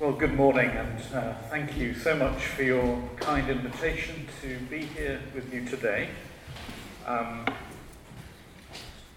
Well, 0.00 0.12
good 0.12 0.34
morning, 0.34 0.70
and 0.70 1.00
uh, 1.12 1.34
thank 1.50 1.76
you 1.76 1.92
so 1.92 2.14
much 2.14 2.44
for 2.44 2.62
your 2.62 3.02
kind 3.16 3.50
invitation 3.50 4.28
to 4.42 4.56
be 4.70 4.82
here 4.82 5.20
with 5.34 5.52
you 5.52 5.64
today. 5.64 6.10
Um, 7.04 7.44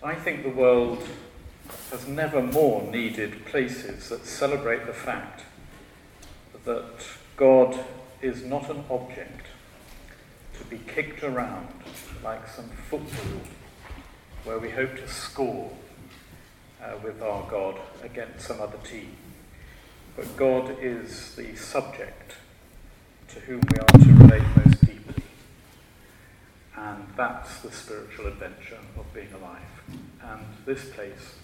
I 0.01 0.15
think 0.15 0.41
the 0.41 0.49
world 0.49 1.07
has 1.91 2.07
never 2.07 2.41
more 2.41 2.81
needed 2.81 3.45
places 3.45 4.09
that 4.09 4.25
celebrate 4.25 4.87
the 4.87 4.93
fact 4.93 5.43
that 6.65 7.05
God 7.37 7.77
is 8.23 8.43
not 8.43 8.67
an 8.71 8.83
object 8.89 9.45
to 10.57 10.65
be 10.65 10.79
kicked 10.79 11.21
around 11.21 11.67
like 12.23 12.47
some 12.47 12.71
football 12.89 13.41
where 14.45 14.57
we 14.57 14.71
hope 14.71 14.95
to 14.95 15.07
score 15.07 15.71
uh, 16.81 16.93
with 17.03 17.21
our 17.21 17.47
God 17.51 17.79
against 18.01 18.47
some 18.47 18.59
other 18.59 18.79
team. 18.83 19.15
But 20.15 20.35
God 20.35 20.77
is 20.81 21.35
the 21.35 21.55
subject 21.55 22.33
to 23.29 23.39
whom 23.41 23.61
we 23.71 23.79
are 23.79 23.85
to 23.85 24.13
relate 24.13 24.43
most 24.57 24.85
deeply. 24.85 25.23
And 26.75 27.05
that's 27.15 27.59
the 27.59 27.71
spiritual 27.71 28.27
adventure 28.27 28.79
of 28.97 29.13
being 29.13 29.31
alive. 29.33 29.61
And 30.21 30.41
this 30.65 30.89
place 30.89 31.35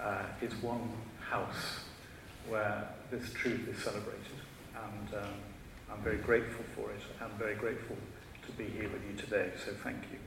uh, 0.00 0.24
is 0.40 0.52
one 0.56 0.90
house 1.30 1.84
where 2.48 2.88
this 3.10 3.32
truth 3.32 3.68
is 3.68 3.82
celebrated. 3.82 4.40
And 4.74 5.14
um, 5.22 5.34
I'm 5.92 6.02
very 6.02 6.18
grateful 6.18 6.64
for 6.74 6.90
it. 6.90 7.00
I'm 7.20 7.38
very 7.38 7.54
grateful 7.54 7.96
to 8.46 8.52
be 8.52 8.64
here 8.64 8.88
with 8.88 9.02
you 9.08 9.16
today. 9.16 9.52
So 9.64 9.72
thank 9.82 10.02
you. 10.10 10.21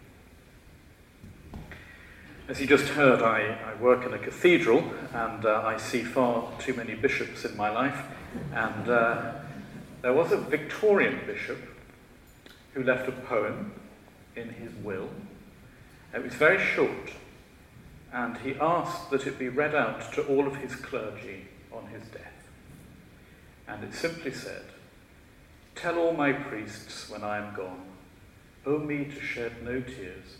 As 2.47 2.61
you 2.61 2.67
just 2.67 2.89
heard, 2.89 3.23
I, 3.23 3.57
I 3.71 3.81
work 3.81 4.05
in 4.05 4.13
a 4.13 4.19
cathedral 4.19 4.83
and 5.15 5.43
uh, 5.43 5.63
I 5.65 5.77
see 5.77 6.03
far 6.03 6.47
too 6.59 6.75
many 6.75 6.93
bishops 6.93 7.43
in 7.43 7.57
my 7.57 7.71
life. 7.71 7.99
And 8.53 8.87
uh, 8.87 9.33
there 10.03 10.13
was 10.13 10.31
a 10.31 10.37
Victorian 10.37 11.21
bishop 11.25 11.57
who 12.75 12.83
left 12.83 13.09
a 13.09 13.13
poem 13.13 13.73
in 14.35 14.49
his 14.49 14.71
will. 14.83 15.09
It 16.13 16.23
was 16.23 16.35
very 16.35 16.63
short, 16.63 17.13
and 18.13 18.37
he 18.37 18.53
asked 18.61 19.09
that 19.09 19.25
it 19.25 19.39
be 19.39 19.49
read 19.49 19.73
out 19.73 20.13
to 20.13 20.21
all 20.27 20.45
of 20.45 20.57
his 20.57 20.75
clergy 20.75 21.45
on 21.71 21.87
his 21.87 22.03
death. 22.09 22.47
And 23.67 23.83
it 23.83 23.95
simply 23.95 24.31
said, 24.31 24.65
Tell 25.73 25.97
all 25.97 26.13
my 26.13 26.31
priests 26.31 27.09
when 27.09 27.23
I 27.23 27.39
am 27.39 27.55
gone, 27.55 27.85
O 28.67 28.77
me 28.77 29.05
to 29.05 29.19
shed 29.19 29.63
no 29.63 29.81
tears 29.81 30.37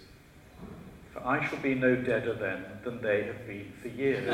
for 1.16 1.26
I 1.26 1.48
shall 1.48 1.60
be 1.60 1.74
no 1.74 1.96
deader 1.96 2.34
then 2.34 2.66
than 2.84 3.02
they 3.02 3.24
have 3.24 3.48
been 3.48 3.72
for 3.82 3.88
years. 3.88 4.28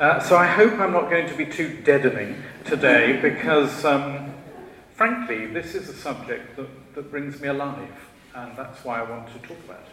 uh, 0.00 0.20
so 0.20 0.36
I 0.36 0.46
hope 0.46 0.72
I'm 0.80 0.92
not 0.92 1.08
going 1.08 1.28
to 1.28 1.36
be 1.36 1.46
too 1.46 1.80
deadening 1.84 2.42
today 2.64 3.20
because, 3.20 3.84
um, 3.84 4.34
frankly, 4.94 5.46
this 5.46 5.76
is 5.76 5.88
a 5.88 5.94
subject 5.94 6.56
that, 6.56 6.94
that 6.96 7.08
brings 7.10 7.40
me 7.40 7.46
alive, 7.48 8.10
and 8.34 8.56
that's 8.56 8.84
why 8.84 8.98
I 9.00 9.08
want 9.08 9.28
to 9.28 9.38
talk 9.46 9.58
about 9.64 9.78
it. 9.78 9.92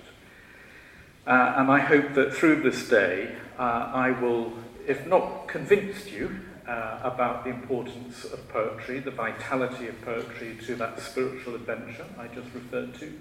Uh, 1.28 1.54
and 1.58 1.72
I 1.72 1.78
hope 1.80 2.16
that 2.16 2.34
through 2.34 2.64
this 2.64 2.90
day 2.90 3.36
uh, 3.60 3.92
I 3.94 4.10
will, 4.20 4.52
if 4.88 5.06
not 5.06 5.48
convinced 5.48 6.12
you, 6.12 6.40
uh, 6.68 7.00
about 7.04 7.44
the 7.44 7.50
importance 7.50 8.24
of 8.26 8.48
poetry, 8.50 9.00
the 9.00 9.12
vitality 9.12 9.88
of 9.88 10.02
poetry 10.02 10.58
to 10.66 10.76
that 10.76 11.00
spiritual 11.00 11.56
adventure 11.56 12.06
I 12.18 12.28
just 12.28 12.54
referred 12.54 12.94
to, 12.96 13.14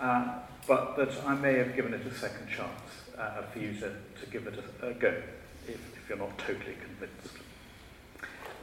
uh, 0.00 0.38
but 0.66 0.96
that 0.96 1.10
I 1.26 1.34
may 1.34 1.54
have 1.54 1.74
given 1.74 1.94
it 1.94 2.04
a 2.06 2.14
second 2.14 2.48
chance 2.48 2.80
uh, 3.18 3.42
for 3.42 3.58
you 3.58 3.72
to, 3.74 3.90
to 3.90 4.26
give 4.30 4.46
it 4.46 4.62
a, 4.82 4.88
a 4.88 4.94
go 4.94 5.14
if, 5.66 5.74
if 5.96 6.08
you're 6.08 6.18
not 6.18 6.36
totally 6.38 6.76
convinced. 6.80 7.36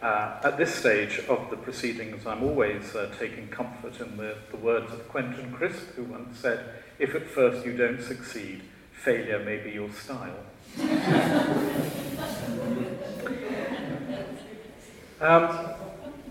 Uh, 0.02 0.40
at 0.44 0.58
this 0.58 0.76
stage 0.76 1.20
of 1.30 1.50
the 1.50 1.58
proceedings, 1.58 2.28
I'm 2.28 2.44
always 2.44 2.96
uh, 2.96 3.12
taking 3.18 3.48
comfort 3.48 4.00
in 4.00 4.18
the, 4.18 4.38
the 4.52 4.58
words 4.58 4.92
of 4.92 5.08
Quentin 5.10 5.52
Crisp, 5.52 5.96
who 5.96 6.04
once 6.04 6.38
said, 6.40 6.64
If 7.00 7.16
at 7.16 7.28
first 7.28 7.66
you 7.66 7.76
don't 7.76 8.02
succeed, 8.02 8.62
failure 8.92 9.40
may 9.44 9.58
be 9.58 9.72
your 9.72 9.92
style. 9.92 10.44
Um, 15.22 15.70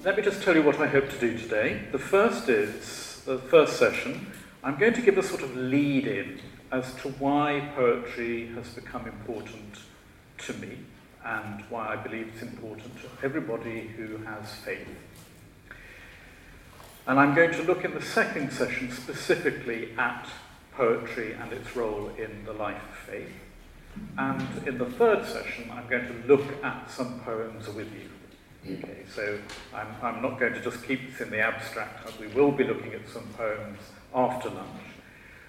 let 0.05 0.15
me 0.15 0.23
just 0.23 0.43
tell 0.43 0.55
you 0.55 0.63
what 0.63 0.79
I 0.79 0.87
hope 0.87 1.09
to 1.09 1.19
do 1.19 1.39
today. 1.39 1.81
The 1.91 1.99
first 1.99 2.51
is, 2.51 3.23
the 3.25 3.39
first 3.39 3.79
session, 3.79 4.27
I'm 4.63 4.77
going 4.77 4.93
to 4.93 5.01
give 5.01 5.17
a 5.17 5.23
sort 5.23 5.43
of 5.43 5.57
lead 5.57 6.07
in 6.07 6.39
as 6.71 6.93
to 6.97 7.09
why 7.13 7.73
poetry 7.75 8.49
has 8.49 8.69
become 8.75 9.07
important 9.07 9.79
to 10.37 10.53
me 10.55 10.77
and 11.25 11.65
why 11.71 11.95
I 11.95 11.97
believe 11.97 12.31
it's 12.35 12.43
important 12.43 12.95
to 13.01 13.09
everybody 13.25 13.89
who 13.97 14.19
has 14.19 14.53
faith. 14.53 14.87
And 17.07 17.19
I'm 17.19 17.35
going 17.35 17.53
to 17.53 17.63
look 17.63 17.87
in 17.87 17.95
the 17.95 18.03
second 18.03 18.53
session 18.53 18.91
specifically 18.91 19.93
at 19.97 20.29
poetry 20.73 21.33
and 21.33 21.51
its 21.55 21.75
role 21.75 22.11
in 22.19 22.45
the 22.45 22.53
life 22.53 22.83
of 22.83 22.97
faith. 22.99 23.33
And 24.19 24.47
in 24.69 24.77
the 24.77 24.91
third 24.91 25.25
session, 25.25 25.71
I'm 25.73 25.89
going 25.89 26.07
to 26.07 26.27
look 26.27 26.63
at 26.63 26.91
some 26.91 27.21
poems 27.21 27.67
with 27.69 27.91
you. 27.95 28.11
Okay, 28.67 29.03
so 29.15 29.39
I'm, 29.75 29.89
I'm 30.03 30.23
not 30.23 30.41
going 30.41 30.55
to 30.55 30.61
just 30.61 30.83
keep 30.85 31.11
this 31.11 31.21
in 31.21 31.29
the 31.29 31.41
abstract, 31.41 32.19
we 32.19 32.29
will 32.29 32.51
be 32.51 32.65
looking 32.65 32.95
at 32.95 33.07
some 33.07 33.25
poems 33.37 33.79
after 34.15 34.49
lunch. 34.49 34.81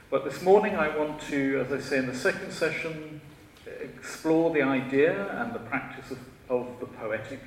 But 0.10 0.26
this 0.26 0.42
morning 0.42 0.76
I 0.76 0.96
want 0.96 1.22
to, 1.30 1.66
as 1.66 1.72
I 1.72 1.80
say 1.80 1.98
in 1.98 2.08
the 2.08 2.16
second 2.16 2.52
session, 2.52 3.22
explore 3.82 4.54
the 4.54 4.64
idea 4.64 5.32
and 5.42 5.54
the 5.54 5.60
practice 5.60 6.12
of, 6.12 6.20
of 6.50 6.80
the 6.82 6.88
poetic. 6.88 7.40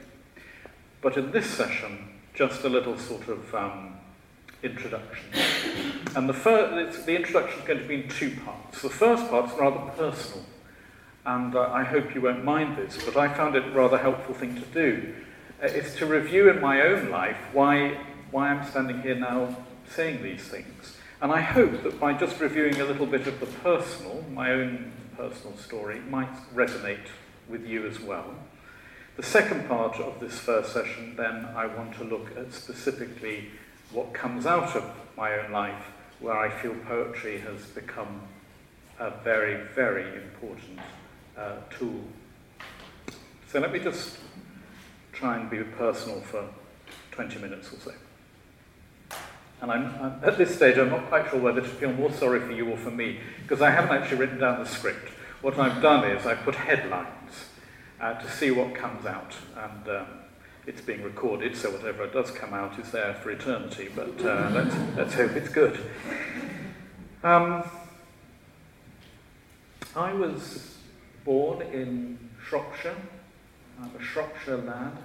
But 1.02 1.18
in 1.18 1.32
this 1.32 1.46
session, 1.46 2.14
just 2.32 2.64
a 2.64 2.68
little 2.70 2.96
sort 2.96 3.28
of 3.28 3.54
um, 3.54 3.96
introduction. 4.62 5.26
And 6.16 6.26
the, 6.26 6.34
first, 6.34 7.04
the 7.04 7.14
introduction 7.14 7.60
is 7.60 7.66
going 7.66 7.80
to 7.80 7.86
be 7.86 8.04
in 8.04 8.08
two 8.08 8.34
parts. 8.42 8.80
The 8.80 8.88
first 8.88 9.28
part 9.28 9.52
is 9.52 9.58
rather 9.58 9.90
personal, 9.90 10.46
and 11.26 11.54
uh, 11.54 11.70
I 11.72 11.84
hope 11.84 12.14
you 12.14 12.22
won't 12.22 12.42
mind 12.42 12.78
this, 12.78 12.96
but 13.04 13.18
I 13.18 13.28
found 13.34 13.54
it 13.54 13.66
a 13.66 13.70
rather 13.70 13.98
helpful 13.98 14.34
thing 14.34 14.54
to 14.54 14.66
do 14.72 15.14
uh, 15.14 15.24
is 15.62 15.94
to 15.96 16.06
review 16.06 16.48
in 16.48 16.60
my 16.60 16.82
own 16.82 17.10
life 17.10 17.36
why, 17.52 17.98
why 18.30 18.50
I'm 18.50 18.68
standing 18.68 19.02
here 19.02 19.16
now 19.16 19.56
saying 19.90 20.22
these 20.22 20.42
things. 20.42 20.96
And 21.20 21.32
I 21.32 21.40
hope 21.40 21.82
that 21.82 21.98
by 21.98 22.12
just 22.12 22.40
reviewing 22.40 22.80
a 22.80 22.84
little 22.84 23.06
bit 23.06 23.26
of 23.26 23.40
the 23.40 23.46
personal, 23.46 24.24
my 24.32 24.52
own 24.52 24.92
personal 25.16 25.56
story, 25.56 26.00
might 26.00 26.32
resonate 26.54 27.08
with 27.48 27.66
you 27.66 27.86
as 27.86 27.98
well. 27.98 28.34
The 29.16 29.24
second 29.24 29.66
part 29.66 29.96
of 29.96 30.20
this 30.20 30.38
first 30.38 30.72
session, 30.72 31.16
then, 31.16 31.46
I 31.56 31.66
want 31.66 31.96
to 31.96 32.04
look 32.04 32.36
at 32.36 32.52
specifically 32.52 33.48
what 33.90 34.12
comes 34.14 34.46
out 34.46 34.76
of 34.76 34.84
my 35.16 35.36
own 35.40 35.50
life, 35.50 35.86
where 36.20 36.36
I 36.38 36.50
feel 36.50 36.74
poetry 36.86 37.40
has 37.40 37.64
become 37.66 38.20
a 39.00 39.10
very, 39.10 39.66
very 39.74 40.22
important 40.22 40.78
uh, 41.36 41.56
tool. 41.70 42.04
So 43.50 43.58
let 43.58 43.72
me 43.72 43.80
just 43.80 44.18
try 45.18 45.36
and 45.36 45.50
be 45.50 45.58
personal 45.58 46.20
for 46.20 46.48
20 47.10 47.40
minutes 47.40 47.72
or 47.72 47.76
so. 47.80 47.92
And 49.60 49.72
I'm, 49.72 49.86
I'm, 50.00 50.20
at 50.22 50.38
this 50.38 50.54
stage, 50.54 50.78
I'm 50.78 50.90
not 50.90 51.08
quite 51.08 51.28
sure 51.30 51.40
whether 51.40 51.60
to 51.60 51.66
feel 51.66 51.92
more 51.92 52.12
sorry 52.12 52.38
for 52.40 52.52
you 52.52 52.70
or 52.70 52.76
for 52.76 52.92
me, 52.92 53.18
because 53.42 53.60
I 53.60 53.70
haven't 53.70 53.90
actually 53.90 54.18
written 54.18 54.38
down 54.38 54.60
the 54.60 54.68
script. 54.68 55.08
What 55.42 55.58
I've 55.58 55.82
done 55.82 56.08
is 56.08 56.24
I've 56.24 56.42
put 56.42 56.54
headlines 56.54 57.46
uh, 58.00 58.14
to 58.14 58.30
see 58.30 58.52
what 58.52 58.74
comes 58.76 59.06
out. 59.06 59.34
And 59.56 59.88
um, 59.88 60.06
it's 60.66 60.80
being 60.80 61.02
recorded, 61.02 61.56
so 61.56 61.70
whatever 61.70 62.06
does 62.06 62.30
come 62.30 62.54
out 62.54 62.78
is 62.78 62.92
there 62.92 63.14
for 63.14 63.30
eternity, 63.30 63.88
but 63.94 64.24
uh, 64.24 64.50
let's, 64.52 64.76
let's 64.96 65.14
hope 65.14 65.32
it's 65.32 65.48
good. 65.48 65.80
Um, 67.24 67.68
I 69.96 70.12
was 70.12 70.76
born 71.24 71.62
in 71.62 72.18
Shropshire, 72.46 72.94
I'm 73.80 73.90
a 73.98 74.02
Shropshire 74.02 74.58
lad. 74.58 74.96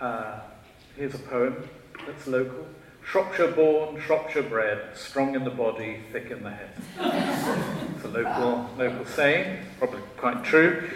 Uh, 0.00 0.38
here's 0.96 1.14
a 1.14 1.18
poem 1.18 1.68
that's 2.06 2.26
local. 2.28 2.66
Shropshire 3.04 3.50
born, 3.52 4.00
Shropshire 4.00 4.42
bred, 4.44 4.96
strong 4.96 5.34
in 5.34 5.42
the 5.42 5.50
body, 5.50 6.00
thick 6.12 6.30
in 6.30 6.42
the 6.44 6.50
head. 6.50 6.70
it's 7.96 8.04
a 8.04 8.08
local, 8.08 8.70
local 8.76 9.04
saying, 9.06 9.64
probably 9.78 10.02
quite 10.18 10.44
true. 10.44 10.88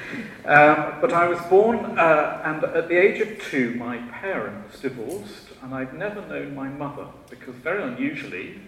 Um, 0.45 1.01
but 1.01 1.13
I 1.13 1.27
was 1.27 1.41
born, 1.49 1.99
uh, 1.99 2.43
and 2.45 2.63
at 2.63 2.89
the 2.89 2.97
age 2.97 3.21
of 3.23 3.43
two, 3.43 3.75
my 3.75 3.97
parents 3.97 4.79
divorced, 4.79 5.49
and 5.63 5.75
I'd 5.75 5.95
never 5.95 6.21
known 6.29 6.55
my 6.55 6.69
mother, 6.69 7.07
because 7.31 7.55
very 7.57 7.83
unusually, 7.83 8.61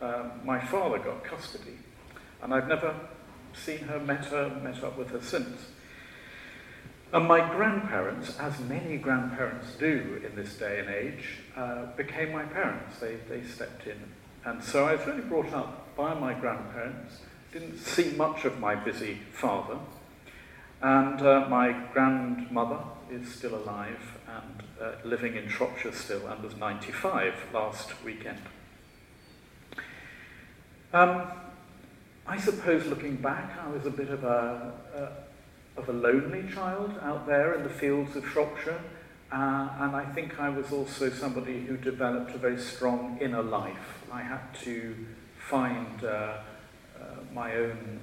uh, 0.00 0.30
my 0.44 0.64
father 0.64 0.98
got 0.98 1.24
custody, 1.24 1.78
and 2.42 2.54
I've 2.54 2.68
never 2.68 2.94
seen 3.54 3.80
her, 3.80 3.98
met 3.98 4.26
her, 4.26 4.48
met 4.62 4.82
up 4.82 4.96
with 4.96 5.10
her 5.10 5.20
since. 5.20 5.60
And 7.14 7.28
my 7.28 7.48
grandparents, 7.48 8.36
as 8.40 8.58
many 8.58 8.96
grandparents 8.96 9.76
do 9.76 10.20
in 10.28 10.34
this 10.34 10.56
day 10.56 10.80
and 10.80 10.88
age, 10.88 11.38
uh, 11.56 11.86
became 11.96 12.32
my 12.32 12.42
parents. 12.42 12.98
They, 12.98 13.14
they 13.28 13.44
stepped 13.44 13.86
in. 13.86 13.96
And 14.44 14.62
so 14.62 14.84
I 14.88 14.96
was 14.96 15.06
really 15.06 15.22
brought 15.22 15.52
up 15.52 15.94
by 15.94 16.12
my 16.14 16.34
grandparents, 16.34 17.20
didn't 17.52 17.78
see 17.78 18.10
much 18.16 18.44
of 18.44 18.58
my 18.58 18.74
busy 18.74 19.20
father. 19.30 19.78
And 20.82 21.22
uh, 21.22 21.46
my 21.48 21.86
grandmother 21.92 22.80
is 23.08 23.32
still 23.32 23.54
alive 23.54 24.18
and 24.26 24.64
uh, 24.82 24.94
living 25.04 25.36
in 25.36 25.48
Shropshire 25.48 25.92
still 25.92 26.26
and 26.26 26.42
was 26.42 26.56
95 26.56 27.32
last 27.54 27.90
weekend. 28.04 28.40
Um, 30.92 31.28
I 32.26 32.38
suppose 32.38 32.86
looking 32.86 33.16
back, 33.16 33.56
I 33.64 33.68
was 33.68 33.86
a 33.86 33.90
bit 33.90 34.08
of 34.08 34.24
a, 34.24 34.72
a, 34.96 35.23
of 35.76 35.88
a 35.88 35.92
lonely 35.92 36.48
child 36.52 36.94
out 37.02 37.26
there 37.26 37.54
in 37.54 37.62
the 37.62 37.68
fields 37.68 38.14
of 38.16 38.26
Shropshire. 38.26 38.80
Uh, 39.32 39.68
and 39.80 39.96
I 39.96 40.04
think 40.14 40.38
I 40.38 40.48
was 40.48 40.70
also 40.70 41.10
somebody 41.10 41.64
who 41.64 41.76
developed 41.76 42.34
a 42.34 42.38
very 42.38 42.58
strong 42.58 43.18
inner 43.20 43.42
life. 43.42 44.04
I 44.12 44.22
had 44.22 44.54
to 44.62 44.94
find 45.38 46.04
uh, 46.04 46.06
uh, 46.06 46.38
my 47.32 47.56
own 47.56 48.00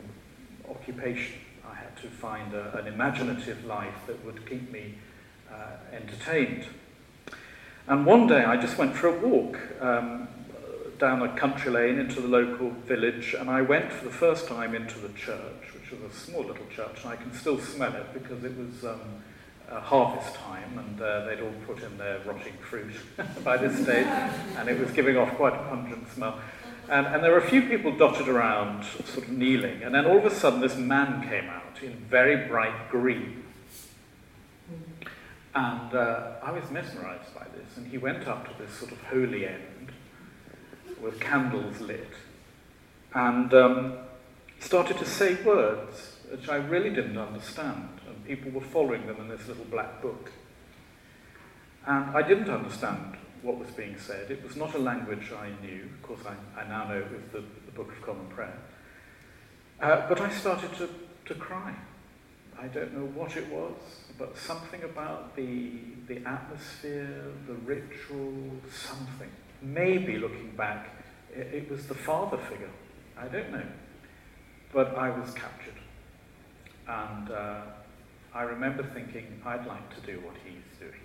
occupation. 0.70 1.36
I 1.70 1.76
had 1.76 1.96
to 1.98 2.08
find 2.08 2.54
a, 2.54 2.78
an 2.78 2.88
imaginative 2.88 3.64
life 3.64 3.96
that 4.08 4.24
would 4.26 4.46
keep 4.50 4.72
me 4.72 4.96
uh, 5.50 5.56
entertained. 5.94 6.66
And 7.88 8.06
one 8.06 8.28
day 8.28 8.44
I 8.44 8.58
just 8.58 8.78
went 8.78 8.96
for 8.96 9.08
a 9.08 9.18
walk 9.18 9.58
um, 9.80 10.28
down 11.00 11.22
a 11.22 11.36
country 11.36 11.72
lane 11.72 11.98
into 11.98 12.22
the 12.22 12.28
local 12.28 12.70
village, 12.70 13.34
and 13.38 13.50
I 13.50 13.62
went 13.62 13.92
for 13.92 14.06
the 14.06 14.12
first 14.12 14.48
time 14.48 14.76
into 14.76 15.00
the 15.00 15.10
church, 15.10 15.71
was 15.92 16.12
a 16.12 16.16
small 16.16 16.44
little 16.44 16.68
church, 16.74 17.04
and 17.04 17.14
I 17.14 17.16
can 17.16 17.34
still 17.34 17.60
smell 17.60 17.94
it 17.94 18.14
because 18.14 18.44
it 18.44 18.58
was. 18.58 18.86
Um, 18.86 19.00
uh, 19.72 19.80
harvest 19.80 20.36
time, 20.36 20.78
and 20.78 21.02
uh, 21.02 21.26
they'd 21.26 21.40
all 21.40 21.54
put 21.66 21.82
in 21.82 21.98
their 21.98 22.20
rotting 22.26 22.54
fruit 22.60 22.94
by 23.44 23.56
this 23.58 23.82
stage, 23.82 24.06
and 24.58 24.68
it 24.68 24.78
was 24.78 24.92
giving 24.92 25.18
off 25.18 25.30
quite 25.36 25.54
a 25.54 25.64
pungent 25.70 26.12
smell. 26.14 26.40
And, 26.90 27.08
and 27.08 27.24
there 27.24 27.32
were 27.32 27.38
a 27.38 27.50
few 27.50 27.62
people 27.62 27.96
dotted 27.96 28.28
around, 28.28 28.84
sort 28.84 29.26
of 29.26 29.30
kneeling, 29.30 29.84
and 29.84 29.96
then 29.96 30.06
all 30.06 30.18
of 30.18 30.26
a 30.26 30.30
sudden 30.36 30.60
this 30.60 30.76
man 30.76 31.28
came 31.30 31.50
out 31.50 31.82
in 31.82 31.94
very 32.10 32.48
bright 32.48 32.90
green. 32.90 33.44
And 35.56 35.94
uh, 35.94 36.34
I 36.44 36.52
was 36.52 36.70
mesmerized 36.70 37.34
by 37.34 37.46
this, 37.56 37.78
and 37.78 37.88
he 37.88 37.98
went 37.98 38.28
up 38.28 38.46
to 38.46 38.62
this 38.62 38.74
sort 38.74 38.92
of 38.92 39.02
holy 39.04 39.48
end 39.48 39.92
with 41.02 41.20
candles 41.20 41.80
lit, 41.80 42.12
and 43.14 43.54
um, 43.54 43.94
started 44.62 44.98
to 44.98 45.06
say 45.06 45.36
words 45.44 46.18
which 46.30 46.48
I 46.48 46.56
really 46.56 46.90
didn't 46.90 47.18
understand 47.18 47.90
and 48.08 48.26
people 48.26 48.52
were 48.52 48.66
following 48.66 49.06
them 49.06 49.18
in 49.20 49.28
this 49.28 49.48
little 49.48 49.66
black 49.66 50.02
book. 50.02 50.32
And 51.86 52.16
I 52.16 52.22
didn't 52.22 52.50
understand 52.50 53.18
what 53.42 53.58
was 53.58 53.70
being 53.72 53.98
said. 53.98 54.30
It 54.30 54.44
was 54.44 54.56
not 54.56 54.74
a 54.76 54.78
language 54.78 55.32
I 55.32 55.50
knew. 55.66 55.90
Of 55.96 56.02
course, 56.04 56.22
I, 56.26 56.62
I 56.62 56.68
now 56.68 56.88
know 56.88 57.00
it 57.00 57.12
was 57.12 57.22
the, 57.34 57.44
the 57.66 57.72
Book 57.72 57.92
of 57.92 58.02
Common 58.02 58.28
Prayer. 58.28 58.58
Uh, 59.82 60.08
but 60.08 60.22
I 60.22 60.30
started 60.30 60.74
to, 60.76 60.90
to 61.26 61.36
cry. 61.36 61.74
I 62.62 62.68
don't 62.68 62.94
know 62.94 63.08
what 63.08 63.36
it 63.36 63.48
was, 63.50 63.74
but 64.20 64.38
something 64.38 64.84
about 64.84 65.36
the, 65.36 65.72
the 66.08 66.18
atmosphere, 66.18 67.24
the 67.48 67.54
ritual, 67.54 68.52
something. 68.72 69.30
Maybe 69.64 70.18
looking 70.18 70.52
back, 70.56 70.90
it, 71.34 71.48
it 71.54 71.72
was 71.72 71.88
the 71.88 71.96
father 71.96 72.38
figure. 72.38 72.70
I 73.18 73.28
don't 73.28 73.52
know. 73.52 73.66
But 74.74 74.96
I 74.96 75.10
was 75.10 75.34
captured. 75.34 75.74
And 76.88 77.32
uh, 77.32 77.62
I 78.34 78.44
remember 78.44 78.84
thinking, 78.84 79.42
I'd 79.46 79.66
like 79.68 79.96
to 79.96 80.02
do 80.02 80.20
what 80.22 80.36
he's 80.46 80.80
doing. 80.80 81.02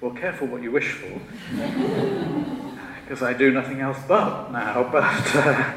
Well, 0.00 0.12
careful 0.12 0.46
what 0.46 0.62
you 0.62 0.70
wish 0.70 0.92
for, 0.92 1.20
because 3.02 3.20
I 3.20 3.32
do 3.32 3.50
nothing 3.50 3.80
else 3.80 3.98
but 4.06 4.52
now, 4.52 4.88
but 4.92 5.34
uh, 5.34 5.72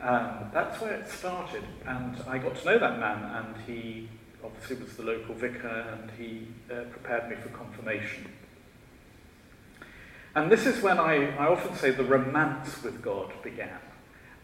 um, 0.00 0.50
that's 0.54 0.80
where 0.80 0.94
it 0.94 1.10
started. 1.10 1.62
And 1.86 2.16
I 2.26 2.38
got 2.38 2.56
to 2.56 2.64
know 2.64 2.78
that 2.78 2.98
man, 2.98 3.22
and 3.36 3.54
he 3.66 4.08
obviously 4.42 4.76
was 4.76 4.96
the 4.96 5.02
local 5.02 5.34
vicar, 5.34 5.86
and 5.92 6.10
he 6.12 6.48
uh, 6.72 6.84
prepared 6.84 7.28
me 7.28 7.36
for 7.36 7.50
confirmation. 7.50 8.30
And 10.34 10.50
this 10.50 10.64
is 10.64 10.82
when 10.82 10.98
I, 10.98 11.36
I 11.36 11.48
often 11.48 11.76
say 11.76 11.90
the 11.90 12.04
romance 12.04 12.82
with 12.82 13.02
God 13.02 13.30
began. 13.42 13.78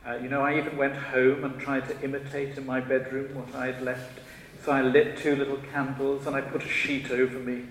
Uh, 0.06 0.16
you 0.18 0.28
know, 0.28 0.42
I 0.42 0.56
even 0.56 0.76
went 0.76 0.94
home 0.94 1.44
and 1.44 1.58
tried 1.58 1.88
to 1.88 2.00
imitate 2.02 2.56
in 2.56 2.64
my 2.64 2.80
bedroom 2.80 3.34
what 3.34 3.54
I 3.54 3.66
had 3.66 3.82
left 3.82 4.20
so 4.66 4.72
I 4.72 4.82
lit 4.82 5.16
two 5.16 5.36
little 5.36 5.58
candles 5.72 6.26
and 6.26 6.34
I 6.34 6.40
put 6.40 6.60
a 6.60 6.68
sheet 6.68 7.12
over 7.12 7.38
me 7.38 7.66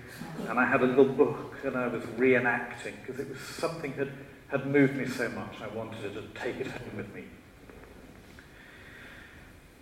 and 0.48 0.58
I 0.58 0.66
had 0.66 0.82
a 0.82 0.86
little 0.86 1.04
book 1.04 1.58
and 1.66 1.76
I 1.76 1.88
was 1.88 2.02
reenacting 2.18 2.94
because 3.02 3.20
it 3.20 3.28
was 3.28 3.40
something 3.40 3.94
that 3.98 4.08
had 4.48 4.66
moved 4.66 4.96
me 4.96 5.06
so 5.06 5.28
much 5.28 5.56
I 5.62 5.68
wanted 5.76 6.14
to 6.14 6.22
take 6.34 6.56
it 6.56 6.68
home 6.68 6.96
with 6.96 7.14
me. 7.14 7.26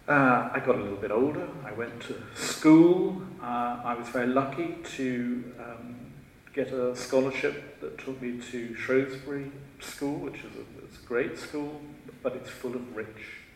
Uh, 0.07 0.49
I 0.51 0.59
got 0.65 0.75
a 0.75 0.79
little 0.79 0.97
bit 0.97 1.11
older. 1.11 1.47
I 1.63 1.71
went 1.73 2.01
to 2.01 2.15
school. 2.33 3.21
Uh, 3.39 3.79
I 3.85 3.93
was 3.93 4.09
very 4.09 4.27
lucky 4.27 4.77
to 4.97 5.53
um, 5.59 6.12
get 6.53 6.71
a 6.71 6.95
scholarship 6.95 7.79
that 7.81 7.97
took 7.97 8.21
me 8.21 8.39
to 8.51 8.75
Shrewsbury 8.75 9.51
School, 9.79 10.19
which 10.19 10.35
is 10.35 10.55
a, 10.55 10.85
it's 10.85 10.99
a 10.99 11.05
great 11.05 11.37
school, 11.37 11.81
but 12.21 12.35
it's 12.35 12.49
full 12.49 12.75
of 12.75 12.95
rich 12.95 13.07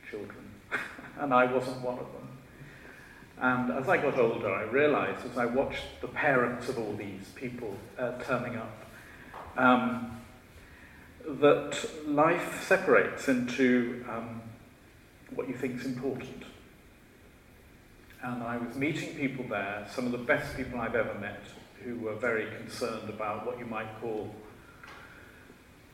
children. 0.09 0.51
and 1.19 1.33
I 1.33 1.45
wasn't 1.45 1.81
one 1.81 1.99
of 1.99 2.07
them. 2.13 2.27
And 3.39 3.71
as 3.71 3.87
I 3.87 3.97
got 3.97 4.17
older, 4.17 4.51
I 4.51 4.63
realized 4.63 5.23
as 5.29 5.37
I 5.37 5.45
watched 5.45 6.01
the 6.01 6.07
parents 6.07 6.69
of 6.69 6.79
all 6.79 6.93
these 6.93 7.29
people 7.35 7.75
uh, 7.99 8.13
turning 8.23 8.57
up, 8.57 8.85
um, 9.57 10.19
that 11.27 11.77
life 12.07 12.63
separates 12.67 13.27
into 13.27 14.03
um, 14.09 14.41
what 15.35 15.47
you 15.47 15.55
think 15.55 15.79
is 15.79 15.85
important. 15.85 16.43
And 18.23 18.41
I 18.41 18.57
was 18.57 18.75
meeting 18.75 19.13
people 19.15 19.45
there, 19.47 19.85
some 19.91 20.07
of 20.07 20.11
the 20.11 20.17
best 20.17 20.57
people 20.57 20.79
I've 20.79 20.95
ever 20.95 21.13
met, 21.19 21.43
who 21.87 21.95
were 21.99 22.15
very 22.15 22.47
concerned 22.57 23.09
about 23.09 23.45
what 23.45 23.57
you 23.57 23.65
might 23.65 23.87
call 24.01 24.33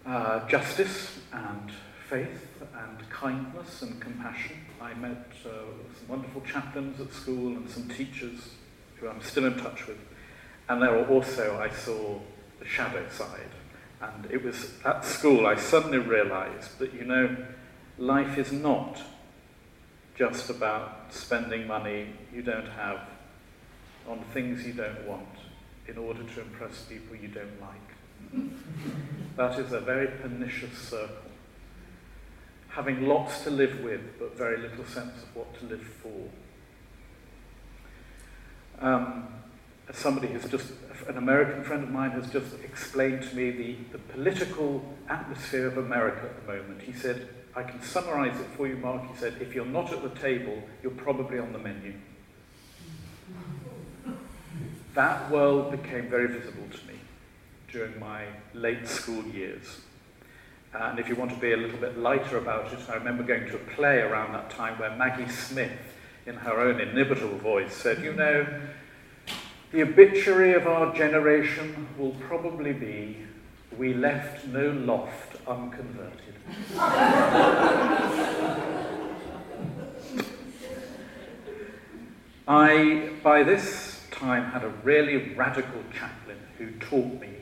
uh, 0.05 0.45
justice 0.47 1.19
and 1.31 1.71
faith 2.09 2.63
and 2.75 3.09
kindness 3.09 3.83
and 3.83 4.01
compassion. 4.01 4.57
I 4.81 4.93
met 4.95 5.31
uh, 5.45 5.49
some 5.97 6.07
wonderful 6.07 6.41
chaplains 6.41 6.99
at 6.99 7.13
school 7.13 7.55
and 7.55 7.69
some 7.69 7.87
teachers 7.89 8.49
who 8.95 9.07
I'm 9.07 9.21
still 9.21 9.45
in 9.45 9.55
touch 9.57 9.87
with. 9.87 9.99
And 10.67 10.81
there 10.81 10.91
were 10.91 11.05
also, 11.05 11.59
I 11.59 11.69
saw 11.69 12.19
the 12.59 12.65
shadow 12.65 13.07
side. 13.09 13.51
And 14.01 14.25
it 14.31 14.43
was 14.43 14.71
at 14.83 15.05
school 15.05 15.45
I 15.45 15.55
suddenly 15.55 15.99
realized 15.99 16.79
that, 16.79 16.93
you 16.93 17.05
know, 17.05 17.37
life 17.97 18.37
is 18.37 18.51
not 18.51 18.99
just 20.17 20.49
about 20.49 21.13
spending 21.13 21.67
money 21.67 22.07
you 22.33 22.41
don't 22.41 22.67
have 22.67 22.99
on 24.07 24.19
things 24.33 24.65
you 24.65 24.73
don't 24.73 25.07
want 25.07 25.32
in 25.87 25.97
order 25.97 26.23
to 26.23 26.41
impress 26.41 26.83
people 26.83 27.15
you 27.15 27.27
don't 27.27 27.61
like. 27.61 27.79
that 29.37 29.59
is 29.59 29.73
a 29.73 29.79
very 29.79 30.07
pernicious 30.07 30.77
circle 30.77 31.23
having 32.73 33.07
lots 33.07 33.43
to 33.43 33.51
live 33.51 33.81
with, 33.81 34.01
but 34.17 34.35
very 34.35 34.57
little 34.57 34.83
sense 34.85 35.21
of 35.21 35.35
what 35.35 35.53
to 35.59 35.65
live 35.65 35.85
for. 36.01 36.29
Um, 38.79 39.27
somebody 39.91 40.27
has 40.29 40.49
just, 40.49 40.71
an 41.07 41.17
American 41.17 41.63
friend 41.63 41.83
of 41.83 41.91
mine 41.91 42.11
has 42.11 42.31
just 42.31 42.55
explained 42.63 43.21
to 43.23 43.35
me 43.35 43.51
the, 43.51 43.75
the 43.91 43.99
political 43.99 44.83
atmosphere 45.07 45.67
of 45.67 45.77
America 45.77 46.23
at 46.23 46.35
the 46.45 46.51
moment. 46.51 46.81
He 46.81 46.93
said, 46.93 47.29
I 47.55 47.61
can 47.61 47.79
summarize 47.83 48.39
it 48.39 48.47
for 48.57 48.67
you, 48.67 48.77
Mark. 48.77 49.07
He 49.11 49.17
said, 49.17 49.35
if 49.39 49.53
you're 49.53 49.65
not 49.65 49.93
at 49.93 50.01
the 50.01 50.19
table, 50.19 50.63
you're 50.81 50.91
probably 50.93 51.37
on 51.37 51.53
the 51.53 51.59
menu. 51.59 51.93
That 54.93 55.31
world 55.31 55.71
became 55.71 56.07
very 56.07 56.27
visible 56.27 56.67
to 56.71 56.87
me 56.87 56.99
during 57.71 57.99
my 57.99 58.25
late 58.53 58.87
school 58.87 59.23
years. 59.25 59.79
And 60.73 60.99
if 60.99 61.09
you 61.09 61.15
want 61.15 61.31
to 61.31 61.37
be 61.37 61.53
a 61.53 61.57
little 61.57 61.79
bit 61.79 61.97
lighter 61.97 62.37
about 62.37 62.71
it, 62.71 62.79
I 62.87 62.93
remember 62.95 63.23
going 63.23 63.47
to 63.47 63.55
a 63.55 63.59
play 63.75 63.99
around 63.99 64.33
that 64.33 64.51
time 64.51 64.77
where 64.77 64.95
Maggie 64.95 65.31
Smith, 65.31 65.71
in 66.27 66.35
her 66.35 66.59
own 66.59 66.79
inimitable 66.79 67.39
voice, 67.39 67.73
said, 67.73 68.03
You 68.03 68.13
know, 68.13 68.45
the 69.71 69.81
obituary 69.81 70.53
of 70.53 70.67
our 70.67 70.95
generation 70.95 71.87
will 71.97 72.15
probably 72.27 72.73
be, 72.73 73.17
We 73.77 73.95
left 73.95 74.45
no 74.47 74.71
loft 74.71 75.37
unconverted. 75.47 76.35
I, 82.47 83.09
by 83.23 83.41
this 83.43 83.92
time, 84.23 84.45
had 84.51 84.63
a 84.63 84.69
really 84.83 85.33
radical 85.33 85.83
chaplain 85.93 86.37
who 86.57 86.71
taught 86.79 87.19
me 87.19 87.33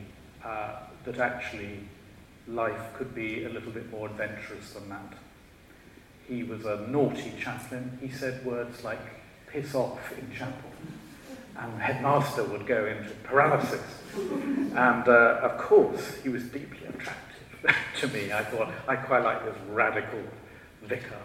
uh, 0.44 0.80
that 1.04 1.18
actually 1.18 1.78
life 2.48 2.92
could 2.94 3.14
be 3.14 3.44
a 3.44 3.48
little 3.48 3.70
bit 3.70 3.88
more 3.90 4.08
adventurous 4.08 4.72
than 4.72 4.88
that. 4.88 5.14
He 6.26 6.42
was 6.42 6.64
a 6.64 6.84
naughty 6.88 7.32
chaplain. 7.40 7.98
He 8.02 8.10
said 8.10 8.44
words 8.44 8.82
like, 8.82 8.98
piss 9.46 9.76
off 9.76 10.12
in 10.18 10.28
chapel. 10.36 10.70
And 11.56 11.72
the 11.74 11.82
headmaster 11.82 12.42
would 12.42 12.66
go 12.66 12.86
into 12.86 13.10
paralysis. 13.22 13.82
And 14.16 15.06
uh, 15.06 15.38
of 15.42 15.58
course, 15.58 16.16
he 16.22 16.30
was 16.30 16.42
deeply 16.44 16.86
attractive 16.88 17.76
to 18.00 18.08
me. 18.08 18.32
I 18.32 18.42
thought, 18.42 18.72
I 18.88 18.96
quite 18.96 19.22
like 19.22 19.44
this 19.44 19.56
radical 19.68 20.22
vicar. 20.82 21.22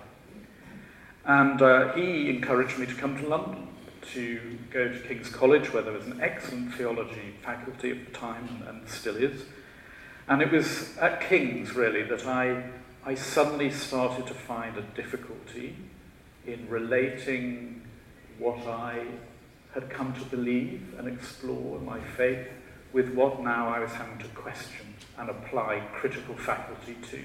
And 1.26 1.60
uh, 1.62 1.94
he 1.94 2.30
encouraged 2.30 2.78
me 2.78 2.86
to 2.86 2.94
come 2.94 3.18
to 3.18 3.28
London. 3.28 3.68
To 4.14 4.58
go 4.72 4.88
to 4.88 5.00
King's 5.00 5.30
College, 5.30 5.74
where 5.74 5.84
there 5.84 5.94
was 5.94 6.06
an 6.06 6.20
excellent 6.22 6.74
theology 6.74 7.36
faculty 7.44 7.92
at 7.92 8.06
the 8.06 8.12
time, 8.12 8.64
and 8.68 8.88
still 8.90 9.16
is. 9.16 9.44
And 10.28 10.42
it 10.42 10.52
was 10.52 10.98
at 10.98 11.22
King's, 11.22 11.74
really, 11.74 12.04
that 12.04 12.26
I, 12.26 12.64
I 13.06 13.16
suddenly 13.16 13.72
started 13.72 14.28
to 14.28 14.34
find 14.34 14.78
a 14.78 14.82
difficulty 14.82 15.76
in 16.46 16.68
relating 16.70 17.82
what 18.40 18.60
I 18.68 19.06
had 19.74 19.90
come 19.90 20.14
to 20.14 20.24
believe 20.26 20.96
and 20.98 21.08
explore 21.08 21.80
my 21.80 22.00
faith 22.00 22.48
with 22.94 23.14
what 23.14 23.42
now 23.44 23.68
I 23.70 23.80
was 23.80 23.92
having 23.92 24.18
to 24.20 24.28
question 24.30 24.96
and 25.18 25.30
apply 25.30 25.82
critical 25.94 26.36
faculty 26.36 26.96
to. 27.12 27.24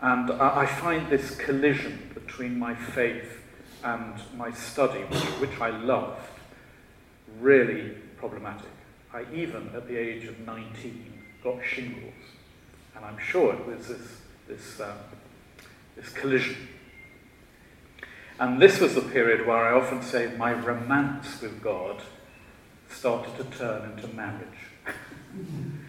And 0.00 0.32
I 0.32 0.66
find 0.66 1.08
this 1.08 1.36
collision 1.36 2.10
between 2.14 2.58
my 2.58 2.74
faith 2.74 3.41
and 3.84 4.14
my 4.36 4.52
study, 4.52 5.00
which, 5.40 5.60
I 5.60 5.70
loved, 5.70 6.20
really 7.40 7.90
problematic. 8.16 8.70
I 9.12 9.24
even, 9.34 9.70
at 9.74 9.88
the 9.88 9.96
age 9.96 10.24
of 10.24 10.38
19, 10.40 11.12
got 11.42 11.64
shingles. 11.64 12.14
And 12.96 13.04
I'm 13.04 13.18
sure 13.18 13.54
it 13.54 13.66
was 13.66 13.88
this, 13.88 14.20
this, 14.48 14.80
um, 14.80 14.96
this 15.96 16.08
collision. 16.10 16.68
And 18.38 18.60
this 18.60 18.80
was 18.80 18.94
the 18.94 19.02
period 19.02 19.46
where 19.46 19.58
I 19.58 19.72
often 19.72 20.02
say 20.02 20.32
my 20.36 20.52
romance 20.52 21.40
with 21.40 21.62
God 21.62 22.02
started 22.88 23.36
to 23.36 23.44
turn 23.56 23.92
into 23.92 24.08
marriage. 24.08 24.48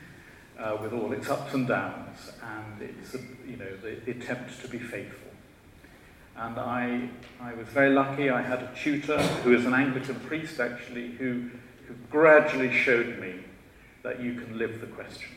uh, 0.63 0.77
with 0.81 0.93
all 0.93 1.11
its 1.11 1.29
ups 1.29 1.53
and 1.53 1.67
downs 1.67 2.31
and 2.41 2.81
its, 2.81 3.15
you 3.45 3.57
know, 3.57 3.75
the 3.77 4.11
attempt 4.11 4.61
to 4.61 4.67
be 4.67 4.79
faithful. 4.79 5.22
And 6.35 6.57
I, 6.57 7.09
I 7.39 7.53
was 7.53 7.67
very 7.67 7.91
lucky. 7.91 8.29
I 8.29 8.41
had 8.41 8.63
a 8.63 8.71
tutor 8.75 9.21
who 9.43 9.55
is 9.55 9.65
an 9.65 9.73
Anglican 9.73 10.19
priest, 10.21 10.59
actually, 10.59 11.11
who, 11.11 11.49
who 11.87 11.93
gradually 12.09 12.75
showed 12.75 13.19
me 13.19 13.35
that 14.01 14.19
you 14.19 14.33
can 14.33 14.57
live 14.57 14.81
the 14.81 14.87
questions. 14.87 15.29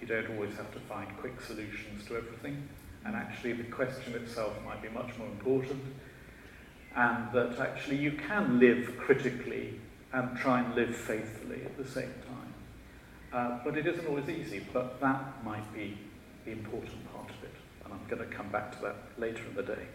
You 0.00 0.06
don't 0.06 0.30
always 0.30 0.56
have 0.56 0.72
to 0.72 0.80
find 0.80 1.06
quick 1.18 1.40
solutions 1.40 2.06
to 2.06 2.16
everything. 2.16 2.66
And 3.04 3.14
actually, 3.14 3.52
the 3.52 3.64
question 3.64 4.14
itself 4.14 4.54
might 4.64 4.82
be 4.82 4.88
much 4.88 5.16
more 5.18 5.28
important. 5.28 5.82
And 6.96 7.30
that 7.32 7.58
actually 7.60 7.96
you 7.96 8.12
can 8.12 8.58
live 8.58 8.96
critically 8.98 9.78
and 10.12 10.36
try 10.36 10.60
and 10.60 10.74
live 10.74 10.96
faithfully 10.96 11.62
at 11.64 11.76
the 11.76 11.86
same 11.86 12.12
time. 12.26 12.54
Uh, 13.32 13.58
but 13.64 13.76
it 13.76 13.86
isn't 13.86 14.06
always 14.06 14.28
easy, 14.28 14.66
but 14.72 15.00
that 15.00 15.44
might 15.44 15.72
be 15.72 15.96
the 16.44 16.52
important 16.52 17.04
part. 17.04 17.09
And 17.90 18.00
I'm 18.00 18.08
going 18.08 18.28
to 18.28 18.36
come 18.36 18.48
back 18.48 18.76
to 18.76 18.82
that 18.82 18.96
later 19.18 19.42
in 19.48 19.54
the 19.54 19.62
day. 19.62 19.86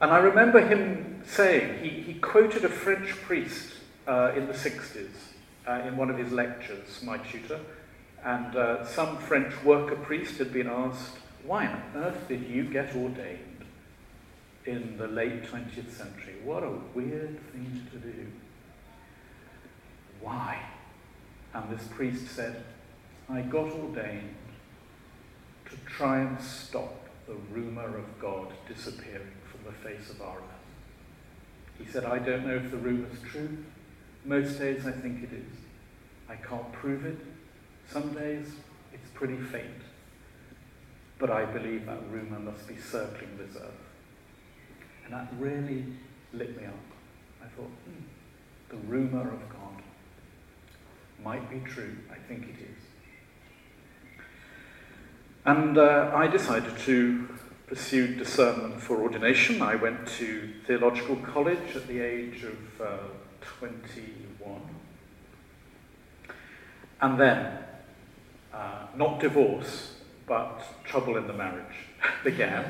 And 0.00 0.10
I 0.10 0.18
remember 0.18 0.60
him 0.60 1.22
saying, 1.26 1.82
he, 1.82 1.88
he 2.02 2.14
quoted 2.14 2.64
a 2.64 2.68
French 2.68 3.10
priest 3.22 3.74
uh, 4.06 4.32
in 4.36 4.46
the 4.46 4.52
60s 4.52 5.08
uh, 5.66 5.82
in 5.86 5.96
one 5.96 6.10
of 6.10 6.18
his 6.18 6.32
lectures, 6.32 7.02
my 7.02 7.18
tutor, 7.18 7.60
and 8.24 8.56
uh, 8.56 8.84
some 8.84 9.16
French 9.18 9.52
worker 9.64 9.96
priest 9.96 10.38
had 10.38 10.52
been 10.52 10.66
asked, 10.66 11.16
why 11.44 11.66
on 11.66 11.82
earth 11.94 12.28
did 12.28 12.42
you 12.42 12.64
get 12.64 12.94
ordained 12.94 13.64
in 14.64 14.96
the 14.98 15.06
late 15.06 15.44
20th 15.44 15.90
century? 15.92 16.34
What 16.44 16.62
a 16.62 16.72
weird 16.94 17.38
thing 17.52 17.86
to 17.92 17.98
do. 17.98 18.26
Why? 20.20 20.60
And 21.54 21.70
this 21.70 21.86
priest 21.88 22.28
said, 22.28 22.64
I 23.28 23.42
got 23.42 23.70
ordained 23.72 24.34
to 25.70 25.76
try 25.86 26.20
and 26.20 26.40
stop 26.40 27.08
the 27.26 27.34
rumour 27.52 27.98
of 27.98 28.18
God 28.20 28.52
disappearing 28.68 29.32
from 29.50 29.60
the 29.64 29.72
face 29.72 30.10
of 30.10 30.22
our 30.22 30.36
earth. 30.36 30.56
He 31.78 31.86
said, 31.86 32.04
I 32.04 32.18
don't 32.18 32.46
know 32.46 32.56
if 32.56 32.70
the 32.70 32.76
rumour's 32.76 33.20
true. 33.30 33.58
Most 34.24 34.58
days 34.58 34.86
I 34.86 34.92
think 34.92 35.22
it 35.22 35.32
is. 35.32 35.52
I 36.28 36.36
can't 36.36 36.72
prove 36.72 37.04
it. 37.04 37.18
Some 37.90 38.12
days 38.14 38.46
it's 38.92 39.08
pretty 39.14 39.36
faint. 39.36 39.82
But 41.18 41.30
I 41.30 41.44
believe 41.44 41.86
that 41.86 41.98
rumour 42.10 42.38
must 42.38 42.66
be 42.68 42.76
circling 42.76 43.38
this 43.38 43.56
earth. 43.56 43.72
And 45.04 45.14
that 45.14 45.28
really 45.38 45.84
lit 46.32 46.60
me 46.60 46.66
up. 46.66 46.74
I 47.42 47.46
thought, 47.56 47.70
hmm, 47.84 48.02
the 48.68 48.76
rumour 48.88 49.32
of 49.32 49.48
God 49.48 49.82
might 51.22 51.48
be 51.50 51.60
true. 51.60 51.96
I 52.10 52.16
think 52.28 52.44
it 52.44 52.60
is. 52.62 52.85
And 55.46 55.78
uh, 55.78 56.10
I 56.12 56.26
decided 56.26 56.76
to 56.86 57.28
pursue 57.68 58.16
discernment 58.16 58.82
for 58.82 59.00
ordination. 59.00 59.62
I 59.62 59.76
went 59.76 60.08
to 60.18 60.50
theological 60.66 61.14
college 61.18 61.76
at 61.76 61.86
the 61.86 62.00
age 62.00 62.42
of 62.42 62.80
uh, 62.80 62.98
21. 63.42 64.60
And 67.00 67.20
then, 67.20 67.58
uh, 68.52 68.86
not 68.96 69.20
divorce, 69.20 69.94
but 70.26 70.64
trouble 70.84 71.16
in 71.16 71.28
the 71.28 71.32
marriage 71.32 71.76
began. 72.24 72.64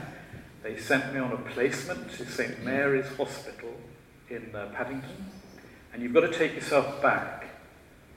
They 0.63 0.77
sent 0.77 1.15
me 1.15 1.21
on 1.21 1.33
a 1.33 1.39
placement 1.39 2.11
to 2.19 2.27
St. 2.27 2.63
Mary's 2.63 3.09
Hospital 3.17 3.73
in 4.29 4.55
uh, 4.55 4.69
Paddington. 4.75 5.31
And 5.95 6.03
you've 6.03 6.13
got 6.13 6.31
to 6.31 6.39
take 6.39 6.55
yourself 6.55 7.01
back. 7.01 7.47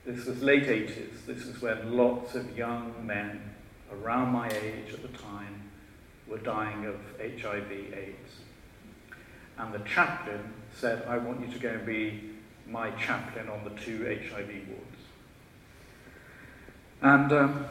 This 0.05 0.25
was 0.25 0.43
late 0.43 0.65
80s. 0.65 1.25
This 1.25 1.45
is 1.45 1.61
when 1.61 1.95
lots 1.95 2.35
of 2.35 2.57
young 2.57 2.93
men 3.05 3.48
around 3.91 4.29
my 4.29 4.47
age 4.49 4.93
at 4.93 5.01
the 5.01 5.17
time 5.17 5.69
were 6.27 6.37
dying 6.37 6.85
of 6.85 6.95
HIV 7.19 7.71
AIDS. 7.71 8.31
And 9.57 9.73
the 9.73 9.79
chaplain 9.79 10.53
said, 10.73 11.03
I 11.07 11.17
want 11.17 11.41
you 11.41 11.51
to 11.51 11.59
go 11.59 11.69
and 11.69 11.85
be 11.85 12.31
my 12.67 12.91
chaplain 12.91 13.49
on 13.49 13.63
the 13.63 13.71
two 13.81 14.05
HIV 14.05 14.67
wards. 14.69 14.99
And 17.01 17.31
um, 17.31 17.65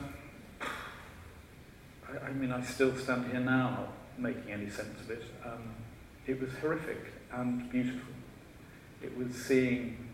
I, 0.60 2.26
I, 2.26 2.32
mean, 2.32 2.50
I 2.50 2.62
still 2.62 2.96
stand 2.96 3.30
here 3.30 3.40
now 3.40 3.70
not 3.70 3.92
making 4.18 4.52
any 4.52 4.68
sense 4.68 5.00
of 5.00 5.10
it. 5.10 5.22
Um, 5.44 5.74
it 6.26 6.40
was 6.40 6.50
horrific 6.60 7.12
and 7.32 7.70
beautiful. 7.70 8.12
It 9.02 9.16
was 9.16 9.34
seeing 9.34 10.08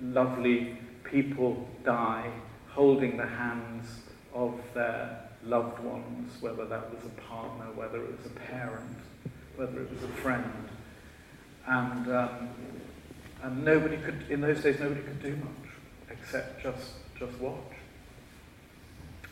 lovely 0.00 0.78
people 1.04 1.68
die, 1.84 2.30
holding 2.68 3.16
the 3.16 3.26
hands 3.26 4.02
of 4.36 4.60
their 4.74 5.18
loved 5.42 5.78
ones, 5.80 6.30
whether 6.40 6.66
that 6.66 6.94
was 6.94 7.04
a 7.04 7.20
partner, 7.22 7.64
whether 7.74 8.02
it 8.02 8.16
was 8.18 8.26
a 8.26 8.34
parent, 8.50 8.98
whether 9.56 9.80
it 9.80 9.90
was 9.90 10.02
a 10.02 10.08
friend. 10.08 10.68
And, 11.66 12.08
um, 12.12 12.48
and 13.42 13.64
nobody 13.64 13.96
could, 13.96 14.26
in 14.28 14.40
those 14.42 14.62
days, 14.62 14.78
nobody 14.78 15.00
could 15.00 15.22
do 15.22 15.36
much 15.36 15.70
except 16.10 16.62
just, 16.62 16.92
just 17.18 17.32
watch. 17.40 17.56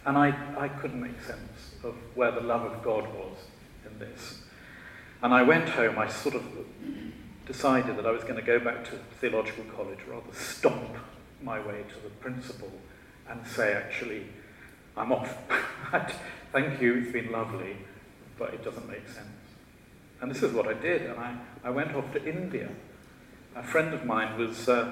And 0.06 0.16
I, 0.16 0.34
I 0.58 0.68
couldn't 0.68 1.00
make 1.00 1.20
sense 1.20 1.74
of 1.82 1.94
where 2.14 2.30
the 2.30 2.40
love 2.40 2.62
of 2.62 2.82
God 2.82 3.04
was 3.14 3.36
in 3.90 3.98
this. 3.98 4.42
And 5.22 5.32
I 5.32 5.42
went 5.42 5.68
home, 5.68 5.98
I 5.98 6.08
sort 6.08 6.34
of 6.34 6.44
decided 7.46 7.96
that 7.98 8.06
I 8.06 8.10
was 8.10 8.22
going 8.22 8.36
to 8.36 8.42
go 8.42 8.58
back 8.58 8.84
to 8.86 8.98
theological 9.20 9.64
college, 9.76 9.98
rather 10.08 10.32
stomp 10.32 10.96
my 11.42 11.58
way 11.58 11.84
to 11.88 11.94
the 12.02 12.10
principal 12.20 12.70
and 13.28 13.46
say, 13.46 13.72
actually, 13.74 14.26
I'm 14.96 15.12
off. 15.12 15.36
Thank 16.52 16.80
you, 16.80 16.94
it's 16.94 17.12
been 17.12 17.32
lovely, 17.32 17.76
but 18.38 18.54
it 18.54 18.64
doesn't 18.64 18.88
make 18.88 19.08
sense. 19.08 19.26
And 20.20 20.30
this 20.30 20.42
is 20.42 20.52
what 20.52 20.68
I 20.68 20.74
did, 20.74 21.02
and 21.02 21.18
I, 21.18 21.36
I 21.64 21.70
went 21.70 21.94
off 21.94 22.12
to 22.12 22.24
India. 22.24 22.68
A 23.56 23.62
friend 23.62 23.92
of 23.92 24.04
mine 24.04 24.38
was 24.38 24.68
uh, 24.68 24.90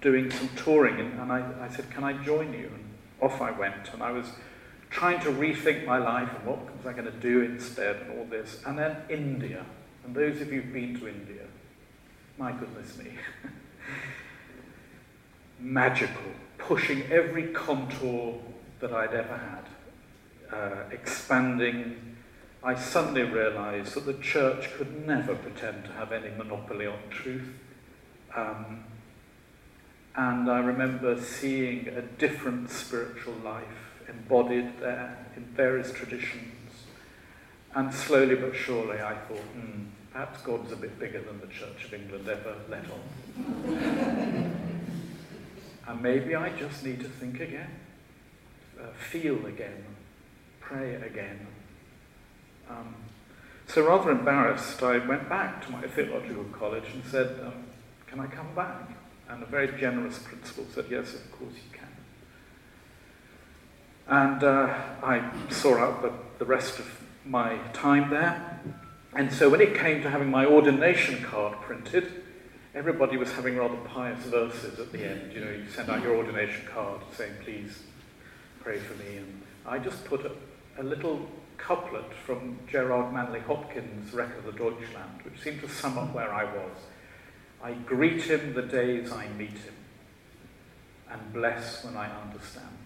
doing 0.00 0.30
some 0.30 0.50
touring, 0.56 1.00
and, 1.00 1.18
and 1.18 1.32
I, 1.32 1.44
I 1.62 1.68
said, 1.68 1.90
Can 1.90 2.04
I 2.04 2.12
join 2.24 2.52
you? 2.52 2.70
And 2.74 2.84
off 3.20 3.40
I 3.40 3.50
went, 3.50 3.92
and 3.92 4.02
I 4.02 4.12
was 4.12 4.26
trying 4.90 5.20
to 5.20 5.30
rethink 5.30 5.86
my 5.86 5.98
life 5.98 6.30
and 6.36 6.46
what 6.46 6.58
was 6.76 6.86
I 6.86 6.92
going 6.92 7.04
to 7.06 7.18
do 7.18 7.42
instead, 7.42 7.96
and 7.96 8.18
all 8.18 8.24
this. 8.26 8.62
And 8.66 8.78
then 8.78 8.96
India. 9.08 9.64
And 10.04 10.14
those 10.14 10.40
of 10.40 10.52
you 10.52 10.62
who've 10.62 10.72
been 10.72 10.98
to 11.00 11.08
India, 11.08 11.42
my 12.38 12.52
goodness 12.52 12.96
me. 12.96 13.12
Magical, 15.60 16.32
pushing 16.56 17.02
every 17.10 17.48
contour 17.48 18.40
that 18.80 18.92
I'd 18.92 19.14
ever 19.14 19.36
had, 19.36 20.56
uh, 20.56 20.82
expanding. 20.90 22.16
I 22.62 22.74
suddenly 22.74 23.22
realized 23.22 23.94
that 23.94 24.06
the 24.06 24.14
church 24.14 24.70
could 24.76 25.06
never 25.06 25.34
pretend 25.34 25.84
to 25.84 25.92
have 25.92 26.12
any 26.12 26.30
monopoly 26.36 26.86
on 26.86 26.98
truth. 27.10 27.48
Um, 28.34 28.84
and 30.16 30.50
I 30.50 30.58
remember 30.58 31.20
seeing 31.20 31.88
a 31.88 32.02
different 32.02 32.70
spiritual 32.70 33.34
life 33.44 33.64
embodied 34.08 34.80
there 34.80 35.26
in 35.36 35.44
various 35.44 35.92
traditions. 35.92 36.54
And 37.74 37.92
slowly 37.92 38.34
but 38.34 38.56
surely 38.56 39.00
I 39.00 39.14
thought, 39.14 39.38
hmm, 39.38 39.84
perhaps 40.12 40.40
God's 40.42 40.72
a 40.72 40.76
bit 40.76 40.98
bigger 40.98 41.20
than 41.20 41.40
the 41.40 41.46
Church 41.46 41.84
of 41.84 41.94
England 41.94 42.28
ever 42.28 42.56
let 42.68 42.84
on. 42.90 43.00
and 45.86 46.02
maybe 46.02 46.34
I 46.34 46.50
just 46.50 46.84
need 46.84 47.00
to 47.00 47.08
think 47.08 47.40
again 47.40 47.70
uh, 48.80 48.92
feel 49.10 49.44
again, 49.46 49.84
pray 50.60 50.94
again. 50.94 51.46
Um, 52.68 52.94
So 53.68 53.86
rather 53.86 54.10
embarrassed, 54.10 54.82
I 54.82 54.96
went 55.06 55.28
back 55.28 55.64
to 55.66 55.72
my 55.72 55.82
theological 55.82 56.44
college 56.44 56.88
and 56.94 57.04
said, 57.04 57.38
um, 57.44 57.52
can 58.06 58.18
I 58.18 58.26
come 58.26 58.54
back? 58.54 58.88
And 59.28 59.42
a 59.42 59.46
very 59.46 59.68
generous 59.78 60.18
principal 60.18 60.64
said, 60.72 60.86
yes, 60.88 61.12
of 61.12 61.30
course 61.32 61.52
you 61.52 61.70
can. 61.78 61.88
And 64.06 64.42
uh, 64.42 64.74
I 65.02 65.22
saw 65.50 65.76
out 65.76 66.00
the, 66.00 66.12
the 66.38 66.46
rest 66.46 66.78
of 66.78 66.86
my 67.26 67.58
time 67.74 68.08
there. 68.08 68.58
And 69.12 69.30
so 69.30 69.50
when 69.50 69.60
it 69.60 69.74
came 69.74 70.02
to 70.02 70.08
having 70.08 70.30
my 70.30 70.46
ordination 70.46 71.22
card 71.22 71.60
printed, 71.60 72.24
everybody 72.74 73.18
was 73.18 73.30
having 73.32 73.58
rather 73.58 73.76
pious 73.76 74.24
verses 74.24 74.78
at 74.80 74.92
the 74.92 75.04
end. 75.04 75.34
You 75.34 75.40
know, 75.44 75.50
you 75.50 75.66
send 75.68 75.90
out 75.90 76.02
your 76.02 76.16
ordination 76.16 76.64
card 76.72 77.02
saying, 77.18 77.34
please 77.44 77.82
pray 78.68 78.78
for 78.78 79.02
me. 79.02 79.16
And 79.16 79.42
I 79.64 79.78
just 79.78 80.04
put 80.04 80.26
a, 80.26 80.32
a 80.78 80.82
little 80.82 81.26
couplet 81.56 82.12
from 82.26 82.58
Gerard 82.70 83.14
Manley 83.14 83.40
Hopkins' 83.40 84.12
Wreck 84.12 84.36
of 84.36 84.44
the 84.44 84.52
Deutschland, 84.52 85.22
which 85.22 85.40
seemed 85.40 85.62
to 85.62 85.68
sum 85.70 85.96
up 85.96 86.14
where 86.14 86.30
I 86.30 86.44
was. 86.44 86.76
I 87.62 87.72
greet 87.72 88.20
him 88.20 88.52
the 88.52 88.60
days 88.60 89.10
I 89.10 89.26
meet 89.28 89.56
him, 89.56 89.74
and 91.10 91.32
bless 91.32 91.82
when 91.82 91.96
I 91.96 92.14
understand. 92.20 92.76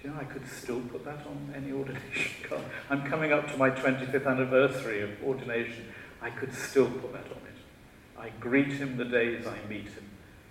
Do 0.00 0.06
you 0.06 0.14
know 0.14 0.20
I 0.20 0.24
could 0.24 0.48
still 0.48 0.82
put 0.82 1.04
that 1.04 1.26
on 1.26 1.52
any 1.56 1.72
ordination 1.72 2.44
card? 2.48 2.62
I'm 2.90 3.02
coming 3.10 3.32
up 3.32 3.50
to 3.50 3.56
my 3.56 3.70
25th 3.70 4.24
anniversary 4.24 5.02
of 5.02 5.10
ordination. 5.24 5.86
I 6.22 6.30
could 6.30 6.54
still 6.54 6.88
put 6.88 7.12
that 7.12 7.26
on 7.26 7.42
it. 7.48 8.16
I 8.16 8.28
greet 8.38 8.70
him 8.70 8.98
the 8.98 9.04
days 9.04 9.48
I 9.48 9.58
meet 9.68 9.88
him, 9.88 10.08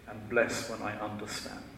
and 0.09 0.27
bless 0.27 0.69
when 0.69 0.81
I 0.81 0.99
understand. 0.99 1.76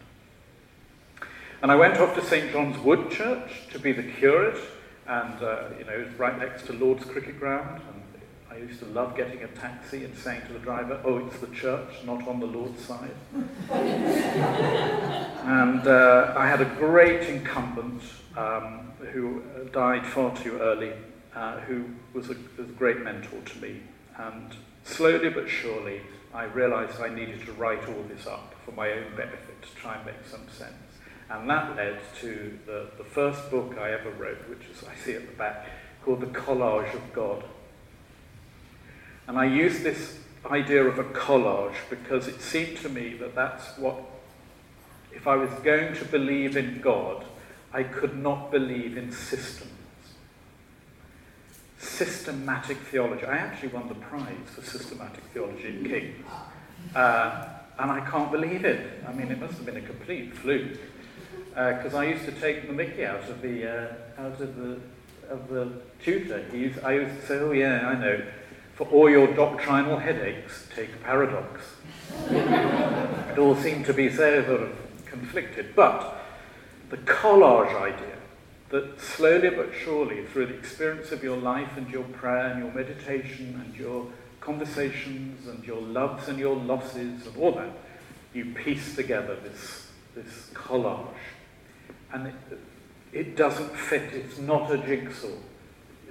And 1.62 1.72
I 1.74 1.76
went 1.76 1.98
off 1.98 2.16
to 2.16 2.24
St. 2.24 2.54
John's 2.54 2.78
Wood 2.80 3.12
Church 3.12 3.68
to 3.72 3.80
be 3.80 3.92
the 3.92 4.04
curate, 4.04 4.58
and 5.06 5.44
uh, 5.44 5.64
you 5.78 5.84
know, 5.84 6.08
right 6.18 6.40
next 6.40 6.66
to 6.68 6.74
Lord's 6.74 7.04
Cricket 7.04 7.38
Ground. 7.38 7.82
And 7.92 8.02
I 8.50 8.56
used 8.56 8.80
to 8.80 8.86
love 8.86 9.18
getting 9.18 9.44
a 9.44 9.48
taxi 9.48 10.06
and 10.06 10.18
saying 10.18 10.44
to 10.48 10.54
the 10.54 10.60
driver, 10.60 11.02
"Oh, 11.04 11.18
it's 11.18 11.38
the 11.40 11.48
church, 11.48 11.90
not 12.06 12.26
on 12.30 12.40
the 12.40 12.46
Lord's 12.46 12.82
side." 12.82 13.12
and 15.44 15.86
uh, 15.86 16.34
I 16.38 16.48
had 16.48 16.62
a 16.62 16.76
great 16.80 17.28
incumbent 17.28 18.04
um, 18.38 18.94
who 19.12 19.44
died 19.74 20.06
far 20.06 20.34
too 20.38 20.60
early, 20.60 20.94
uh, 21.36 21.60
who 21.60 21.88
was 22.14 22.30
a, 22.30 22.36
was 22.58 22.70
a 22.70 22.74
great 22.78 23.02
mentor 23.02 23.42
to 23.42 23.58
me. 23.62 23.82
And 24.18 24.56
slowly 24.86 25.30
but 25.30 25.50
surely, 25.50 26.04
I 26.34 26.46
realized 26.46 27.02
I 27.02 27.10
needed 27.10 27.46
to 27.48 27.52
write 27.52 27.86
all 27.90 28.04
this 28.04 28.28
up 28.28 28.56
for 28.64 28.72
my 28.72 28.92
own 28.92 29.14
benefit 29.18 29.62
to 29.62 29.76
try 29.76 29.98
and 29.98 30.06
make 30.06 30.26
some 30.26 30.48
sense. 30.48 30.89
And 31.30 31.50
that 31.50 31.76
led 31.76 32.00
to 32.22 32.58
the, 32.66 32.88
the 32.98 33.04
first 33.04 33.52
book 33.52 33.78
I 33.80 33.92
ever 33.92 34.10
wrote, 34.12 34.50
which 34.50 34.68
is 34.72 34.84
I 34.84 34.96
see 34.96 35.14
at 35.14 35.28
the 35.28 35.36
back, 35.36 35.68
called 36.04 36.22
The 36.22 36.28
Collage 36.28 36.94
of 36.94 37.14
God. 37.14 37.44
And 39.28 39.38
I 39.38 39.46
used 39.46 39.84
this 39.84 40.18
idea 40.50 40.84
of 40.84 40.98
a 40.98 41.04
collage 41.04 41.76
because 41.90 42.28
it 42.28 42.42
seemed 42.42 42.78
to 42.78 42.90
me 42.90 43.14
that 43.16 43.36
that's 43.36 43.78
what, 43.78 44.02
if 45.12 45.28
I 45.28 45.36
was 45.36 45.52
going 45.64 45.94
to 45.96 46.06
believe 46.06 46.58
in 46.58 46.82
God, 46.82 47.26
I 47.72 47.84
could 47.84 48.18
not 48.18 48.50
believe 48.50 48.98
in 48.98 49.12
systems. 49.12 49.70
Systematic 51.78 52.78
theology. 52.78 53.26
I 53.26 53.38
actually 53.38 53.70
won 53.70 53.88
the 53.88 53.96
prize 53.96 54.50
for 54.56 54.64
systematic 54.64 55.24
theology 55.32 55.68
in 55.68 55.88
King's. 55.88 56.26
Uh, 56.96 57.50
and 57.78 57.92
I 57.92 58.00
can't 58.10 58.32
believe 58.32 58.66
it. 58.66 59.04
I 59.08 59.14
mean, 59.14 59.32
it 59.32 59.40
must 59.40 59.54
have 59.54 59.66
been 59.66 59.78
a 59.78 59.82
complete 59.82 60.34
fluke 60.34 60.80
because 61.50 61.94
uh, 61.94 62.00
I 62.00 62.06
used 62.06 62.26
to 62.26 62.32
take 62.32 62.68
the 62.68 62.74
mickey 62.74 63.06
out 63.06 63.28
of 63.30 63.42
the 63.42 63.68
uh, 63.68 63.94
out 64.18 64.40
of 64.40 64.56
the 64.56 64.80
of 65.30 65.50
the 65.50 65.72
tutor. 66.04 66.46
I 66.84 66.94
used 66.94 67.20
to 67.22 67.26
say, 67.26 67.40
"Oh 67.40 67.52
yeah, 67.52 67.88
I 67.88 68.00
know. 68.00 68.22
For 68.76 68.88
all 68.88 69.10
your 69.10 69.28
doctrinal 69.34 70.00
headaches, 70.00 70.68
take 70.74 71.04
paradox." 71.04 71.62
it 72.30 73.38
all 73.38 73.56
seemed 73.56 73.86
to 73.86 73.94
be 73.94 74.10
so 74.10 74.44
sort 74.46 74.62
of 74.62 74.72
conflicted, 75.06 75.76
but 75.76 76.22
the 76.90 76.98
collage 76.98 77.76
idea 77.76 78.18
that 78.70 79.02
slowly 79.02 79.50
but 79.50 79.72
surely, 79.74 80.26
through 80.26 80.46
the 80.48 80.54
experience 80.54 81.12
of 81.12 81.24
your 81.24 81.38
life 81.38 81.76
and 81.76 81.90
your 81.90 82.04
prayer 82.04 82.48
and 82.48 82.64
your 82.64 82.72
meditation 82.74 83.62
and 83.66 83.76
your 83.76 84.08
conversations 84.40 85.48
and 85.48 85.64
your 85.66 85.82
loves 85.82 86.28
and 86.28 86.40
your 86.40 86.56
losses 86.56 87.26
and 87.26 87.38
all 87.38 87.52
that, 87.52 87.72
you 88.34 88.46
piece 88.54 88.96
together 88.96 89.36
this, 89.44 89.88
this 90.16 90.50
collage 90.54 91.08
and 92.14 92.28
it, 92.28 92.34
it 93.12 93.36
doesn't 93.36 93.76
fit. 93.76 94.14
It's 94.14 94.38
not 94.38 94.72
a 94.72 94.78
jigsaw. 94.78 95.28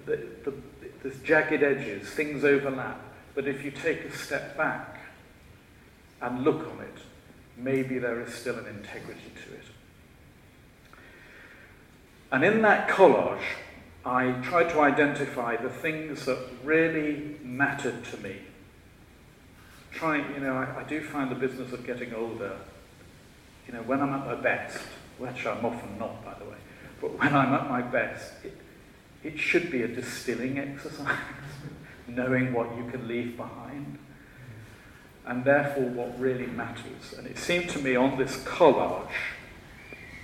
The, 0.06 0.16
the, 0.44 0.54
there's 1.02 1.20
jagged 1.22 1.62
edges, 1.62 2.08
things 2.08 2.44
overlap. 2.44 3.00
But 3.34 3.46
if 3.46 3.64
you 3.64 3.70
take 3.70 4.04
a 4.04 4.12
step 4.12 4.56
back 4.56 4.98
and 6.20 6.42
look 6.42 6.66
on 6.66 6.80
it, 6.80 6.98
maybe 7.56 7.98
there 7.98 8.20
is 8.20 8.34
still 8.34 8.58
an 8.58 8.66
integrity 8.66 9.32
to 9.46 9.54
it. 9.54 9.64
And 12.30 12.44
in 12.44 12.62
that 12.62 12.88
collage, 12.88 13.42
I 14.04 14.32
tried 14.42 14.70
to 14.70 14.80
identify 14.80 15.56
the 15.56 15.68
things 15.68 16.24
that 16.26 16.38
really 16.64 17.36
mattered 17.42 18.04
to 18.04 18.16
me. 18.18 18.36
Trying, 19.92 20.34
you 20.34 20.40
know, 20.40 20.54
I, 20.54 20.80
I 20.80 20.82
do 20.84 21.00
find 21.00 21.30
the 21.30 21.34
business 21.34 21.72
of 21.72 21.86
getting 21.86 22.14
older, 22.14 22.58
you 23.66 23.74
know, 23.74 23.82
when 23.82 24.00
I'm 24.00 24.12
at 24.14 24.26
my 24.26 24.34
best, 24.34 24.78
which 25.18 25.46
I'm 25.46 25.64
often 25.64 25.98
not, 25.98 26.24
by 26.24 26.34
the 26.38 26.44
way. 26.44 26.56
But 27.00 27.18
when 27.18 27.34
I'm 27.34 27.52
at 27.54 27.68
my 27.68 27.82
best, 27.82 28.32
it, 28.44 28.56
it 29.22 29.38
should 29.38 29.70
be 29.70 29.82
a 29.82 29.88
distilling 29.88 30.58
exercise, 30.58 31.16
knowing 32.08 32.52
what 32.52 32.76
you 32.76 32.88
can 32.90 33.06
leave 33.06 33.36
behind. 33.36 33.98
And 35.26 35.44
therefore, 35.44 35.84
what 35.84 36.18
really 36.18 36.46
matters. 36.46 37.14
And 37.16 37.26
it 37.26 37.38
seemed 37.38 37.68
to 37.70 37.78
me 37.80 37.96
on 37.96 38.16
this 38.16 38.36
collage 38.44 39.08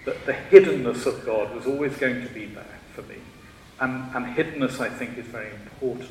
that 0.07 0.24
the 0.26 0.33
hiddenness 0.33 1.07
of 1.07 1.24
God 1.24 1.54
was 1.54 1.66
always 1.66 1.96
going 1.96 2.22
to 2.22 2.33
be 2.33 2.46
there 2.46 2.78
for 2.94 3.02
me. 3.02 3.16
And, 3.80 4.14
and 4.14 4.37
hiddenness, 4.37 4.80
I 4.80 4.88
think, 4.88 5.18
is 5.18 5.26
very 5.26 5.50
important. 5.50 6.11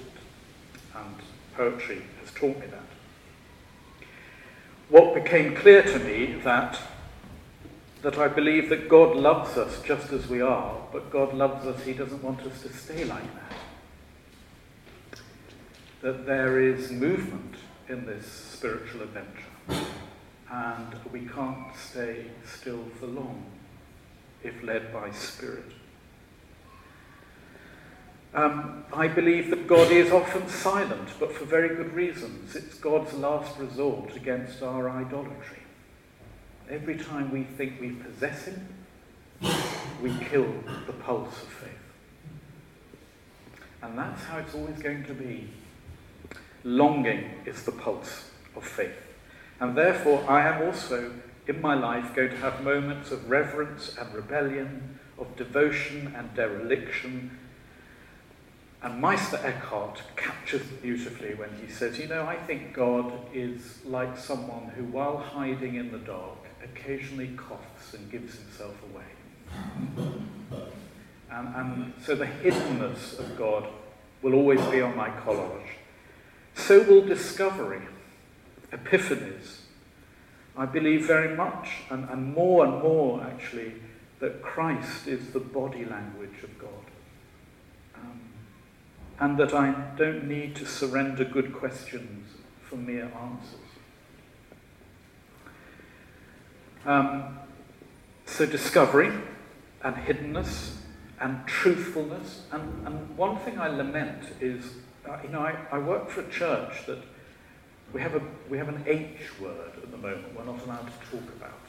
And 0.95 1.15
poetry 1.55 2.03
has 2.21 2.31
taught 2.33 2.59
me 2.59 2.67
that. 2.67 2.83
What 4.89 5.15
became 5.15 5.55
clear 5.55 5.81
to 5.81 5.99
me 5.99 6.35
that 6.43 6.79
that 8.03 8.17
I 8.17 8.27
believe 8.27 8.67
that 8.69 8.89
God 8.89 9.15
loves 9.15 9.57
us 9.57 9.81
just 9.81 10.11
as 10.11 10.27
we 10.27 10.41
are, 10.41 10.75
but 10.91 11.09
God 11.09 11.33
loves 11.33 11.65
us, 11.65 11.83
He 11.83 11.93
doesn't 11.93 12.21
want 12.21 12.41
us 12.41 12.61
to 12.63 12.73
stay 12.73 13.05
like 13.05 13.23
that. 13.33 15.19
That 16.01 16.25
there 16.25 16.61
is 16.61 16.91
movement 16.91 17.55
in 17.87 18.05
this 18.05 18.27
spiritual 18.27 19.03
adventure, 19.03 19.87
and 20.51 20.95
we 21.13 21.21
can't 21.21 21.73
stay 21.77 22.25
still 22.45 22.83
for 22.99 23.07
long 23.07 23.45
if 24.43 24.61
led 24.61 24.91
by 24.91 25.09
Spirit. 25.11 25.71
Um, 28.33 28.83
I 28.91 29.07
believe 29.07 29.49
that 29.51 29.65
God 29.67 29.91
is 29.91 30.11
often 30.11 30.49
silent, 30.49 31.07
but 31.19 31.31
for 31.31 31.45
very 31.45 31.73
good 31.73 31.93
reasons. 31.93 32.55
It's 32.55 32.73
God's 32.73 33.13
last 33.13 33.57
resort 33.57 34.15
against 34.17 34.61
our 34.61 34.89
idolatry. 34.89 35.62
Every 36.69 36.97
time 36.97 37.31
we 37.31 37.43
think 37.43 37.79
we 37.79 37.91
possess 37.91 38.45
him, 38.45 38.67
we 40.01 40.13
kill 40.25 40.53
the 40.87 40.93
pulse 40.93 41.41
of 41.41 41.49
faith. 41.49 41.69
And 43.81 43.97
that's 43.97 44.23
how 44.23 44.37
it's 44.39 44.55
always 44.55 44.79
going 44.79 45.03
to 45.05 45.13
be. 45.13 45.49
Longing 46.63 47.31
is 47.45 47.63
the 47.63 47.73
pulse 47.73 48.31
of 48.55 48.65
faith. 48.65 48.95
And 49.59 49.77
therefore, 49.77 50.23
I 50.29 50.47
am 50.47 50.61
also, 50.61 51.11
in 51.47 51.61
my 51.61 51.73
life, 51.73 52.15
going 52.15 52.29
to 52.29 52.37
have 52.37 52.63
moments 52.63 53.11
of 53.11 53.29
reverence 53.29 53.95
and 53.97 54.13
rebellion, 54.13 54.99
of 55.17 55.35
devotion 55.35 56.13
and 56.17 56.33
dereliction. 56.33 57.37
And 58.81 59.01
Meister 59.01 59.39
Eckhart 59.43 60.01
captures 60.15 60.65
beautifully 60.81 61.35
when 61.35 61.49
he 61.61 61.71
says, 61.71 61.99
You 61.99 62.07
know, 62.07 62.25
I 62.25 62.37
think 62.37 62.73
God 62.73 63.13
is 63.33 63.79
like 63.85 64.17
someone 64.17 64.71
who, 64.75 64.85
while 64.85 65.17
hiding 65.17 65.75
in 65.75 65.91
the 65.91 65.99
dark, 65.99 66.42
occasionally 66.63 67.33
coughs 67.35 67.93
and 67.93 68.11
gives 68.11 68.35
himself 68.35 68.75
away. 68.91 70.61
And, 71.31 71.55
and 71.55 71.93
so 72.05 72.15
the 72.15 72.25
hiddenness 72.25 73.19
of 73.19 73.37
God 73.37 73.67
will 74.21 74.35
always 74.35 74.61
be 74.67 74.81
on 74.81 74.95
my 74.95 75.09
collage. 75.09 75.77
So 76.55 76.83
will 76.83 77.05
discovery, 77.05 77.81
epiphanies. 78.71 79.57
I 80.55 80.65
believe 80.65 81.07
very 81.07 81.35
much, 81.35 81.69
and, 81.89 82.07
and 82.09 82.33
more 82.33 82.65
and 82.65 82.81
more 82.81 83.21
actually, 83.23 83.73
that 84.19 84.41
Christ 84.43 85.07
is 85.07 85.31
the 85.33 85.39
body 85.39 85.83
language 85.83 86.43
of 86.43 86.57
God. 86.59 86.69
Um, 87.95 88.21
and 89.19 89.37
that 89.39 89.53
I 89.53 89.73
don't 89.97 90.25
need 90.25 90.55
to 90.57 90.65
surrender 90.65 91.25
good 91.25 91.53
questions 91.53 92.29
for 92.61 92.75
mere 92.75 93.11
answers. 93.19 93.72
Um, 96.85 97.39
so 98.25 98.45
discovery 98.45 99.11
and 99.83 99.95
hiddenness 99.95 100.75
and 101.19 101.45
truthfulness. 101.47 102.41
And, 102.51 102.87
and 102.87 103.17
one 103.17 103.37
thing 103.37 103.59
I 103.59 103.67
lament 103.67 104.23
is, 104.41 104.65
uh, 105.07 105.17
you 105.23 105.29
know, 105.29 105.41
I, 105.41 105.55
I 105.71 105.77
work 105.77 106.09
for 106.09 106.21
a 106.21 106.29
church 106.29 106.85
that 106.87 106.99
we 107.93 108.01
have, 108.01 108.15
a, 108.15 108.21
we 108.49 108.57
have 108.57 108.69
an 108.69 108.83
H 108.87 109.39
word 109.39 109.71
at 109.81 109.91
the 109.91 109.97
moment 109.97 110.35
we're 110.35 110.45
not 110.45 110.61
allowed 110.63 110.87
to 110.87 111.17
talk 111.17 111.29
about. 111.37 111.59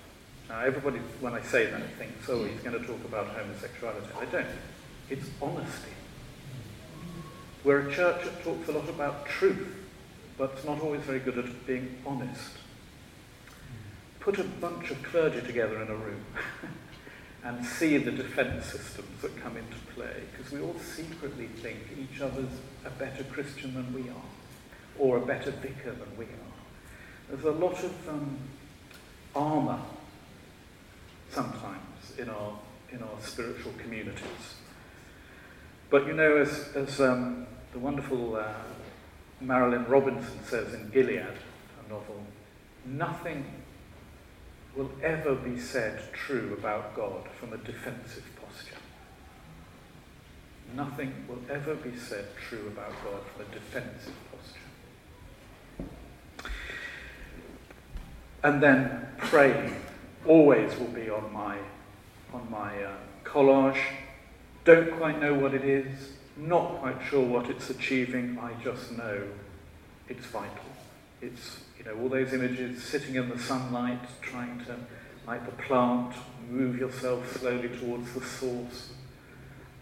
Now, 0.48 0.60
everybody, 0.60 0.98
when 1.20 1.34
I 1.34 1.42
say 1.42 1.66
that, 1.66 1.82
thinks, 1.96 2.28
oh, 2.28 2.44
he's 2.44 2.60
going 2.60 2.78
to 2.78 2.86
talk 2.86 3.02
about 3.04 3.28
homosexuality. 3.28 4.06
I 4.18 4.24
don't. 4.26 4.46
It's 5.10 5.26
honesty. 5.40 5.90
We're 7.62 7.88
a 7.88 7.92
church 7.92 8.24
that 8.24 8.42
talks 8.44 8.68
a 8.68 8.72
lot 8.72 8.88
about 8.88 9.26
truth, 9.26 9.74
but 10.36 10.52
it's 10.54 10.64
not 10.64 10.80
always 10.80 11.00
very 11.02 11.20
good 11.20 11.38
at 11.38 11.66
being 11.66 11.96
honest. 12.04 12.50
Put 14.24 14.38
a 14.38 14.44
bunch 14.44 14.90
of 14.90 15.02
clergy 15.02 15.42
together 15.42 15.82
in 15.82 15.88
a 15.88 15.94
room 15.94 16.24
and 17.44 17.62
see 17.62 17.98
the 17.98 18.10
defense 18.10 18.64
systems 18.64 19.20
that 19.20 19.36
come 19.36 19.58
into 19.58 19.76
play, 19.94 20.22
because 20.32 20.50
we 20.50 20.62
all 20.62 20.78
secretly 20.78 21.46
think 21.46 21.76
each 21.98 22.22
other's 22.22 22.48
a 22.86 22.90
better 22.90 23.22
Christian 23.24 23.74
than 23.74 23.92
we 23.92 24.08
are, 24.08 24.28
or 24.98 25.18
a 25.18 25.26
better 25.26 25.50
vicar 25.50 25.90
than 25.90 26.16
we 26.16 26.24
are. 26.24 27.28
There's 27.28 27.44
a 27.44 27.50
lot 27.50 27.84
of 27.84 28.08
um, 28.08 28.38
armour 29.36 29.78
sometimes 31.28 32.16
in 32.16 32.30
our, 32.30 32.58
in 32.92 33.02
our 33.02 33.20
spiritual 33.20 33.74
communities. 33.76 34.54
But 35.90 36.06
you 36.06 36.14
know, 36.14 36.38
as, 36.38 36.74
as 36.74 36.98
um, 36.98 37.46
the 37.74 37.78
wonderful 37.78 38.36
uh, 38.36 38.54
Marilynne 39.42 39.86
Robinson 39.86 40.42
says 40.44 40.72
in 40.72 40.88
Gilead, 40.88 41.18
a 41.18 41.92
novel, 41.92 42.24
nothing 42.86 43.44
will 44.76 44.90
ever 45.02 45.34
be 45.34 45.58
said 45.58 46.12
true 46.12 46.56
about 46.58 46.94
God 46.96 47.28
from 47.38 47.52
a 47.52 47.58
defensive 47.58 48.24
posture. 48.40 48.76
Nothing 50.74 51.12
will 51.28 51.42
ever 51.48 51.74
be 51.74 51.96
said 51.96 52.26
true 52.48 52.66
about 52.66 52.92
God 53.04 53.20
from 53.32 53.46
a 53.46 53.54
defensive 53.54 54.14
posture. 54.32 55.88
And 58.42 58.62
then 58.62 59.06
praying 59.18 59.74
always 60.26 60.76
will 60.78 60.88
be 60.88 61.08
on 61.08 61.32
my, 61.32 61.58
on 62.32 62.50
my 62.50 62.82
uh, 62.82 62.92
collage. 63.24 63.80
Don't 64.64 64.90
quite 64.92 65.20
know 65.20 65.34
what 65.34 65.54
it 65.54 65.64
is, 65.64 66.14
not 66.36 66.80
quite 66.80 66.96
sure 67.08 67.24
what 67.24 67.48
it's 67.48 67.70
achieving, 67.70 68.38
I 68.40 68.52
just 68.62 68.92
know 68.92 69.22
it's 70.08 70.26
vital. 70.26 70.50
It's, 71.22 71.60
you 71.84 71.94
know, 71.94 72.02
all 72.02 72.08
those 72.08 72.32
images 72.32 72.82
sitting 72.82 73.14
in 73.16 73.28
the 73.28 73.38
sunlight, 73.38 74.00
trying 74.20 74.58
to, 74.66 74.76
like 75.26 75.44
the 75.44 75.62
plant, 75.62 76.14
move 76.48 76.78
yourself 76.78 77.38
slowly 77.38 77.68
towards 77.68 78.12
the 78.12 78.24
source. 78.24 78.90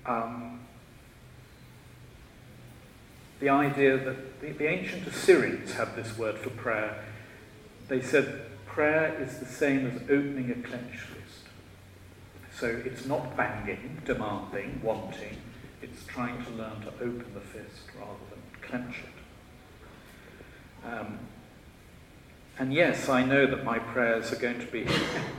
Um, 0.07 0.61
the 3.41 3.49
idea 3.49 3.99
that 3.99 4.41
the, 4.41 4.53
the 4.53 4.67
ancient 4.69 5.07
Assyrians 5.07 5.73
had 5.75 5.97
this 5.97 6.17
word 6.17 6.39
for 6.39 6.51
prayer. 6.51 7.05
They 7.89 8.01
said 8.01 8.43
prayer 8.67 9.21
is 9.21 9.39
the 9.39 9.47
same 9.47 9.87
as 9.87 10.03
opening 10.03 10.51
a 10.51 10.67
clenched 10.67 11.01
fist. 11.01 11.45
So 12.59 12.69
it's 12.85 13.05
not 13.07 13.37
banging, 13.37 14.03
demanding, 14.05 14.81
wanting. 14.83 15.39
It's 15.83 16.05
trying 16.05 16.45
to 16.45 16.51
learn 16.53 16.81
to 16.83 16.89
open 16.95 17.27
the 17.35 17.41
fist 17.41 17.83
rather 17.99 18.13
than 18.31 18.69
clench 18.69 18.97
it. 18.99 20.89
Um, 20.89 21.19
and 22.59 22.73
yes, 22.73 23.09
I 23.09 23.25
know 23.25 23.47
that 23.47 23.65
my 23.65 23.79
prayers 23.79 24.33
are 24.33 24.37
going 24.37 24.61
to 24.61 24.67
be 24.67 24.87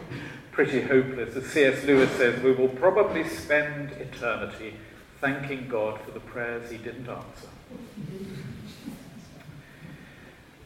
pretty 0.51 0.81
hopeless. 0.81 1.35
As 1.35 1.45
C.S. 1.47 1.83
Lewis 1.83 2.11
says, 2.11 2.41
we 2.41 2.51
will 2.51 2.69
probably 2.69 3.27
spend 3.27 3.91
eternity 3.93 4.75
thanking 5.21 5.67
God 5.67 6.01
for 6.01 6.11
the 6.11 6.19
prayers 6.19 6.69
he 6.69 6.77
didn't 6.77 7.07
answer. 7.07 7.47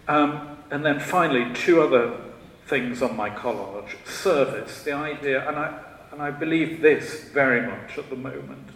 Um, 0.07 0.57
and 0.71 0.85
then 0.85 0.99
finally, 0.99 1.53
two 1.53 1.81
other 1.81 2.17
things 2.65 3.01
on 3.01 3.15
my 3.15 3.29
collage. 3.29 3.95
Service, 4.05 4.83
the 4.83 4.93
idea, 4.93 5.47
and 5.47 5.57
I, 5.57 5.79
and 6.11 6.21
I 6.21 6.31
believe 6.31 6.81
this 6.81 7.25
very 7.25 7.65
much 7.65 7.97
at 7.97 8.09
the 8.09 8.15
moment, 8.15 8.69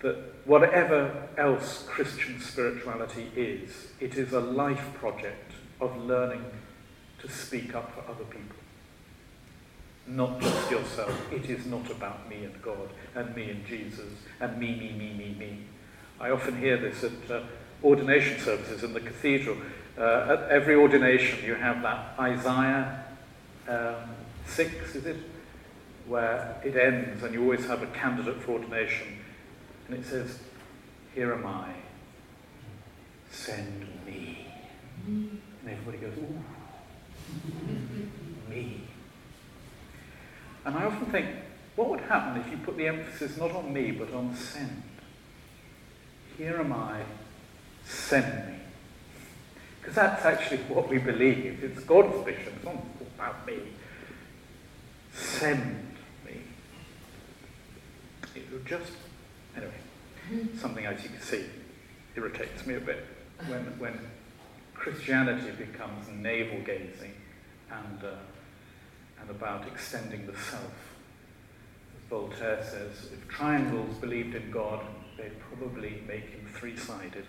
that 0.00 0.16
whatever 0.44 1.28
else 1.38 1.84
Christian 1.88 2.40
spirituality 2.40 3.30
is, 3.34 3.88
it 4.00 4.16
is 4.16 4.32
a 4.32 4.40
life 4.40 4.92
project 4.94 5.52
of 5.80 5.96
learning 6.04 6.44
to 7.24 7.32
speak 7.32 7.74
up 7.74 7.92
for 7.94 8.00
other 8.10 8.24
people. 8.24 8.56
Not 10.06 10.40
just 10.40 10.70
yourself. 10.70 11.32
It 11.32 11.48
is 11.48 11.64
not 11.66 11.90
about 11.90 12.28
me 12.28 12.44
and 12.44 12.62
God 12.62 12.90
and 13.14 13.34
me 13.34 13.50
and 13.50 13.66
Jesus 13.66 14.12
and 14.40 14.58
me, 14.58 14.74
me, 14.74 14.92
me, 14.92 15.14
me, 15.14 15.34
me. 15.38 15.58
I 16.20 16.30
often 16.30 16.58
hear 16.58 16.76
this 16.76 17.02
at 17.02 17.30
uh, 17.30 17.42
ordination 17.82 18.38
services 18.38 18.84
in 18.84 18.92
the 18.92 19.00
cathedral. 19.00 19.56
Uh, 19.96 20.36
at 20.38 20.50
every 20.50 20.74
ordination, 20.74 21.44
you 21.44 21.54
have 21.54 21.80
that 21.82 22.14
Isaiah 22.18 23.04
um, 23.68 24.10
6, 24.46 24.94
is 24.96 25.06
it? 25.06 25.16
Where 26.06 26.60
it 26.62 26.76
ends, 26.76 27.22
and 27.22 27.32
you 27.32 27.42
always 27.42 27.64
have 27.66 27.82
a 27.82 27.86
candidate 27.86 28.42
for 28.42 28.52
ordination, 28.52 29.06
and 29.88 29.98
it 29.98 30.04
says, 30.04 30.38
Here 31.14 31.32
am 31.32 31.46
I, 31.46 31.72
send 33.30 33.86
me. 34.04 34.46
And 35.06 35.40
everybody 35.66 35.98
goes, 35.98 36.18
Ooh, 36.18 36.42
me. 38.50 38.82
And 40.64 40.76
I 40.76 40.84
often 40.84 41.06
think, 41.06 41.28
what 41.76 41.90
would 41.90 42.00
happen 42.00 42.40
if 42.40 42.50
you 42.50 42.56
put 42.58 42.76
the 42.76 42.86
emphasis 42.86 43.36
not 43.36 43.50
on 43.52 43.72
me, 43.72 43.90
but 43.90 44.12
on 44.14 44.34
send? 44.34 44.82
Here 46.38 46.56
am 46.56 46.72
I, 46.72 47.02
send 47.84 48.48
me. 48.48 48.54
Because 49.80 49.94
that's 49.94 50.24
actually 50.24 50.58
what 50.68 50.88
we 50.88 50.98
believe. 50.98 51.62
It's 51.62 51.84
God's 51.84 52.24
vision. 52.24 52.54
It's 52.56 52.64
not 52.64 52.76
about 53.16 53.46
me. 53.46 53.58
Send 55.12 55.94
me. 56.24 56.40
It 58.34 58.50
would 58.52 58.66
just, 58.66 58.92
anyway, 59.56 60.48
something 60.58 60.86
as 60.86 61.02
you 61.02 61.10
can 61.10 61.20
see 61.20 61.44
irritates 62.16 62.66
me 62.66 62.74
a 62.74 62.80
bit 62.80 63.04
when, 63.48 63.78
when 63.78 63.98
Christianity 64.72 65.50
becomes 65.50 66.08
navel 66.08 66.60
gazing 66.64 67.12
and, 67.70 68.04
uh, 68.04 68.14
and 69.24 69.36
about 69.36 69.66
extending 69.66 70.26
the 70.26 70.34
self. 70.34 70.62
As 71.96 72.10
Voltaire 72.10 72.62
says, 72.62 73.10
if 73.12 73.26
triangles 73.28 73.96
believed 73.96 74.34
in 74.34 74.50
God, 74.50 74.84
they'd 75.16 75.38
probably 75.40 76.02
make 76.06 76.28
him 76.28 76.46
three 76.52 76.76
sided. 76.76 77.24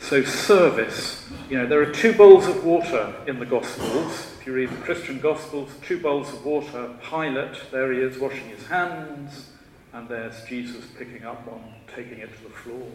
So, 0.00 0.24
service. 0.24 1.28
You 1.48 1.58
know, 1.58 1.66
there 1.66 1.80
are 1.80 1.92
two 1.92 2.12
bowls 2.12 2.48
of 2.48 2.64
water 2.64 3.14
in 3.26 3.38
the 3.38 3.46
Gospels. 3.46 4.34
If 4.40 4.46
you 4.46 4.54
read 4.54 4.70
the 4.70 4.76
Christian 4.78 5.20
Gospels, 5.20 5.70
two 5.82 6.00
bowls 6.00 6.32
of 6.32 6.44
water. 6.44 6.90
Pilate, 7.08 7.70
there 7.70 7.92
he 7.92 8.00
is 8.00 8.18
washing 8.18 8.48
his 8.48 8.66
hands, 8.66 9.50
and 9.92 10.08
there's 10.08 10.42
Jesus 10.44 10.84
picking 10.98 11.24
up 11.24 11.46
one, 11.46 11.62
taking 11.94 12.18
it 12.18 12.30
to 12.34 12.42
the 12.42 12.50
floor. 12.50 12.88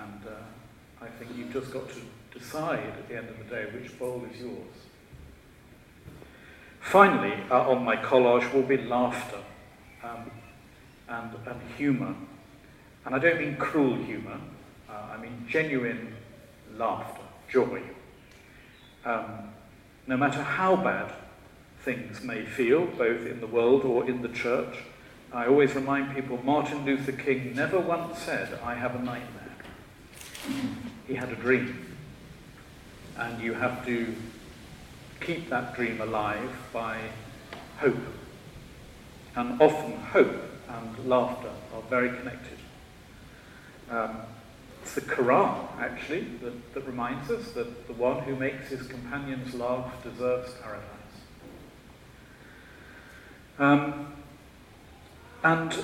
And 0.00 0.22
uh, 0.26 1.04
I 1.04 1.08
think 1.08 1.32
you've 1.36 1.52
just 1.52 1.72
got 1.72 1.88
to 1.90 2.00
decide 2.32 2.80
at 2.80 3.08
the 3.08 3.16
end 3.16 3.28
of 3.28 3.38
the 3.38 3.44
day 3.44 3.66
which 3.72 3.98
bowl 3.98 4.24
is 4.32 4.40
yours. 4.40 4.74
Finally, 6.80 7.34
uh, 7.50 7.68
on 7.68 7.84
my 7.84 7.96
collage 7.96 8.52
will 8.52 8.62
be 8.62 8.78
laughter 8.78 9.40
um, 10.02 10.30
and, 11.08 11.30
and 11.46 11.60
humour. 11.76 12.14
And 13.04 13.14
I 13.14 13.18
don't 13.18 13.38
mean 13.38 13.56
cruel 13.56 13.96
humour, 13.96 14.40
uh, 14.88 14.92
I 15.12 15.16
mean 15.18 15.46
genuine 15.48 16.14
laughter, 16.76 17.22
joy. 17.50 17.82
Um, 19.04 19.50
no 20.06 20.16
matter 20.16 20.42
how 20.42 20.76
bad 20.76 21.12
things 21.80 22.22
may 22.22 22.44
feel, 22.44 22.86
both 22.86 23.26
in 23.26 23.40
the 23.40 23.46
world 23.46 23.84
or 23.84 24.08
in 24.08 24.22
the 24.22 24.28
church, 24.28 24.76
I 25.32 25.46
always 25.46 25.74
remind 25.74 26.14
people 26.14 26.38
Martin 26.42 26.86
Luther 26.86 27.12
King 27.12 27.54
never 27.54 27.78
once 27.78 28.18
said, 28.18 28.58
I 28.64 28.74
have 28.74 28.94
a 28.94 28.98
nightmare. 28.98 29.44
He 31.06 31.14
had 31.14 31.30
a 31.30 31.36
dream. 31.36 31.87
And 33.18 33.42
you 33.42 33.54
have 33.54 33.84
to 33.86 34.14
keep 35.20 35.50
that 35.50 35.74
dream 35.74 36.00
alive 36.00 36.50
by 36.72 36.98
hope. 37.78 37.96
And 39.34 39.60
often 39.60 39.92
hope 39.98 40.34
and 40.68 41.08
laughter 41.08 41.50
are 41.74 41.82
very 41.82 42.10
connected. 42.10 42.58
Um, 43.90 44.18
it's 44.82 44.94
the 44.94 45.00
Quran, 45.00 45.68
actually, 45.80 46.26
that, 46.42 46.74
that 46.74 46.86
reminds 46.86 47.30
us 47.30 47.52
that 47.52 47.86
the 47.86 47.92
one 47.94 48.22
who 48.22 48.36
makes 48.36 48.68
his 48.68 48.86
companions 48.86 49.54
laugh 49.54 50.02
deserves 50.02 50.52
paradise. 50.62 50.84
Um, 53.58 54.12
and 55.42 55.76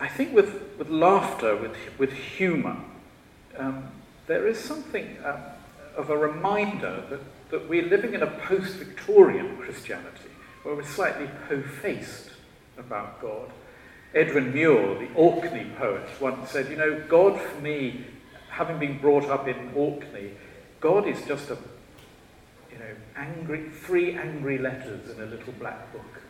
I 0.00 0.08
think 0.08 0.34
with, 0.34 0.62
with 0.78 0.88
laughter, 0.88 1.56
with, 1.56 1.76
with 1.98 2.12
humour, 2.12 2.76
um, 3.56 3.90
there 4.26 4.46
is 4.46 4.58
something 4.58 5.18
uh, 5.18 5.54
of 5.96 6.10
a 6.10 6.16
reminder 6.16 7.04
that, 7.10 7.20
that 7.50 7.68
we're 7.68 7.86
living 7.86 8.14
in 8.14 8.22
a 8.22 8.26
post 8.26 8.74
Victorian 8.74 9.56
Christianity, 9.58 10.30
where 10.62 10.74
we're 10.74 10.84
slightly 10.84 11.28
po 11.48 11.62
faced 11.62 12.30
about 12.78 13.20
God. 13.20 13.50
Edwin 14.14 14.52
Muir, 14.52 14.98
the 14.98 15.12
Orkney 15.14 15.66
poet, 15.78 16.08
once 16.20 16.50
said, 16.50 16.68
You 16.70 16.76
know, 16.76 17.02
God 17.08 17.40
for 17.40 17.60
me, 17.60 18.04
having 18.48 18.78
been 18.78 18.98
brought 18.98 19.26
up 19.26 19.46
in 19.46 19.72
Orkney, 19.74 20.32
God 20.80 21.06
is 21.06 21.22
just 21.26 21.50
a, 21.50 21.58
you 22.72 22.78
know, 22.78 22.94
angry, 23.16 23.70
three 23.70 24.16
angry 24.16 24.58
letters 24.58 25.10
in 25.10 25.22
a 25.22 25.26
little 25.26 25.52
black 25.54 25.92
book. 25.92 26.22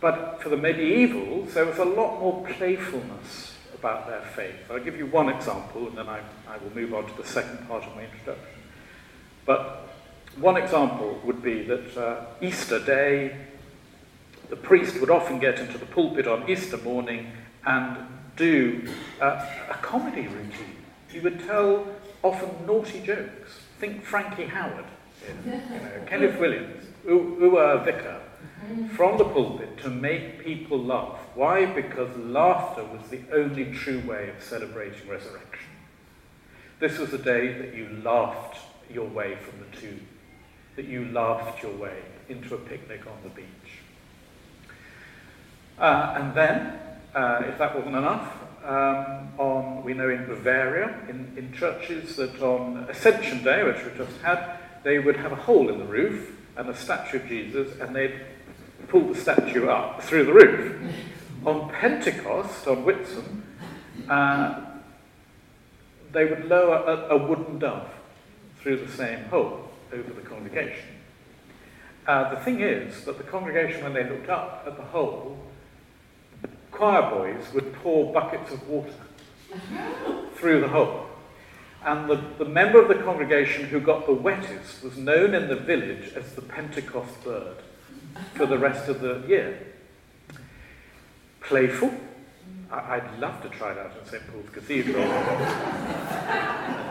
But 0.00 0.42
for 0.42 0.48
the 0.48 0.56
medievals, 0.56 1.52
there 1.52 1.66
was 1.66 1.78
a 1.78 1.84
lot 1.84 2.18
more 2.20 2.44
playfulness 2.46 3.54
about 3.80 4.06
their 4.06 4.20
faith. 4.20 4.54
I'll 4.70 4.78
give 4.78 4.96
you 4.96 5.06
one 5.06 5.30
example, 5.30 5.88
and 5.88 5.96
then 5.96 6.08
I, 6.08 6.20
I 6.46 6.58
will 6.58 6.74
move 6.74 6.92
on 6.94 7.06
to 7.06 7.16
the 7.16 7.26
second 7.26 7.66
part 7.66 7.82
of 7.84 7.96
my 7.96 8.04
introduction. 8.04 8.54
But 9.46 9.88
one 10.38 10.56
example 10.56 11.18
would 11.24 11.42
be 11.42 11.62
that 11.64 11.96
uh, 11.96 12.26
Easter 12.42 12.78
Day, 12.78 13.36
the 14.50 14.56
priest 14.56 15.00
would 15.00 15.10
often 15.10 15.38
get 15.38 15.58
into 15.58 15.78
the 15.78 15.86
pulpit 15.86 16.28
on 16.28 16.48
Easter 16.48 16.76
morning 16.76 17.32
and 17.64 17.96
do 18.36 18.86
uh, 19.20 19.46
a 19.70 19.74
comedy 19.80 20.28
routine. 20.28 20.76
He 21.08 21.18
would 21.18 21.40
tell 21.40 21.86
often 22.22 22.66
naughty 22.66 23.00
jokes. 23.00 23.60
Think 23.78 24.04
Frankie 24.04 24.44
Howerd, 24.46 24.84
you 25.44 25.52
know, 25.52 25.60
Kenneth 26.06 26.38
Williams, 26.38 26.84
Ua 27.06 27.82
Vicar, 27.82 28.19
from 28.96 29.18
the 29.18 29.24
pulpit 29.24 29.78
to 29.78 29.90
make 29.90 30.44
people 30.44 30.82
laugh. 30.82 31.18
Why? 31.34 31.66
Because 31.66 32.16
laughter 32.16 32.84
was 32.84 33.08
the 33.10 33.20
only 33.32 33.72
true 33.72 34.00
way 34.00 34.30
of 34.30 34.42
celebrating 34.42 35.08
resurrection. 35.08 35.68
This 36.78 36.98
was 36.98 37.12
a 37.12 37.18
day 37.18 37.52
that 37.52 37.74
you 37.74 37.88
laughed 38.02 38.58
your 38.92 39.08
way 39.08 39.36
from 39.36 39.60
the 39.60 39.76
tomb, 39.80 40.06
that 40.76 40.86
you 40.86 41.04
laughed 41.06 41.62
your 41.62 41.76
way 41.76 41.98
into 42.28 42.54
a 42.54 42.58
picnic 42.58 43.06
on 43.06 43.16
the 43.22 43.28
beach. 43.28 43.46
Uh, 45.78 46.14
and 46.18 46.34
then, 46.34 46.78
uh, 47.14 47.42
if 47.46 47.58
that 47.58 47.74
wasn't 47.76 47.96
enough, 47.96 48.32
um, 48.64 49.28
on, 49.38 49.82
we 49.84 49.94
know 49.94 50.10
in 50.10 50.26
Bavaria, 50.26 50.94
in, 51.08 51.32
in 51.36 51.52
churches, 51.52 52.16
that 52.16 52.40
on 52.42 52.86
Ascension 52.90 53.42
Day, 53.42 53.62
which 53.62 53.84
we 53.84 53.96
just 53.96 54.16
had, 54.18 54.58
they 54.82 54.98
would 54.98 55.16
have 55.16 55.32
a 55.32 55.36
hole 55.36 55.68
in 55.70 55.78
the 55.78 55.84
roof 55.84 56.36
and 56.56 56.68
a 56.68 56.76
statue 56.76 57.18
of 57.18 57.26
Jesus, 57.26 57.78
and 57.80 57.94
they'd 57.94 58.20
pull 58.88 59.12
the 59.12 59.14
statue 59.14 59.68
up 59.68 60.02
through 60.02 60.24
the 60.24 60.32
roof. 60.32 60.80
On 61.44 61.70
Pentecost, 61.70 62.66
on 62.66 62.84
Whitsun, 62.84 63.42
uh, 64.08 64.60
they 66.12 66.24
would 66.24 66.46
lower 66.46 66.76
a, 66.76 67.14
a, 67.14 67.26
wooden 67.26 67.58
dove 67.58 67.88
through 68.60 68.84
the 68.84 68.92
same 68.92 69.24
hole 69.26 69.70
over 69.92 70.12
the 70.12 70.20
congregation. 70.20 70.88
Uh, 72.06 72.34
the 72.34 72.40
thing 72.40 72.60
is 72.60 73.04
that 73.04 73.18
the 73.18 73.24
congregation, 73.24 73.82
when 73.84 73.94
they 73.94 74.04
looked 74.04 74.28
up 74.28 74.64
at 74.66 74.76
the 74.76 74.82
hole, 74.82 75.38
choir 76.72 77.10
boys 77.10 77.44
would 77.54 77.72
pour 77.74 78.12
buckets 78.12 78.52
of 78.52 78.68
water 78.68 78.92
through 80.34 80.60
the 80.60 80.68
hole. 80.68 81.06
And 81.84 82.10
the, 82.10 82.22
the 82.38 82.44
member 82.44 82.80
of 82.80 82.88
the 82.88 83.02
congregation 83.02 83.64
who 83.66 83.80
got 83.80 84.06
the 84.06 84.12
wettest 84.12 84.82
was 84.82 84.96
known 84.96 85.34
in 85.34 85.48
the 85.48 85.56
village 85.56 86.12
as 86.14 86.34
the 86.34 86.42
Pentecost 86.42 87.22
bird 87.24 87.56
for 88.34 88.46
the 88.46 88.58
rest 88.58 88.88
of 88.88 89.00
the 89.00 89.22
year. 89.26 89.58
Playful. 91.40 91.92
I, 92.70 92.98
would 92.98 93.18
love 93.18 93.42
to 93.42 93.48
try 93.48 93.74
that 93.74 93.96
in 93.98 94.06
St. 94.08 94.22
Paul's 94.30 94.48
Cathedral. 94.50 95.04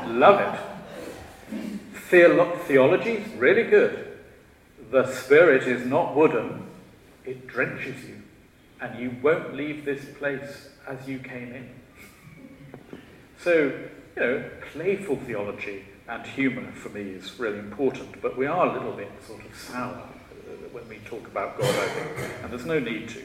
love 0.07 0.41
it. 0.41 0.59
Theolo- 2.09 2.59
theology 2.61 3.23
really 3.37 3.63
good. 3.63 4.17
The 4.91 5.05
Spirit 5.13 5.63
is 5.67 5.85
not 5.85 6.15
wooden, 6.15 6.65
it 7.23 7.47
drenches 7.47 8.03
you, 8.03 8.21
and 8.81 8.99
you 8.99 9.15
won't 9.21 9.55
leave 9.55 9.85
this 9.85 10.03
place 10.17 10.69
as 10.87 11.07
you 11.07 11.19
came 11.19 11.53
in. 11.53 11.69
So, 13.41 13.71
you 14.15 14.21
know, 14.21 14.43
playful 14.73 15.17
theology 15.17 15.85
and 16.07 16.25
humour 16.25 16.71
for 16.73 16.89
me 16.89 17.01
is 17.01 17.39
really 17.39 17.59
important, 17.59 18.21
but 18.21 18.35
we 18.35 18.47
are 18.47 18.67
a 18.67 18.73
little 18.73 18.93
bit 18.93 19.11
sort 19.25 19.45
of 19.45 19.55
sour 19.55 20.09
when 20.71 20.87
we 20.89 20.97
talk 20.99 21.25
about 21.27 21.57
God, 21.59 21.69
I 21.69 21.87
think, 21.87 22.43
and 22.43 22.51
there's 22.51 22.65
no 22.65 22.79
need 22.79 23.09
to. 23.09 23.23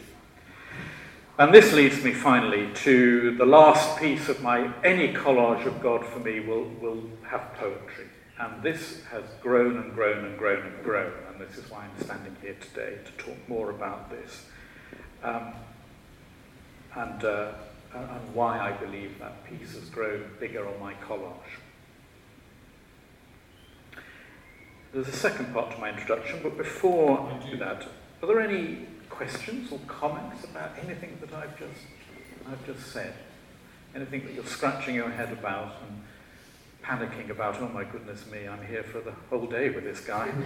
And 1.38 1.52
this 1.52 1.72
leads 1.72 2.04
me 2.04 2.12
finally 2.12 2.68
to 2.74 3.36
the 3.36 3.44
last 3.44 3.98
piece 3.98 4.28
of 4.28 4.40
my 4.40 4.72
any 4.84 5.12
collage 5.12 5.66
of 5.66 5.82
God 5.82 6.06
for 6.06 6.20
me 6.20 6.38
will, 6.38 6.64
will 6.80 7.02
have 7.24 7.54
poetry. 7.54 8.06
And 8.38 8.62
this 8.62 9.02
has 9.10 9.24
grown 9.40 9.76
and 9.78 9.94
grown 9.94 10.24
and 10.24 10.38
grown 10.38 10.64
and 10.64 10.84
grown, 10.84 11.12
and 11.28 11.40
this 11.40 11.56
is 11.56 11.70
why 11.70 11.84
I'm 11.84 12.04
standing 12.04 12.36
here 12.40 12.56
today 12.60 12.98
to 13.04 13.24
talk 13.24 13.48
more 13.48 13.70
about 13.70 14.10
this. 14.10 14.44
Um, 15.22 15.54
and, 16.94 17.24
uh, 17.24 17.52
and 17.92 18.34
why 18.34 18.58
I 18.60 18.72
believe 18.72 19.18
that 19.18 19.44
piece 19.44 19.74
has 19.74 19.88
grown 19.88 20.30
bigger 20.38 20.66
on 20.68 20.78
my 20.80 20.94
collage. 20.94 21.58
There's 24.94 25.08
a 25.08 25.12
second 25.12 25.52
part 25.52 25.72
to 25.72 25.78
my 25.78 25.90
introduction, 25.90 26.38
but 26.40 26.56
before 26.56 27.18
I 27.18 27.50
do 27.50 27.56
that, 27.56 27.84
are 28.22 28.28
there 28.28 28.40
any 28.40 28.86
questions 29.10 29.72
or 29.72 29.80
comments 29.88 30.44
about 30.44 30.70
anything 30.84 31.18
that 31.20 31.32
I've 31.32 31.58
just, 31.58 31.80
I've 32.48 32.64
just 32.64 32.92
said? 32.92 33.12
Anything 33.96 34.24
that 34.24 34.34
you're 34.34 34.46
scratching 34.46 34.94
your 34.94 35.10
head 35.10 35.32
about 35.32 35.78
and 35.82 36.00
panicking 36.84 37.30
about, 37.30 37.56
oh 37.60 37.68
my 37.70 37.82
goodness 37.82 38.24
me, 38.30 38.46
I'm 38.46 38.64
here 38.64 38.84
for 38.84 39.00
the 39.00 39.10
whole 39.30 39.46
day 39.46 39.68
with 39.68 39.82
this 39.82 39.98
guy. 39.98 40.28
um, 40.30 40.36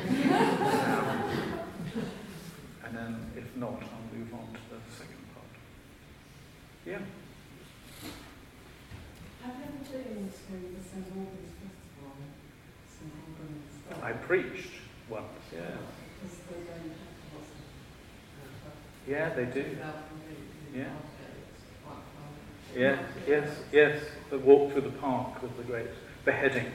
and 2.85 2.97
then 2.97 3.31
if 3.37 3.55
not, 3.55 3.83
I'll 3.83 4.19
move 4.19 4.33
on 4.33 4.47
to 4.47 4.61
the 4.71 4.81
second 4.97 5.27
part. 5.35 5.45
Yeah? 6.87 7.01
Have 9.43 9.57
you 9.59 9.65
ever 9.65 10.05
been 10.05 10.31
to 10.31 10.33
the 10.33 10.83
St. 10.83 11.05
Albans 11.05 11.05
Festival? 11.05 11.05
St. 11.05 11.07
Albans 11.13 11.48
I 14.03 14.13
preached 14.13 14.71
once, 15.09 15.27
yeah. 15.53 15.61
Yeah, 19.09 19.31
they 19.31 19.47
do. 19.47 19.65
Yeah. 20.75 20.85
Yeah, 22.77 22.99
yes, 23.27 23.49
yes. 23.73 24.03
The 24.31 24.39
walk 24.39 24.73
through 24.73 24.83
the 24.83 24.91
park 24.91 25.43
with 25.43 25.57
the 25.57 25.63
great 25.63 25.87
beheading 26.25 26.67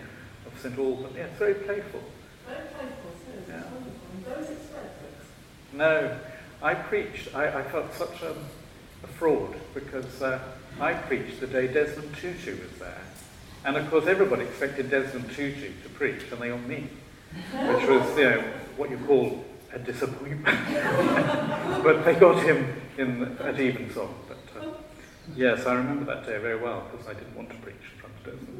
of 0.47 0.60
St. 0.60 0.78
Alban. 0.78 1.13
Yeah, 1.15 1.26
it's 1.26 1.38
very 1.38 1.54
playful. 1.54 2.02
Very 2.47 2.67
playful, 2.67 3.12
too. 3.12 3.52
Yeah. 3.52 3.63
Those 4.26 4.49
expected. 4.49 5.13
No, 5.73 6.17
I 6.63 6.73
preached. 6.73 7.36
I, 7.36 7.60
I 7.60 7.63
felt 7.63 7.93
such 7.93 8.23
a, 8.23 8.32
a 9.04 9.08
fraud 9.08 9.56
because 9.76 10.21
uh, 10.23 10.39
I 10.80 10.93
preached 10.93 11.39
the 11.39 11.47
day 11.47 11.67
Desmond 11.67 12.15
Tutu 12.15 12.58
was 12.60 12.80
there. 12.80 13.02
And 13.63 13.78
of 13.78 13.89
course, 13.89 14.08
everybody 14.08 14.43
expected 14.45 14.89
Desmond 14.89 15.30
Tutu 15.30 15.71
to 15.84 15.89
preach, 15.89 16.23
and 16.32 16.41
they 16.41 16.49
all 16.49 16.58
me 16.58 16.89
which 17.52 17.88
was, 17.88 18.17
you 18.17 18.24
know, 18.24 18.43
what 18.78 18.89
you 18.89 18.98
call 18.98 19.46
a 19.74 19.80
disappointment. 19.80 20.46
but 21.84 22.06
they 22.06 22.15
got 22.15 22.43
him 22.43 22.82
in 22.98 23.38
at 23.39 23.60
evensong. 23.60 24.13
But 24.28 24.62
uh, 24.62 24.72
yes, 25.36 25.65
I 25.65 25.76
remember 25.76 26.06
that 26.13 26.26
day 26.26 26.38
very 26.38 26.60
well 26.60 26.88
because 26.91 27.08
I 27.08 27.13
didn't 27.13 27.36
want 27.36 27.50
to 27.50 27.56
preach 27.58 27.76
in 27.76 28.00
front 28.00 28.13
of. 28.28 28.54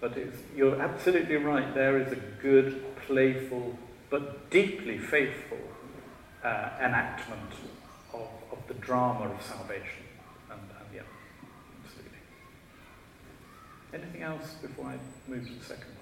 But 0.00 0.16
you're 0.54 0.80
absolutely 0.80 1.36
right. 1.36 1.74
There 1.74 1.98
is 2.00 2.12
a 2.12 2.16
good, 2.40 2.84
playful, 3.06 3.76
but 4.10 4.50
deeply 4.50 4.98
faithful 4.98 5.58
uh, 6.44 6.70
enactment 6.80 7.52
of, 8.12 8.28
of 8.52 8.58
the 8.68 8.74
drama 8.74 9.30
of 9.30 9.42
salvation. 9.42 10.04
And 10.50 10.60
yeah, 10.94 11.00
absolutely. 11.84 12.18
Anything 13.92 14.22
else 14.22 14.54
before 14.62 14.86
I 14.86 14.98
move 15.28 15.46
to 15.48 15.54
the 15.54 15.64
second? 15.64 15.95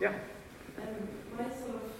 Yeah. 0.00 0.14
Um, 0.80 1.08
my 1.36 1.44
sort 1.44 1.74
of 1.74 1.92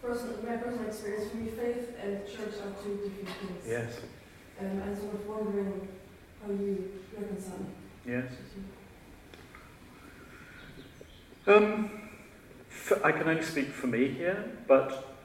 personal, 0.00 0.36
my 0.44 0.56
personal 0.56 0.86
experience 0.86 1.30
for 1.30 1.36
me, 1.36 1.50
faith 1.50 1.94
and 2.02 2.26
church 2.26 2.54
are 2.62 2.82
two 2.82 2.96
different 2.96 3.28
things. 3.28 3.64
Yes. 3.66 4.00
Um, 4.60 4.82
I'm 4.82 4.96
sort 4.96 5.14
of 5.14 5.26
wondering 5.26 5.88
how 6.44 6.52
you 6.52 6.92
reconcile. 7.16 7.66
Yes. 8.06 8.32
Um, 11.46 11.90
I 13.02 13.12
can 13.12 13.28
only 13.28 13.42
speak 13.42 13.68
for 13.68 13.88
me 13.88 14.08
here, 14.08 14.52
but 14.68 15.16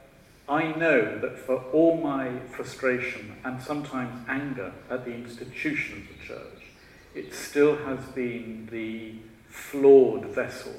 I 0.49 0.71
know 0.73 1.19
that 1.19 1.37
for 1.37 1.57
all 1.73 1.97
my 1.97 2.39
frustration 2.51 3.35
and 3.43 3.61
sometimes 3.61 4.25
anger 4.27 4.71
at 4.89 5.05
the 5.05 5.13
institution 5.13 6.01
of 6.01 6.17
the 6.17 6.25
church, 6.25 6.61
it 7.13 7.33
still 7.33 7.75
has 7.77 8.03
been 8.07 8.67
the 8.71 9.15
flawed 9.47 10.25
vessel 10.25 10.73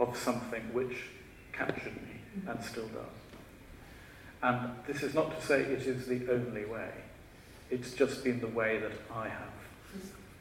of 0.00 0.16
something 0.16 0.62
which 0.72 0.96
captured 1.52 1.94
me 1.94 2.48
and 2.48 2.64
still 2.64 2.88
does. 2.88 3.04
And 4.42 4.70
this 4.86 5.02
is 5.02 5.14
not 5.14 5.38
to 5.38 5.46
say 5.46 5.60
it 5.60 5.82
is 5.82 6.06
the 6.06 6.32
only 6.32 6.64
way. 6.64 6.90
It's 7.70 7.92
just 7.92 8.24
been 8.24 8.40
the 8.40 8.48
way 8.48 8.78
that 8.78 8.92
I 9.14 9.28
have, 9.28 9.52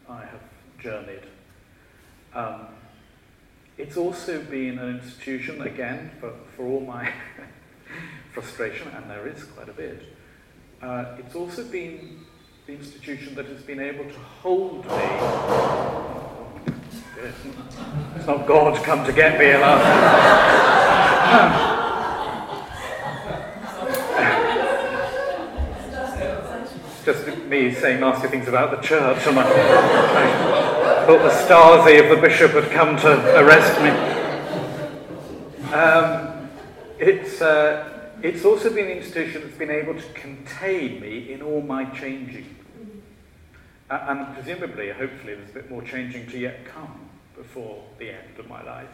I 0.09 0.21
have 0.21 0.41
journeyed. 0.81 1.25
Um, 2.33 2.67
it's 3.77 3.97
also 3.97 4.41
been 4.41 4.79
an 4.79 4.99
institution, 4.99 5.61
again, 5.61 6.11
for, 6.19 6.33
for 6.55 6.65
all 6.65 6.81
my 6.81 7.11
frustration, 8.33 8.87
and 8.89 9.09
there 9.09 9.27
is 9.27 9.43
quite 9.43 9.69
a 9.69 9.73
bit, 9.73 10.01
uh, 10.81 11.17
it's 11.17 11.35
also 11.35 11.65
been 11.65 12.25
the 12.65 12.73
institution 12.73 13.35
that 13.35 13.45
has 13.47 13.61
been 13.61 13.79
able 13.79 14.05
to 14.05 14.19
hold 14.41 14.85
me. 14.85 16.18
It's 17.21 18.25
not 18.27 18.47
God 18.47 18.81
come 18.83 19.05
to 19.05 19.11
get 19.11 19.37
me, 19.37 19.51
alas. 19.51 19.83
just 27.03 27.27
me 27.47 27.73
saying 27.73 27.99
nasty 27.99 28.27
things 28.29 28.47
about 28.47 28.71
the 28.71 28.77
church, 28.87 29.27
and 29.27 29.37
I, 29.37 29.43
I 29.43 31.05
thought 31.05 31.23
the 31.23 31.29
Stasi 31.29 32.03
of 32.03 32.15
the 32.15 32.21
bishop 32.21 32.51
had 32.51 32.71
come 32.71 32.95
to 32.97 33.39
arrest 33.39 33.81
me. 33.81 33.89
Um, 35.73 36.49
it's, 36.99 37.41
uh, 37.41 38.11
it's 38.21 38.45
also 38.45 38.73
been 38.73 38.85
an 38.85 38.97
institution 38.97 39.41
that's 39.41 39.57
been 39.57 39.71
able 39.71 39.95
to 39.95 40.13
contain 40.13 41.01
me 41.01 41.33
in 41.33 41.41
all 41.41 41.61
my 41.61 41.83
changing. 41.85 42.55
Uh, 43.89 44.05
and 44.07 44.35
presumably, 44.35 44.91
hopefully, 44.91 45.35
there's 45.35 45.49
a 45.49 45.53
bit 45.53 45.69
more 45.69 45.81
changing 45.81 46.27
to 46.27 46.37
yet 46.37 46.63
come 46.65 47.08
before 47.39 47.81
the 47.97 48.09
end 48.09 48.37
of 48.37 48.47
my 48.47 48.61
life. 48.63 48.89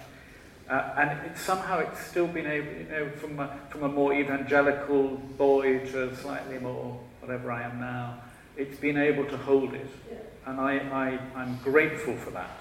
Uh, 0.70 0.94
and 0.98 1.28
it, 1.28 1.38
somehow 1.38 1.80
it's 1.80 2.00
still 2.00 2.28
been 2.28 2.48
able, 2.48 2.72
you 2.72 2.88
know, 2.90 3.10
from 3.18 3.40
a, 3.40 3.60
from 3.70 3.84
a 3.84 3.90
more 3.90 4.14
evangelical 4.14 5.10
boy 5.38 5.80
to 5.80 6.16
slightly 6.16 6.60
more 6.60 7.00
whatever 7.22 7.52
I 7.52 7.64
am 7.64 7.80
now, 7.80 8.22
it's 8.56 8.78
been 8.78 8.98
able 8.98 9.26
to 9.26 9.38
hold 9.38 9.74
it. 9.74 9.90
And 10.46 10.60
I, 10.60 10.78
I, 10.78 11.20
I'm 11.40 11.58
grateful 11.64 12.16
for 12.16 12.32
that. 12.32 12.60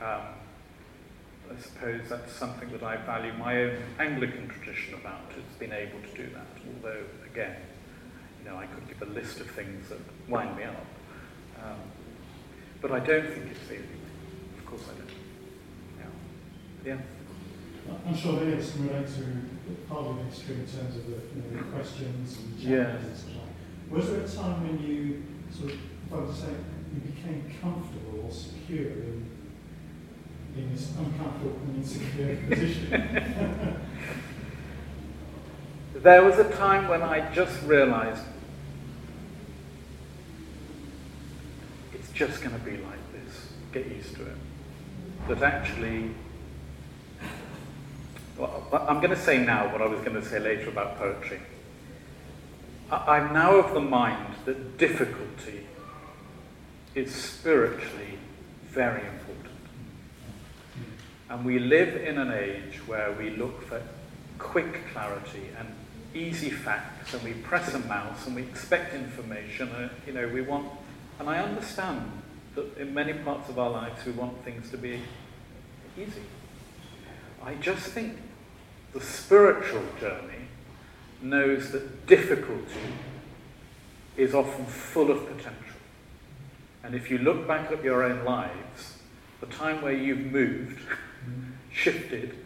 Um, 0.00 0.22
I 1.50 1.60
suppose 1.60 2.08
that's 2.08 2.32
something 2.32 2.70
that 2.70 2.82
I 2.82 2.96
value 2.96 3.32
my 3.34 3.62
own 3.62 3.78
Anglican 3.98 4.48
tradition 4.48 4.94
about, 4.94 5.30
it's 5.36 5.58
been 5.58 5.72
able 5.72 6.00
to 6.00 6.16
do 6.16 6.28
that. 6.34 6.46
Although, 6.76 7.02
again, 7.30 7.56
you 8.38 8.50
know, 8.50 8.56
I 8.56 8.66
could 8.66 8.88
give 8.88 9.08
a 9.08 9.12
list 9.12 9.40
of 9.40 9.50
things 9.50 9.88
that 9.88 9.98
wind 10.28 10.56
me 10.56 10.64
up. 10.64 10.86
Um, 11.62 11.80
but 12.80 12.92
I 12.92 13.00
don't 13.00 13.26
think 13.26 13.50
it's 13.50 13.68
the 13.68 13.76
only 14.74 15.02
way. 15.02 15.08
Of 16.02 16.86
Yeah. 16.86 16.92
yeah. 16.92 17.00
I'm 18.06 18.16
sure 18.16 18.42
Elias 18.42 18.72
can 18.72 18.88
relate 18.88 19.06
to 19.06 19.54
part 19.88 20.06
of 20.06 20.16
the 20.16 20.24
history 20.24 20.56
in 20.56 20.66
terms 20.66 20.96
of 20.96 21.06
the, 21.06 21.12
you 21.12 21.42
know, 21.42 21.58
the 21.58 21.64
questions 21.70 22.38
and 22.38 22.60
challenges 22.60 22.68
yeah. 22.68 23.08
and 23.08 23.16
such 23.16 23.34
like. 23.34 23.90
Was 23.90 24.10
there 24.10 24.20
a 24.20 24.28
time 24.28 24.66
when 24.66 24.76
you 24.82 25.22
sort 25.50 25.72
of, 25.72 25.78
if 26.06 26.12
I 26.12 26.16
was 26.16 26.36
to 26.36 26.42
say, 26.42 26.52
you 26.94 27.00
became 27.00 27.50
comfortable 27.60 28.24
or 28.24 28.30
secure 28.30 28.90
in, 28.90 29.26
in 30.56 30.72
this 30.72 30.92
uncomfortable 30.98 31.58
and 31.66 31.76
insecure 31.76 32.36
position? 32.48 33.80
there 35.94 36.24
was 36.24 36.38
a 36.38 36.50
time 36.52 36.88
when 36.88 37.02
I 37.02 37.32
just 37.32 37.62
realized 37.64 38.22
it's 41.92 42.10
just 42.12 42.42
going 42.42 42.54
to 42.54 42.60
be 42.64 42.78
like 42.78 42.98
this. 43.12 43.48
Get 43.72 43.86
used 43.86 44.14
to 44.16 44.26
it. 44.26 44.36
That 45.28 45.42
actually 45.42 46.10
well, 48.36 48.66
I'm 48.72 48.96
going 48.96 49.10
to 49.10 49.16
say 49.16 49.38
now 49.38 49.70
what 49.72 49.80
I 49.80 49.86
was 49.86 50.00
going 50.00 50.20
to 50.20 50.24
say 50.24 50.38
later 50.38 50.68
about 50.68 50.98
poetry. 50.98 51.40
I'm 52.90 53.32
now 53.32 53.56
of 53.56 53.72
the 53.72 53.80
mind 53.80 54.34
that 54.44 54.76
difficulty 54.76 55.66
is 56.94 57.14
spiritually 57.14 58.18
very 58.68 59.06
important. 59.06 59.54
And 61.30 61.44
we 61.44 61.58
live 61.58 61.96
in 61.96 62.18
an 62.18 62.32
age 62.32 62.86
where 62.86 63.12
we 63.12 63.30
look 63.30 63.62
for 63.62 63.82
quick 64.38 64.82
clarity 64.92 65.48
and 65.58 65.68
easy 66.14 66.50
facts, 66.50 67.14
and 67.14 67.22
we 67.22 67.32
press 67.32 67.72
a 67.74 67.78
mouse 67.80 68.26
and 68.26 68.36
we 68.36 68.42
expect 68.42 68.94
information. 68.94 69.68
And, 69.70 69.90
you 70.06 70.12
know, 70.12 70.28
we 70.28 70.42
want, 70.42 70.68
and 71.18 71.30
I 71.30 71.38
understand 71.38 72.22
that 72.54 72.76
in 72.78 72.94
many 72.94 73.12
parts 73.12 73.48
of 73.48 73.58
our 73.58 73.70
lives 73.70 74.04
we 74.04 74.12
want 74.12 74.44
things 74.44 74.70
to 74.70 74.78
be 74.78 75.00
easy. 75.98 76.22
I 77.42 77.54
just 77.56 77.86
think 77.88 78.16
the 78.92 79.00
spiritual 79.00 79.82
journey 80.00 80.48
knows 81.20 81.72
that 81.72 82.06
difficulty 82.06 82.94
is 84.16 84.34
often 84.34 84.66
full 84.66 85.10
of 85.10 85.26
potential. 85.26 85.60
And 86.82 86.94
if 86.94 87.10
you 87.10 87.18
look 87.18 87.48
back 87.48 87.72
at 87.72 87.82
your 87.82 88.02
own 88.02 88.24
lives, 88.24 88.98
the 89.40 89.46
time 89.46 89.82
where 89.82 89.92
you've 89.92 90.32
moved, 90.32 90.80
shifted, 91.72 92.36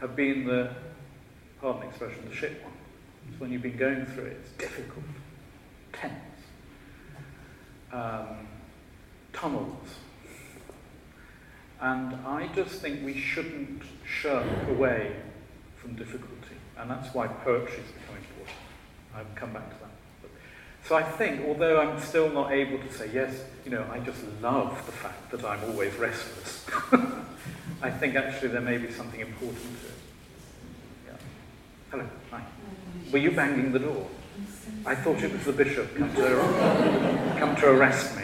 have 0.00 0.14
been 0.14 0.46
the, 0.46 0.70
pardon 1.60 1.82
the 1.82 1.88
expression, 1.88 2.28
the 2.28 2.34
shit 2.34 2.62
one. 2.62 2.72
It's 3.30 3.40
when 3.40 3.50
you've 3.50 3.62
been 3.62 3.76
going 3.76 4.04
through 4.06 4.24
it. 4.24 4.36
It's 4.42 4.52
difficult, 4.52 5.04
tense, 5.92 6.12
um, 7.92 8.46
tunnels, 9.34 9.88
and 11.80 12.14
I 12.26 12.48
just 12.54 12.80
think 12.80 13.04
we 13.04 13.18
shouldn't 13.18 13.82
shirk 14.06 14.46
away 14.68 15.16
from 15.76 15.94
difficulty. 15.96 16.56
And 16.78 16.90
that's 16.90 17.14
why 17.14 17.26
poetry 17.26 17.78
is 17.78 17.92
becoming 17.92 18.22
important. 18.30 18.56
I'll 19.14 19.24
come 19.34 19.52
back 19.52 19.68
to 19.70 19.76
that. 19.80 19.90
So 20.86 20.96
I 20.96 21.02
think, 21.02 21.46
although 21.46 21.80
I'm 21.80 21.98
still 22.00 22.30
not 22.30 22.52
able 22.52 22.78
to 22.78 22.92
say, 22.92 23.10
yes, 23.12 23.42
you 23.64 23.70
know, 23.70 23.86
I 23.90 24.00
just 24.00 24.20
love 24.42 24.84
the 24.86 24.92
fact 24.92 25.30
that 25.30 25.44
I'm 25.44 25.62
always 25.70 25.94
restless, 25.94 26.66
I 27.82 27.90
think 27.90 28.16
actually 28.16 28.48
there 28.48 28.60
may 28.60 28.76
be 28.76 28.92
something 28.92 29.20
important 29.20 29.62
to 29.80 29.86
it. 29.86 29.94
Yeah. 31.06 31.12
Hello, 31.90 32.04
hi. 32.30 32.42
Were 33.12 33.18
you 33.18 33.30
banging 33.30 33.72
the 33.72 33.78
door? 33.78 34.06
I 34.84 34.94
thought 34.94 35.22
it 35.22 35.32
was 35.32 35.44
the 35.44 35.52
bishop 35.52 35.96
come 35.96 36.14
to, 36.14 37.36
come 37.38 37.56
to 37.56 37.70
arrest 37.70 38.16
me. 38.16 38.23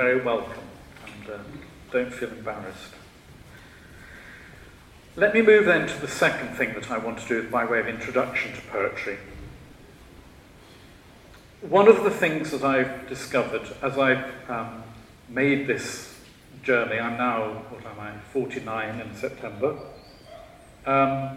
Very 0.00 0.22
welcome, 0.22 0.64
and 1.04 1.30
uh, 1.30 1.38
don't 1.92 2.10
feel 2.10 2.30
embarrassed. 2.30 2.94
Let 5.14 5.34
me 5.34 5.42
move 5.42 5.66
then 5.66 5.86
to 5.88 6.00
the 6.00 6.08
second 6.08 6.54
thing 6.54 6.72
that 6.72 6.90
I 6.90 6.96
want 6.96 7.18
to 7.18 7.28
do 7.28 7.50
by 7.50 7.66
way 7.66 7.80
of 7.80 7.86
introduction 7.86 8.54
to 8.54 8.60
poetry. 8.62 9.18
One 11.60 11.86
of 11.86 12.02
the 12.02 12.10
things 12.10 12.50
that 12.52 12.64
I've 12.64 13.10
discovered 13.10 13.68
as 13.82 13.98
I've 13.98 14.24
um, 14.48 14.84
made 15.28 15.66
this 15.66 16.18
journey, 16.62 16.98
I'm 16.98 17.18
now, 17.18 17.62
what 17.68 17.84
am 17.84 18.00
I, 18.00 18.12
49 18.32 19.00
in 19.00 19.14
September, 19.14 19.76
um, 20.86 21.36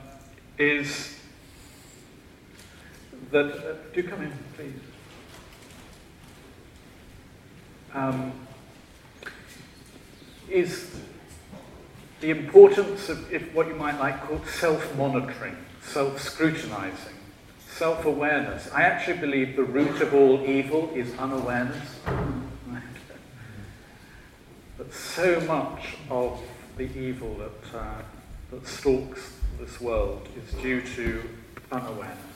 is 0.58 1.20
that, 3.30 3.52
uh, 3.58 3.74
do 3.94 4.04
come 4.04 4.22
in, 4.22 4.32
please 4.56 4.80
um, 7.94 8.32
is 10.50 10.90
the 12.22 12.30
importance 12.30 13.10
of 13.10 13.32
if 13.32 13.54
what 13.54 13.68
you 13.68 13.76
might 13.76 14.00
like 14.00 14.22
call 14.28 14.42
self-monitoring, 14.46 15.58
self-scrutinizing, 15.82 17.16
self-awareness. 17.68 18.72
I 18.72 18.84
actually 18.84 19.18
believe 19.18 19.56
the 19.56 19.64
root 19.64 20.02
of 20.02 20.14
all 20.14 20.46
evil 20.46 20.92
is 20.96 21.14
unawareness. 21.18 22.00
But 24.76 24.92
so 24.92 25.40
much 25.42 25.98
of 26.10 26.42
the 26.78 26.92
evil 26.98 27.36
that, 27.36 27.78
uh, 27.78 28.02
that 28.52 28.68
stalks 28.68 29.34
this 29.60 29.80
world 29.80 30.28
is 30.36 30.62
due 30.62 30.82
to 30.82 31.30
unawareness 31.72 32.34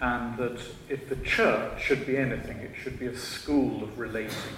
and 0.00 0.36
that 0.36 0.58
if 0.88 1.08
the 1.08 1.16
church 1.16 1.82
should 1.82 2.06
be 2.06 2.16
anything, 2.16 2.58
it 2.58 2.72
should 2.82 2.98
be 2.98 3.06
a 3.06 3.16
school 3.16 3.82
of 3.82 3.98
relating, 3.98 4.56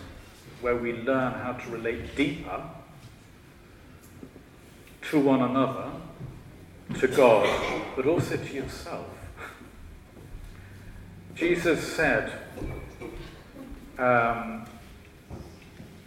where 0.60 0.76
we 0.76 0.92
learn 0.92 1.32
how 1.32 1.52
to 1.52 1.70
relate 1.70 2.16
deeper 2.16 2.62
to 5.11 5.20
one 5.20 5.42
another, 5.42 5.90
to 6.98 7.09
God, 7.09 7.48
but 7.96 8.06
also 8.06 8.36
to 8.36 8.52
yourself. 8.54 9.06
Jesus 11.34 11.94
said, 11.94 12.32
um, 13.98 14.66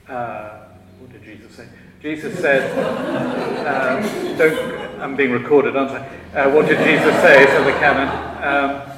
uh, 0.08 0.66
what 1.00 1.12
did 1.14 1.24
Jesus 1.24 1.56
say? 1.56 1.68
Jesus 2.02 2.38
said, 2.40 2.72
um, 3.68 4.38
don't, 4.38 5.00
I'm 5.00 5.16
being 5.16 5.32
recorded, 5.32 5.76
aren't 5.76 5.92
I? 5.92 6.08
Uh, 6.36 6.50
what 6.54 6.68
did 6.68 6.78
Jesus 6.80 7.16
say? 7.22 7.46
said 7.46 7.66
the 7.66 7.72
canon. 7.80 8.08
Um, 8.44 8.91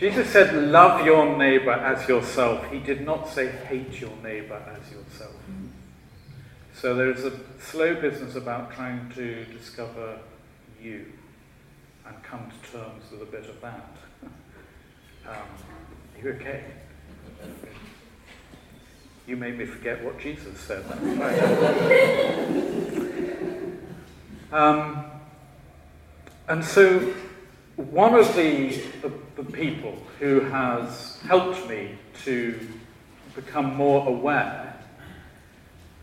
Jesus 0.00 0.30
said, 0.30 0.54
Love 0.54 1.04
your 1.04 1.36
neighbor 1.36 1.72
as 1.72 2.08
yourself. 2.08 2.64
He 2.72 2.78
did 2.78 3.04
not 3.04 3.28
say, 3.28 3.48
Hate 3.48 4.00
your 4.00 4.16
neighbor 4.22 4.54
as 4.66 4.90
yourself. 4.90 5.36
So 6.74 6.94
there's 6.94 7.26
a 7.26 7.38
slow 7.60 7.94
business 8.00 8.34
about 8.34 8.72
trying 8.72 9.12
to 9.14 9.44
discover 9.44 10.18
you 10.82 11.04
and 12.06 12.22
come 12.22 12.50
to 12.50 12.72
terms 12.72 13.04
with 13.12 13.20
a 13.20 13.26
bit 13.26 13.44
of 13.44 13.60
that. 13.60 13.90
Um, 15.28 15.36
you 16.22 16.30
okay? 16.30 16.64
You 19.26 19.36
made 19.36 19.58
me 19.58 19.66
forget 19.66 20.02
what 20.02 20.18
Jesus 20.18 20.58
said. 20.58 20.82
Right. 21.18 21.42
um, 24.52 25.04
and 26.48 26.64
so 26.64 27.12
one 27.84 28.14
of 28.14 28.34
the, 28.36 28.80
the, 29.02 29.12
the, 29.36 29.52
people 29.52 29.96
who 30.18 30.40
has 30.40 31.18
helped 31.26 31.68
me 31.68 31.96
to 32.24 32.68
become 33.34 33.74
more 33.74 34.06
aware 34.06 34.78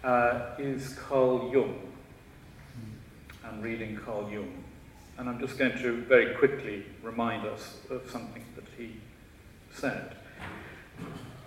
uh, 0.03 0.55
is 0.57 0.93
Carl 0.93 1.51
Jung. 1.53 1.80
I'm 3.43 3.61
reading 3.61 3.97
Carl 3.97 4.30
Jung. 4.32 4.63
And 5.17 5.30
I'm 5.30 5.39
just 5.39 5.57
going 5.57 5.78
to 5.80 6.01
very 6.03 6.36
quickly 6.36 6.86
remind 7.03 7.45
us 7.45 7.78
of 7.89 8.09
something 8.09 8.45
that 8.55 8.65
he 8.78 8.97
said. 9.73 10.15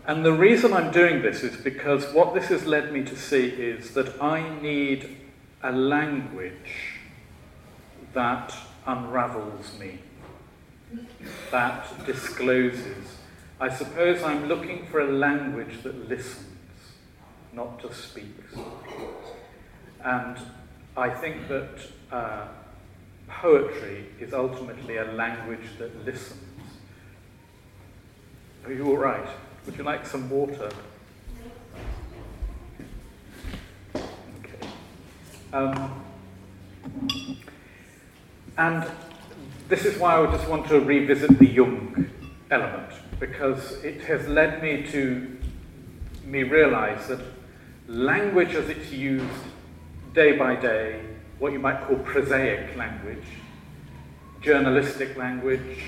And 0.07 0.25
the 0.25 0.33
reason 0.33 0.73
I'm 0.73 0.91
doing 0.91 1.23
this 1.23 1.43
is 1.43 1.57
because 1.57 2.13
what 2.13 2.35
this 2.35 2.47
has 2.47 2.67
led 2.67 2.93
me 2.93 3.05
to 3.05 3.17
see 3.17 3.47
is 3.47 3.95
that 3.95 4.21
I 4.23 4.61
need 4.61 5.17
a 5.63 5.73
language 5.73 6.99
that 8.13 8.55
unravels 8.87 9.79
me, 9.79 9.99
that 11.51 12.07
discloses. 12.07 13.17
I 13.61 13.69
suppose 13.69 14.23
I'm 14.23 14.47
looking 14.47 14.87
for 14.87 15.01
a 15.01 15.11
language 15.11 15.83
that 15.83 16.09
listens, 16.09 16.47
not 17.53 17.81
just 17.81 18.11
speaks. 18.11 18.55
And 20.03 20.39
I 20.97 21.11
think 21.11 21.49
that 21.49 21.79
uh, 22.11 22.47
poetry 23.29 24.07
is 24.19 24.33
ultimately 24.33 24.97
a 24.97 25.05
language 25.13 25.69
that 25.79 26.05
listens. 26.05 26.43
Are 28.65 28.73
you 28.73 28.87
all 28.89 28.99
right? 28.99 29.29
Would 29.67 29.77
you 29.77 29.85
like 29.85 30.07
some 30.07 30.29
water? 30.31 30.71
Okay. 33.95 34.69
Um, 35.53 36.03
and 38.57 38.85
this 39.71 39.85
is 39.85 39.97
why 39.99 40.17
I 40.17 40.27
just 40.33 40.49
want 40.49 40.67
to 40.67 40.81
revisit 40.81 41.39
the 41.39 41.47
Jung 41.47 42.11
element, 42.51 42.91
because 43.21 43.85
it 43.85 44.03
has 44.03 44.27
led 44.27 44.61
me 44.61 44.85
to 44.91 45.39
me 46.25 46.43
realize 46.43 47.07
that 47.07 47.21
language 47.87 48.57
as 48.57 48.69
it's 48.69 48.91
used 48.91 49.25
day 50.13 50.37
by 50.37 50.57
day, 50.57 51.01
what 51.39 51.53
you 51.53 51.61
might 51.61 51.81
call 51.87 51.97
prosaic 51.99 52.77
language, 52.77 53.25
journalistic 54.41 55.17
language, 55.17 55.85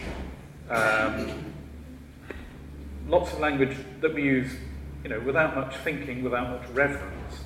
um, 0.71 1.53
lots 3.09 3.33
of 3.33 3.41
language 3.41 3.77
that 4.01 4.15
we 4.15 4.23
use, 4.23 4.53
you 5.03 5.11
know, 5.11 5.19
without 5.21 5.57
much 5.57 5.75
thinking, 5.79 6.23
without 6.23 6.51
much 6.51 6.71
reverence, 6.71 7.41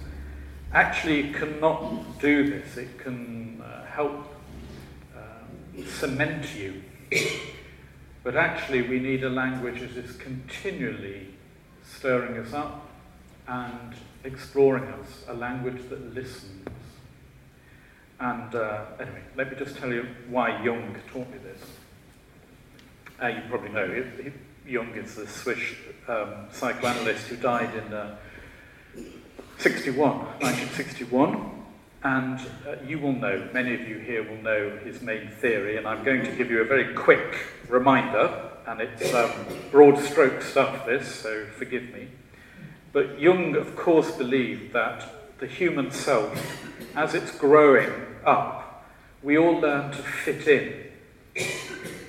actually 0.74 1.32
cannot 1.32 2.20
do 2.20 2.50
this. 2.50 2.76
It 2.76 2.98
can 2.98 3.62
uh, 3.62 3.86
help 3.86 4.35
cement 5.84 6.54
you. 6.54 6.82
But 8.22 8.36
actually, 8.36 8.82
we 8.82 8.98
need 8.98 9.22
a 9.22 9.30
language 9.30 9.80
that 9.80 9.96
is 9.96 10.16
continually 10.16 11.28
stirring 11.84 12.36
us 12.38 12.52
up 12.52 12.88
and 13.46 13.94
exploring 14.24 14.84
us, 14.84 15.24
a 15.28 15.34
language 15.34 15.88
that 15.90 16.12
listens. 16.12 16.66
And 18.18 18.54
uh, 18.54 18.84
anyway, 18.98 19.22
let 19.36 19.52
me 19.52 19.56
just 19.56 19.76
tell 19.76 19.92
you 19.92 20.06
why 20.28 20.62
Jung 20.64 20.96
taught 21.12 21.30
me 21.30 21.38
this. 21.38 21.62
Uh, 23.22 23.28
you 23.28 23.42
probably 23.48 23.70
know, 23.70 24.04
Jung 24.66 24.94
is 24.94 25.14
the 25.14 25.26
Swiss 25.26 25.60
um, 26.08 26.46
psychoanalyst 26.50 27.28
who 27.28 27.36
died 27.36 27.72
in 27.74 27.92
uh, 27.92 28.16
61, 29.58 30.18
1961. 30.40 31.55
And 32.06 32.38
uh, 32.64 32.76
you 32.86 33.00
will 33.00 33.14
know, 33.14 33.48
many 33.52 33.74
of 33.74 33.88
you 33.88 33.98
here 33.98 34.22
will 34.22 34.40
know 34.40 34.78
his 34.84 35.02
main 35.02 35.26
theory, 35.26 35.76
and 35.76 35.88
I'm 35.88 36.04
going 36.04 36.24
to 36.24 36.30
give 36.30 36.52
you 36.52 36.60
a 36.60 36.64
very 36.64 36.94
quick 36.94 37.36
reminder, 37.68 38.48
and 38.64 38.80
it's 38.80 39.12
um, 39.12 39.32
broad 39.72 39.98
stroke 39.98 40.40
stuff, 40.40 40.86
this, 40.86 41.12
so 41.12 41.46
forgive 41.58 41.92
me. 41.92 42.06
But 42.92 43.18
Jung, 43.18 43.56
of 43.56 43.74
course, 43.74 44.12
believed 44.12 44.72
that 44.72 45.04
the 45.40 45.48
human 45.48 45.90
self, 45.90 46.64
as 46.94 47.12
it's 47.14 47.36
growing 47.36 47.90
up, 48.24 48.86
we 49.20 49.36
all 49.36 49.58
learn 49.58 49.90
to 49.90 49.98
fit 49.98 50.46
in 50.46 50.84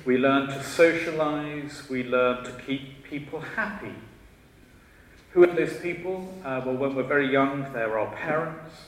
we 0.05 0.17
learn 0.17 0.47
to 0.47 0.63
socialize, 0.63 1.89
we 1.89 2.03
learn 2.03 2.45
to 2.45 2.51
keep 2.65 3.03
people 3.03 3.41
happy. 3.41 3.95
Who 5.31 5.43
are 5.43 5.47
those 5.47 5.75
people? 5.77 6.33
Uh, 6.45 6.61
well, 6.63 6.75
when 6.75 6.95
we're 6.95 7.03
very 7.03 7.31
young, 7.31 7.73
they're 7.73 7.97
our 7.99 8.15
parents 8.15 8.86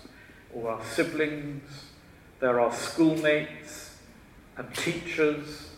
or 0.53 0.71
our 0.71 0.83
siblings, 0.83 1.85
they're 2.39 2.59
our 2.59 2.73
schoolmates 2.73 3.97
and 4.57 4.73
teachers, 4.75 5.69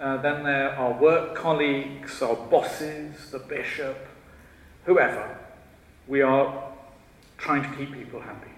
uh, 0.00 0.16
then 0.18 0.44
there 0.44 0.70
are 0.76 0.92
work 0.92 1.34
colleagues, 1.34 2.22
our 2.22 2.36
bosses, 2.36 3.30
the 3.30 3.38
bishop, 3.38 3.96
whoever. 4.84 5.38
We 6.08 6.22
are 6.22 6.72
trying 7.36 7.62
to 7.62 7.76
keep 7.76 7.92
people 7.92 8.20
happy. 8.20 8.50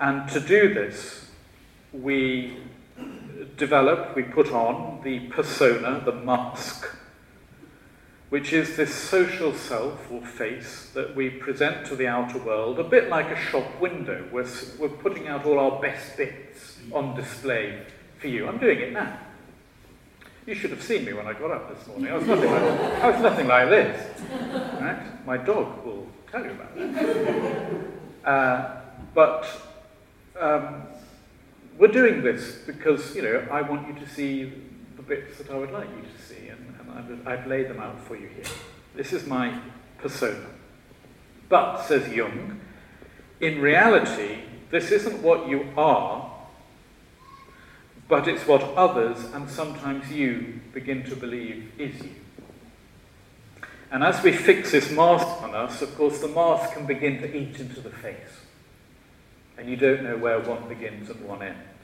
And 0.00 0.28
to 0.30 0.40
do 0.40 0.72
this, 0.72 1.30
we 1.92 2.56
develop, 3.56 4.16
we 4.16 4.22
put 4.22 4.50
on 4.50 5.00
the 5.04 5.20
persona, 5.28 6.02
the 6.04 6.12
mask, 6.12 6.86
which 8.30 8.52
is 8.52 8.76
this 8.76 8.94
social 8.94 9.54
self 9.54 10.10
or 10.10 10.24
face 10.24 10.90
that 10.94 11.16
we 11.16 11.30
present 11.30 11.86
to 11.86 11.96
the 11.96 12.06
outer 12.06 12.38
world, 12.38 12.78
a 12.78 12.84
bit 12.84 13.08
like 13.08 13.30
a 13.30 13.36
shop 13.36 13.80
window. 13.80 14.26
We're, 14.30 14.46
we're 14.78 14.88
putting 14.88 15.28
out 15.28 15.46
all 15.46 15.58
our 15.58 15.80
best 15.80 16.16
bits 16.16 16.78
on 16.92 17.14
display 17.14 17.82
for 18.18 18.28
you. 18.28 18.46
I'm 18.46 18.58
doing 18.58 18.80
it 18.80 18.92
now. 18.92 19.18
You 20.46 20.54
should 20.54 20.70
have 20.70 20.82
seen 20.82 21.04
me 21.04 21.12
when 21.12 21.26
I 21.26 21.34
got 21.34 21.50
up 21.50 21.76
this 21.76 21.86
morning. 21.88 22.10
I 22.10 22.16
was 22.16 22.26
nothing 22.26 22.50
like, 22.50 22.62
I 23.02 23.10
was 23.10 23.22
nothing 23.22 23.46
like 23.48 23.68
this. 23.68 24.20
Right? 24.80 25.26
My 25.26 25.36
dog 25.36 25.84
will 25.84 26.06
tell 26.30 26.44
you 26.44 26.50
about 26.50 26.74
that. 26.74 28.30
Uh, 28.30 28.80
but 29.14 29.46
um, 30.38 30.82
we're 31.78 31.88
doing 31.88 32.22
this 32.22 32.58
because, 32.66 33.14
you 33.14 33.22
know, 33.22 33.46
I 33.50 33.62
want 33.62 33.88
you 33.88 33.94
to 33.94 34.08
see 34.08 34.52
the 34.96 35.02
bits 35.02 35.38
that 35.38 35.50
I 35.50 35.56
would 35.56 35.70
like 35.70 35.88
you 35.88 36.02
to 36.02 36.22
see, 36.22 36.27
I've, 36.98 37.26
I've 37.26 37.46
laid 37.46 37.68
them 37.68 37.78
out 37.78 38.00
for 38.00 38.16
you 38.16 38.26
here. 38.26 38.44
This 38.94 39.12
is 39.12 39.26
my 39.26 39.56
persona. 39.98 40.46
But, 41.48 41.82
says 41.82 42.08
Jung, 42.12 42.60
in 43.40 43.60
reality, 43.60 44.40
this 44.70 44.90
isn't 44.90 45.22
what 45.22 45.48
you 45.48 45.68
are, 45.76 46.30
but 48.08 48.26
it's 48.26 48.46
what 48.46 48.62
others, 48.62 49.24
and 49.32 49.48
sometimes 49.48 50.10
you, 50.10 50.60
begin 50.72 51.04
to 51.04 51.14
believe 51.14 51.72
is 51.78 52.02
you. 52.02 52.14
And 53.90 54.02
as 54.02 54.22
we 54.22 54.32
fix 54.32 54.72
this 54.72 54.90
mask 54.90 55.42
on 55.42 55.54
us, 55.54 55.80
of 55.80 55.96
course, 55.96 56.18
the 56.18 56.28
mask 56.28 56.74
can 56.74 56.86
begin 56.86 57.20
to 57.20 57.34
eat 57.34 57.58
into 57.60 57.80
the 57.80 57.90
face. 57.90 58.16
And 59.56 59.68
you 59.68 59.76
don't 59.76 60.02
know 60.02 60.16
where 60.16 60.40
one 60.40 60.68
begins 60.68 61.08
and 61.10 61.24
one 61.26 61.42
ends. 61.42 61.77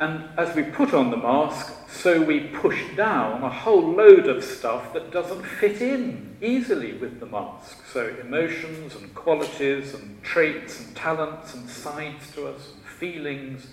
And 0.00 0.28
as 0.38 0.54
we 0.54 0.62
put 0.62 0.94
on 0.94 1.10
the 1.10 1.16
mask, 1.16 1.74
so 1.88 2.22
we 2.22 2.40
push 2.40 2.80
down 2.96 3.42
a 3.42 3.50
whole 3.50 3.94
load 3.94 4.28
of 4.28 4.44
stuff 4.44 4.92
that 4.92 5.10
doesn't 5.10 5.42
fit 5.42 5.82
in 5.82 6.36
easily 6.40 6.92
with 6.92 7.18
the 7.18 7.26
mask. 7.26 7.84
So 7.92 8.14
emotions 8.20 8.94
and 8.94 9.12
qualities 9.14 9.94
and 9.94 10.22
traits 10.22 10.78
and 10.78 10.94
talents 10.94 11.54
and 11.54 11.68
sides 11.68 12.30
to 12.34 12.46
us 12.46 12.72
and 12.74 12.84
feelings, 12.84 13.68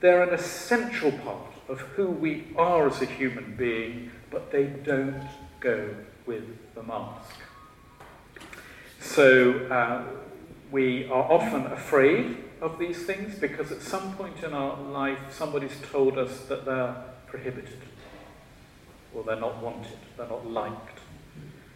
they're 0.00 0.24
an 0.24 0.34
essential 0.34 1.12
part 1.12 1.52
of 1.68 1.80
who 1.80 2.08
we 2.08 2.48
are 2.56 2.88
as 2.88 3.00
a 3.00 3.06
human 3.06 3.54
being, 3.56 4.10
but 4.30 4.50
they 4.50 4.64
don't 4.64 5.22
go 5.60 5.94
with 6.26 6.74
the 6.74 6.82
mask. 6.82 7.30
So 9.00 9.52
uh, 9.70 10.02
we 10.72 11.06
are 11.06 11.22
often 11.30 11.66
afraid 11.66 12.47
of 12.60 12.78
these 12.78 13.04
things 13.04 13.38
because 13.38 13.70
at 13.72 13.82
some 13.82 14.14
point 14.14 14.42
in 14.42 14.52
our 14.52 14.80
life 14.80 15.18
somebody's 15.30 15.76
told 15.90 16.18
us 16.18 16.40
that 16.46 16.64
they're 16.64 16.96
prohibited 17.26 17.78
or 19.14 19.24
they're 19.24 19.36
not 19.36 19.62
wanted, 19.62 19.98
they're 20.16 20.28
not 20.28 20.46
liked, 20.50 20.98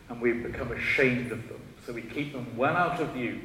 and 0.09 0.21
we've 0.21 0.43
become 0.43 0.71
ashamed 0.73 1.33
of 1.33 1.49
them, 1.49 1.61
so 1.87 1.93
we 1.93 2.03
keep 2.03 2.33
them 2.33 2.57
well 2.57 2.77
out 2.77 3.01
of 3.01 3.11
view. 3.11 3.41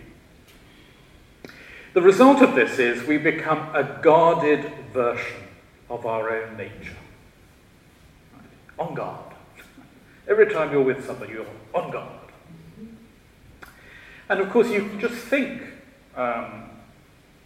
The 1.94 2.02
result 2.02 2.42
of 2.42 2.54
this 2.54 2.80
is 2.80 3.08
we 3.08 3.18
become 3.18 3.74
a 3.74 4.00
guarded 4.02 4.72
version 4.94 5.44
of 5.90 6.06
our 6.06 6.30
own 6.30 6.58
nature. 6.58 6.98
Right? 8.34 8.88
On 8.88 8.94
guard. 8.94 9.34
Every 10.28 10.52
time 10.54 10.72
you're 10.72 10.84
with 10.84 11.06
somebody, 11.06 11.34
you're 11.34 11.46
on 11.74 11.90
guard. 11.90 12.20
And 14.30 14.42
of 14.42 14.50
course, 14.50 14.70
you 14.70 14.90
just 15.00 15.16
think 15.16 15.62
um, 16.16 16.67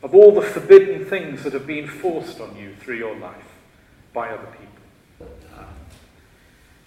of 0.03 0.15
all 0.15 0.31
the 0.31 0.41
forbidden 0.41 1.05
things 1.05 1.43
that 1.43 1.53
have 1.53 1.67
been 1.67 1.87
forced 1.87 2.39
on 2.39 2.55
you 2.55 2.75
through 2.75 2.97
your 2.97 3.15
life 3.15 3.59
by 4.13 4.29
other 4.29 4.47
people. 4.47 4.71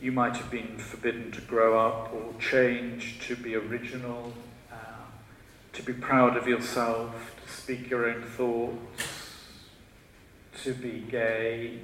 You 0.05 0.12
might 0.12 0.37
have 0.37 0.51
been 0.51 0.77
forbidden 0.77 1.33
to 1.33 1.41
grow 1.41 1.79
up 1.79 2.12
or 2.12 2.35
change, 2.39 3.21
to 3.27 3.37
be 3.37 3.55
original, 3.55 4.35
uh, 4.71 4.77
to 5.73 5.83
be 5.83 5.95
proud 5.95 6.37
of 6.37 6.47
yourself, 6.47 7.35
to 7.43 7.51
speak 7.51 7.89
your 7.89 8.11
own 8.11 8.23
thoughts, 8.23 9.39
to 10.62 10.75
be 10.75 11.07
gay, 11.11 11.79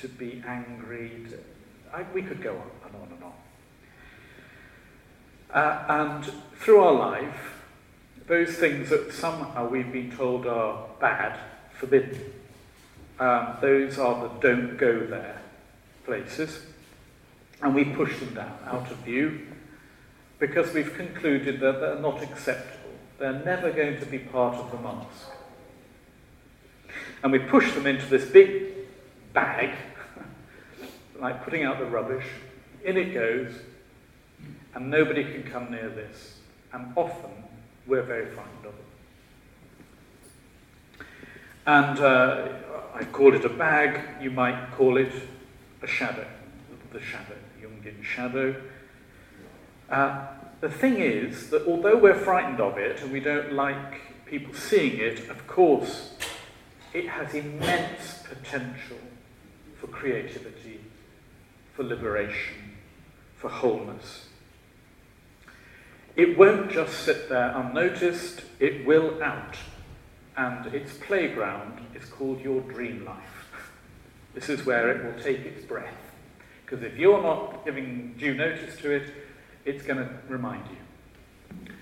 to 0.00 0.06
be 0.06 0.40
angry. 0.46 1.10
To, 1.30 1.38
I, 1.92 2.04
we 2.14 2.22
could 2.22 2.40
go 2.40 2.52
on 2.52 2.70
and 2.86 2.94
on 3.02 3.08
and 3.12 3.24
on. 3.24 3.32
Uh, 5.50 5.84
and 5.88 6.32
through 6.60 6.78
our 6.78 6.92
life, 6.92 7.57
those 8.28 8.50
things 8.50 8.90
that 8.90 9.12
somehow 9.12 9.68
we've 9.68 9.90
been 9.90 10.14
told 10.14 10.46
are 10.46 10.86
bad, 11.00 11.38
forbidden, 11.72 12.32
um, 13.18 13.56
those 13.60 13.98
are 13.98 14.28
the 14.28 14.34
don't 14.40 14.76
go 14.76 15.06
there 15.06 15.40
places. 16.04 16.60
And 17.60 17.74
we 17.74 17.84
push 17.84 18.18
them 18.20 18.34
down 18.34 18.56
out 18.66 18.90
of 18.90 18.98
view 18.98 19.46
because 20.38 20.72
we've 20.72 20.94
concluded 20.94 21.58
that 21.60 21.80
they're 21.80 21.98
not 21.98 22.22
acceptable. 22.22 22.90
They're 23.18 23.42
never 23.44 23.72
going 23.72 23.98
to 23.98 24.06
be 24.06 24.18
part 24.18 24.54
of 24.54 24.70
the 24.70 24.78
mask. 24.78 25.32
And 27.22 27.32
we 27.32 27.40
push 27.40 27.72
them 27.72 27.86
into 27.86 28.06
this 28.06 28.30
big 28.30 28.74
bag, 29.32 29.76
like 31.18 31.42
putting 31.42 31.64
out 31.64 31.78
the 31.78 31.86
rubbish. 31.86 32.26
In 32.84 32.96
it 32.96 33.12
goes, 33.12 33.52
and 34.74 34.88
nobody 34.88 35.24
can 35.24 35.42
come 35.42 35.72
near 35.72 35.88
this. 35.88 36.36
And 36.72 36.92
often 36.94 37.47
we're 37.88 38.02
very 38.02 38.26
frightened 38.26 38.66
of 38.66 38.74
it. 38.74 38.84
And 41.66 41.98
uh, 41.98 42.48
I 42.94 43.04
call 43.04 43.34
it 43.34 43.44
a 43.44 43.48
bag, 43.48 44.22
you 44.22 44.30
might 44.30 44.70
call 44.72 44.98
it 44.98 45.12
a 45.82 45.86
shadow, 45.86 46.26
the 46.92 47.00
shadow, 47.00 47.34
Jungian 47.60 48.02
shadow. 48.04 48.54
Uh, 49.90 50.26
the 50.60 50.68
thing 50.68 50.98
is 50.98 51.50
that 51.50 51.66
although 51.66 51.96
we're 51.96 52.18
frightened 52.18 52.60
of 52.60 52.76
it 52.78 53.00
and 53.00 53.10
we 53.10 53.20
don't 53.20 53.52
like 53.52 54.26
people 54.26 54.52
seeing 54.52 54.98
it, 54.98 55.28
of 55.30 55.46
course, 55.46 56.14
it 56.92 57.08
has 57.08 57.34
immense 57.34 58.22
potential 58.28 58.98
for 59.80 59.86
creativity, 59.86 60.80
for 61.74 61.84
liberation, 61.84 62.76
for 63.36 63.48
wholeness. 63.48 64.27
It 66.18 66.36
won't 66.36 66.68
just 66.68 67.04
sit 67.04 67.28
there 67.28 67.56
unnoticed, 67.56 68.42
it 68.58 68.84
will 68.84 69.22
out. 69.22 69.56
And 70.36 70.66
its 70.74 70.94
playground 70.94 71.80
is 71.94 72.04
called 72.06 72.40
your 72.40 72.60
dream 72.62 73.04
life. 73.04 73.16
This 74.34 74.48
is 74.48 74.66
where 74.66 74.90
it 74.90 75.04
will 75.04 75.20
take 75.22 75.40
its 75.40 75.64
breath. 75.64 75.94
Because 76.64 76.84
if 76.84 76.96
you're 76.96 77.22
not 77.22 77.64
giving 77.64 78.14
due 78.18 78.34
notice 78.34 78.76
to 78.78 78.90
it, 78.90 79.12
it's 79.64 79.82
going 79.84 79.98
to 79.98 80.08
remind 80.28 80.64
you. 80.68 81.72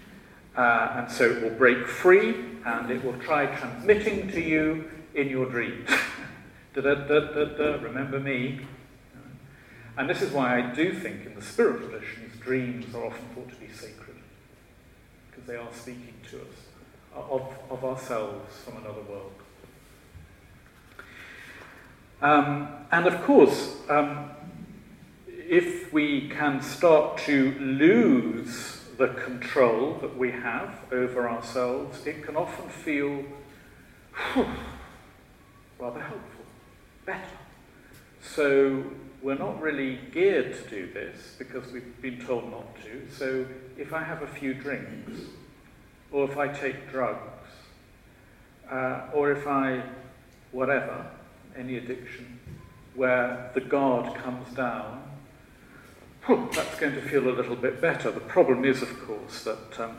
Uh, 0.57 0.93
and 0.97 1.11
so 1.11 1.31
it 1.31 1.43
will 1.43 1.59
break 1.59 1.87
free 1.87 2.37
and 2.65 2.91
it 2.91 3.05
will 3.05 3.19
try 3.19 3.47
transmitting 3.47 4.31
to 4.31 4.41
you 4.41 4.91
in 5.15 5.29
your 5.29 5.47
dreams. 5.47 5.89
da, 6.75 6.83
da, 6.83 6.95
da, 6.95 7.21
da, 7.21 7.45
da, 7.45 7.83
remember 7.83 8.21
me. 8.21 8.61
And 9.99 10.09
this 10.09 10.23
is 10.23 10.31
why 10.31 10.59
I 10.59 10.75
do 10.75 10.93
think 10.93 11.27
in 11.27 11.35
the 11.35 11.43
spiritual 11.43 11.89
traditions, 11.89 12.39
dreams 12.41 12.95
are 12.95 13.07
often 13.07 13.25
thought 13.35 13.49
to 13.49 13.57
be 13.57 13.66
they 15.47 15.57
are 15.57 15.73
speaking 15.73 16.15
to 16.31 16.39
us 16.39 16.67
of, 17.15 17.43
of 17.71 17.85
ourselves 17.85 18.59
from 18.65 18.79
another 18.79 19.03
world. 19.03 19.33
Um, 22.21 22.69
and 22.91 23.07
of 23.07 23.23
course, 23.23 23.77
um, 23.89 24.31
if 25.29 25.93
we 25.93 26.29
can 26.29 26.61
start 26.61 27.19
to 27.19 27.53
lose 27.61 28.81
the 28.99 29.09
control 29.09 29.99
that 30.01 30.17
we 30.17 30.31
have 30.33 30.81
over 30.91 31.29
ourselves, 31.29 32.07
it 32.07 32.25
can 32.25 32.37
often 32.37 32.69
feel 32.69 33.25
whew, 34.33 34.47
rather 35.79 36.01
helpful, 36.01 36.45
better. 37.05 37.23
So 38.23 38.85
we're 39.23 39.39
not 39.39 39.61
really 39.61 39.99
geared 40.13 40.55
to 40.55 40.71
do 40.71 40.93
this 40.93 41.35
because 41.39 41.73
we've 41.73 42.01
been 42.03 42.25
told 42.25 42.51
not 42.51 42.77
to. 42.85 43.09
So 43.17 43.47
if 43.77 43.93
I 43.93 44.03
have 44.03 44.23
a 44.23 44.27
few 44.27 44.55
drinks, 44.55 45.21
or 46.13 46.31
if 46.31 46.37
I 46.37 46.49
take 46.49 46.91
drugs, 46.91 47.51
uh, 48.71 49.09
or 49.13 49.33
if 49.33 49.47
I, 49.47 49.83
whatever, 50.53 51.07
any 51.57 51.77
addiction, 51.77 52.39
where 52.95 53.51
the 53.55 53.61
guard 53.61 54.15
comes 54.17 54.55
down 54.55 55.07
whew, 56.27 56.49
that's 56.53 56.79
going 56.79 56.95
to 56.95 57.01
feel 57.01 57.29
a 57.29 57.31
little 57.31 57.57
bit 57.57 57.81
better. 57.81 58.11
The 58.11 58.21
problem 58.21 58.65
is, 58.65 58.83
of 58.83 59.01
course, 59.07 59.45
that 59.45 59.81
um, 59.81 59.97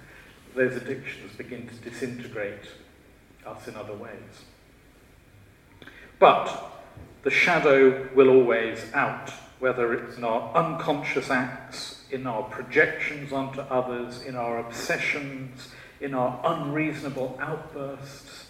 those 0.54 0.76
addictions 0.76 1.34
begin 1.36 1.68
to 1.68 1.74
disintegrate 1.74 2.70
us 3.44 3.68
in 3.68 3.74
other 3.74 3.94
ways. 3.94 4.44
But 6.18 6.73
the 7.24 7.30
shadow 7.30 8.08
will 8.14 8.28
always 8.28 8.84
out, 8.94 9.30
whether 9.58 9.94
it's 9.94 10.16
in 10.16 10.24
our 10.24 10.54
unconscious 10.54 11.30
acts, 11.30 12.04
in 12.10 12.26
our 12.26 12.42
projections 12.44 13.32
onto 13.32 13.60
others, 13.60 14.22
in 14.22 14.36
our 14.36 14.58
obsessions, 14.58 15.68
in 16.00 16.14
our 16.14 16.40
unreasonable 16.44 17.36
outbursts, 17.40 18.46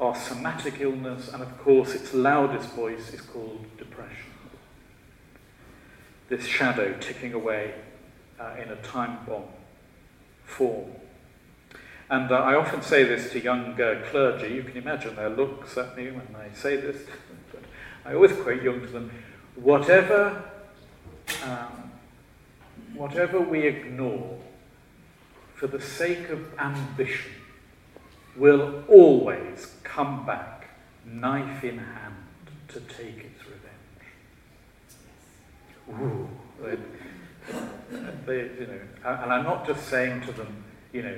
our 0.00 0.14
somatic 0.14 0.80
illness, 0.80 1.28
and 1.28 1.42
of 1.42 1.58
course 1.58 1.94
its 1.94 2.12
loudest 2.14 2.70
voice 2.70 3.12
is 3.12 3.20
called 3.20 3.64
depression 3.76 4.26
this 6.28 6.44
shadow 6.44 6.94
ticking 6.98 7.32
away 7.32 7.74
uh, 8.40 8.54
in 8.60 8.70
a 8.70 8.76
time 8.76 9.18
bomb 9.26 9.44
form. 10.44 10.90
And 12.08 12.30
uh, 12.30 12.36
I 12.36 12.54
often 12.54 12.82
say 12.82 13.04
this 13.04 13.32
to 13.32 13.40
young 13.40 13.74
clergy. 13.74 14.54
You 14.54 14.62
can 14.62 14.76
imagine 14.76 15.16
their 15.16 15.30
looks 15.30 15.76
at 15.76 15.96
me 15.96 16.10
when 16.10 16.28
I 16.36 16.54
say 16.54 16.76
this. 16.76 17.02
I 18.06 18.14
always 18.14 18.32
quote 18.32 18.62
Jung 18.62 18.80
to 18.80 18.86
them 18.86 19.10
whatever, 19.56 20.42
um, 21.44 21.90
whatever 22.94 23.40
we 23.40 23.66
ignore 23.66 24.38
for 25.54 25.66
the 25.66 25.80
sake 25.80 26.28
of 26.28 26.58
ambition 26.58 27.32
will 28.36 28.84
always 28.88 29.74
come 29.82 30.26
back, 30.26 30.68
knife 31.06 31.64
in 31.64 31.78
hand, 31.78 32.14
to 32.68 32.80
take 32.80 33.18
its 33.18 33.36
ooh, 35.90 36.28
they, 36.62 36.76
they, 38.26 38.36
you 38.60 38.66
know, 38.66 38.80
and 39.04 39.32
I'm 39.32 39.44
not 39.44 39.66
just 39.66 39.88
saying 39.88 40.22
to 40.22 40.32
them, 40.32 40.64
you 40.92 41.02
know, 41.02 41.16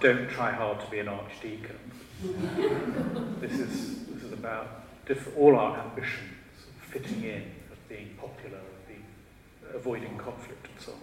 don't 0.00 0.28
try 0.28 0.52
hard 0.52 0.80
to 0.80 0.90
be 0.90 0.98
an 0.98 1.08
archdeacon. 1.08 1.78
this 3.40 3.52
is 3.52 4.06
this 4.06 4.22
is 4.22 4.32
about 4.32 4.85
all 5.36 5.56
our 5.56 5.78
ambitions, 5.78 6.32
of 6.80 6.88
fitting 6.88 7.22
in, 7.22 7.42
of 7.70 7.88
being 7.88 8.16
popular, 8.18 8.58
of 8.58 8.88
being, 8.88 9.04
avoiding 9.74 10.16
conflict, 10.18 10.66
and 10.66 10.80
so 10.84 10.92
on. 10.92 10.98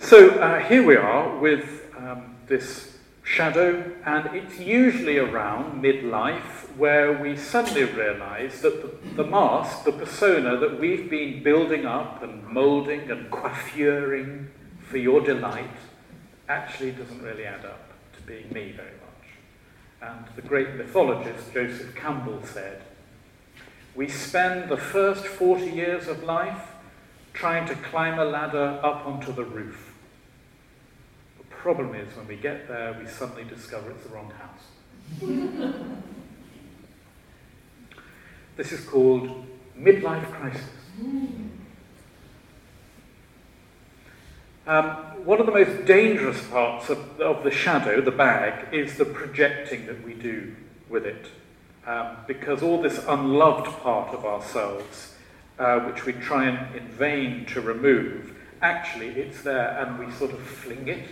So 0.00 0.30
uh, 0.40 0.60
here 0.60 0.84
we 0.84 0.96
are 0.96 1.38
with 1.38 1.84
um, 1.96 2.36
this 2.46 2.96
shadow, 3.22 3.92
and 4.04 4.34
it's 4.34 4.58
usually 4.58 5.18
around 5.18 5.82
midlife 5.82 6.76
where 6.76 7.12
we 7.12 7.36
suddenly 7.36 7.84
realize 7.84 8.60
that 8.62 8.82
the, 8.82 9.22
the, 9.22 9.28
mask, 9.28 9.84
the 9.84 9.92
persona 9.92 10.56
that 10.56 10.80
we've 10.80 11.08
been 11.08 11.42
building 11.42 11.86
up 11.86 12.22
and 12.22 12.46
molding 12.48 13.10
and 13.10 13.30
coiffuring 13.30 14.48
for 14.80 14.98
your 14.98 15.20
delight, 15.20 15.70
actually 16.48 16.90
doesn't 16.90 17.22
really 17.22 17.44
add 17.44 17.64
up 17.64 17.92
to 18.14 18.22
being 18.22 18.48
me 18.52 18.72
very. 18.72 19.01
And 20.02 20.24
the 20.34 20.42
great 20.42 20.74
mythologist 20.74 21.52
Joseph 21.54 21.94
Campbell 21.94 22.42
said, 22.44 22.82
We 23.94 24.08
spend 24.08 24.68
the 24.68 24.76
first 24.76 25.24
40 25.24 25.70
years 25.70 26.08
of 26.08 26.24
life 26.24 26.72
trying 27.32 27.66
to 27.68 27.74
climb 27.76 28.18
a 28.18 28.24
ladder 28.24 28.80
up 28.82 29.06
onto 29.06 29.32
the 29.32 29.44
roof. 29.44 29.94
The 31.38 31.44
problem 31.44 31.94
is 31.94 32.16
when 32.16 32.26
we 32.26 32.36
get 32.36 32.66
there, 32.66 32.98
we 33.00 33.06
suddenly 33.06 33.44
discover 33.44 33.92
it's 33.92 34.02
the 34.04 34.10
wrong 34.10 34.32
house. 34.32 35.72
This 38.54 38.70
is 38.70 38.84
called 38.84 39.46
midlife 39.78 40.30
crisis. 40.30 40.62
Um, 44.64 44.86
one 45.24 45.40
of 45.40 45.46
the 45.46 45.52
most 45.52 45.86
dangerous 45.86 46.40
parts 46.48 46.88
of, 46.88 47.20
of, 47.20 47.42
the 47.42 47.50
shadow, 47.50 48.00
the 48.00 48.12
bag, 48.12 48.72
is 48.72 48.96
the 48.96 49.04
projecting 49.04 49.86
that 49.86 50.04
we 50.04 50.14
do 50.14 50.54
with 50.88 51.04
it. 51.04 51.26
Um, 51.84 52.16
because 52.28 52.62
all 52.62 52.80
this 52.80 53.04
unloved 53.08 53.66
part 53.80 54.14
of 54.14 54.24
ourselves, 54.24 55.14
uh, 55.58 55.80
which 55.80 56.06
we 56.06 56.12
try 56.12 56.44
and 56.46 56.76
in 56.76 56.86
vain 56.86 57.44
to 57.46 57.60
remove, 57.60 58.36
actually 58.60 59.08
it's 59.08 59.42
there 59.42 59.76
and 59.80 59.98
we 59.98 60.12
sort 60.12 60.30
of 60.30 60.38
fling 60.40 60.86
it 60.86 61.08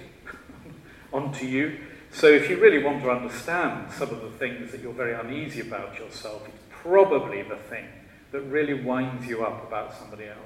onto 1.12 1.44
you. 1.44 1.76
So 2.12 2.28
if 2.28 2.48
you 2.48 2.60
really 2.60 2.82
want 2.82 3.02
to 3.02 3.10
understand 3.10 3.90
some 3.92 4.10
of 4.10 4.22
the 4.22 4.30
things 4.30 4.70
that 4.70 4.80
you're 4.80 4.92
very 4.92 5.14
uneasy 5.14 5.60
about 5.60 5.98
yourself, 5.98 6.46
it's 6.46 6.56
probably 6.70 7.42
the 7.42 7.56
thing 7.56 7.86
that 8.30 8.42
really 8.42 8.74
winds 8.74 9.26
you 9.26 9.44
up 9.44 9.66
about 9.66 9.96
somebody 9.96 10.26
else. 10.26 10.38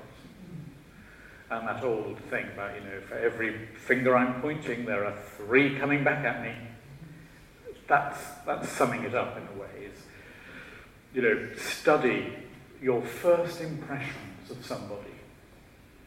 And 1.50 1.68
that 1.68 1.84
old 1.84 2.18
thing 2.30 2.46
about, 2.54 2.74
you 2.74 2.80
know, 2.80 3.00
for 3.06 3.18
every 3.18 3.66
finger 3.86 4.16
I'm 4.16 4.40
pointing, 4.40 4.86
there 4.86 5.04
are 5.04 5.14
three 5.36 5.78
coming 5.78 6.02
back 6.02 6.24
at 6.24 6.42
me. 6.42 6.54
That's, 7.86 8.18
that's 8.46 8.68
summing 8.70 9.04
it 9.04 9.14
up 9.14 9.36
in 9.36 9.42
a 9.56 9.60
way. 9.60 9.90
Is 9.92 10.00
you 11.14 11.22
know, 11.22 11.48
study 11.56 12.32
your 12.82 13.00
first 13.00 13.60
impressions 13.60 14.50
of 14.50 14.64
somebody, 14.66 15.12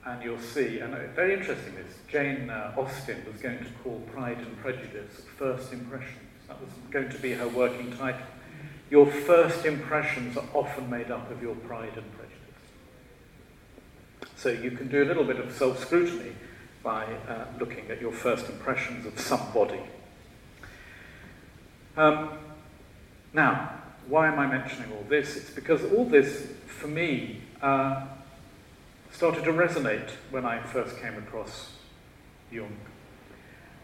and 0.05 0.21
you'll 0.21 0.39
see, 0.39 0.79
and 0.79 0.93
very 1.15 1.33
interesting 1.33 1.73
this, 1.75 1.95
Jane 2.09 2.49
uh, 2.49 2.75
Austen 2.77 3.23
was 3.31 3.41
going 3.41 3.59
to 3.59 3.69
call 3.83 4.01
Pride 4.11 4.38
and 4.38 4.57
Prejudice 4.57 5.21
First 5.38 5.71
Impressions. 5.71 6.17
That 6.47 6.59
was 6.61 6.69
going 6.91 7.09
to 7.09 7.17
be 7.19 7.33
her 7.33 7.47
working 7.47 7.95
title. 7.97 8.27
Your 8.89 9.05
first 9.05 9.65
impressions 9.65 10.38
are 10.38 10.45
often 10.53 10.89
made 10.89 11.09
up 11.09 11.29
of 11.31 11.41
your 11.41 11.55
pride 11.55 11.93
and 11.95 12.11
prejudice. 12.13 12.36
So 14.38 14.49
you 14.49 14.71
can 14.71 14.88
do 14.88 15.03
a 15.03 15.05
little 15.05 15.23
bit 15.23 15.39
of 15.39 15.51
self 15.51 15.79
scrutiny 15.79 16.31
by 16.83 17.05
uh, 17.05 17.45
looking 17.59 17.89
at 17.89 17.99
your 17.99 18.11
first 18.11 18.47
impressions 18.49 19.05
of 19.05 19.19
somebody. 19.19 19.81
Um, 21.97 22.29
now, 23.33 23.71
why 24.07 24.27
am 24.27 24.39
I 24.39 24.45
mentioning 24.45 24.91
all 24.93 25.03
this? 25.09 25.35
It's 25.35 25.49
because 25.49 25.83
all 25.91 26.05
this, 26.05 26.47
for 26.67 26.88
me, 26.88 27.41
uh, 27.61 28.05
started 29.11 29.43
to 29.45 29.51
resonate 29.51 30.11
when 30.29 30.45
I 30.45 30.61
first 30.61 31.01
came 31.01 31.15
across 31.15 31.73
Jung. 32.51 32.77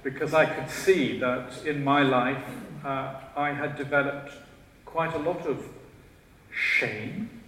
Because 0.03 0.33
I 0.33 0.45
could 0.45 0.69
see 0.69 1.17
that 1.19 1.65
in 1.65 1.83
my 1.83 2.03
life 2.03 2.45
uh, 2.85 3.15
I 3.35 3.53
had 3.53 3.75
developed 3.75 4.33
quite 4.85 5.13
a 5.15 5.17
lot 5.17 5.47
of 5.47 5.65
shame 6.51 7.41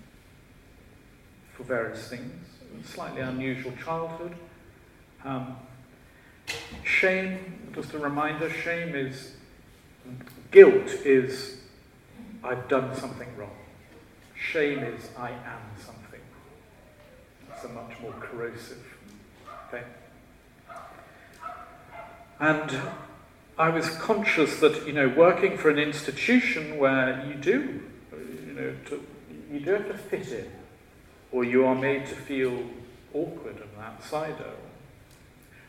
for 1.54 1.64
various 1.64 2.08
things, 2.08 2.48
slightly 2.84 3.22
unusual 3.22 3.74
childhood. 3.84 4.36
Um, 5.24 5.56
shame, 6.84 7.72
just 7.74 7.94
a 7.94 8.00
reminder, 8.00 8.50
shame 8.50 8.96
is, 8.96 9.34
guilt 10.52 10.90
is, 11.04 11.58
I've 12.44 12.68
done 12.68 12.96
something 12.96 13.28
wrong. 13.38 13.56
Shame 14.36 14.80
is, 14.80 15.10
I 15.18 15.32
am 15.32 15.62
something. 15.84 16.20
It's 17.52 17.64
a 17.64 17.70
much 17.70 18.00
more 18.02 18.14
corrosive 18.20 18.84
thing. 19.72 19.84
And 22.40 22.82
I 23.58 23.70
was 23.70 23.90
conscious 23.98 24.60
that, 24.60 24.86
you 24.86 24.94
know, 24.94 25.08
working 25.08 25.58
for 25.58 25.70
an 25.70 25.80
institution 25.80 26.78
where 26.78 27.26
you 27.26 27.36
do, 27.36 27.82
you 28.12 28.54
know, 28.54 28.76
to, 28.88 29.06
you 29.52 29.60
do 29.62 29.72
have 29.72 29.88
to 29.88 29.98
fit 29.98 30.28
in, 30.32 30.52
or 31.36 31.44
you 31.44 31.66
are 31.66 31.76
made 31.76 32.06
to 32.06 32.16
feel 32.16 32.64
awkward 33.14 33.58
and 33.58 33.70
an 33.78 33.84
outsider. 33.84 34.54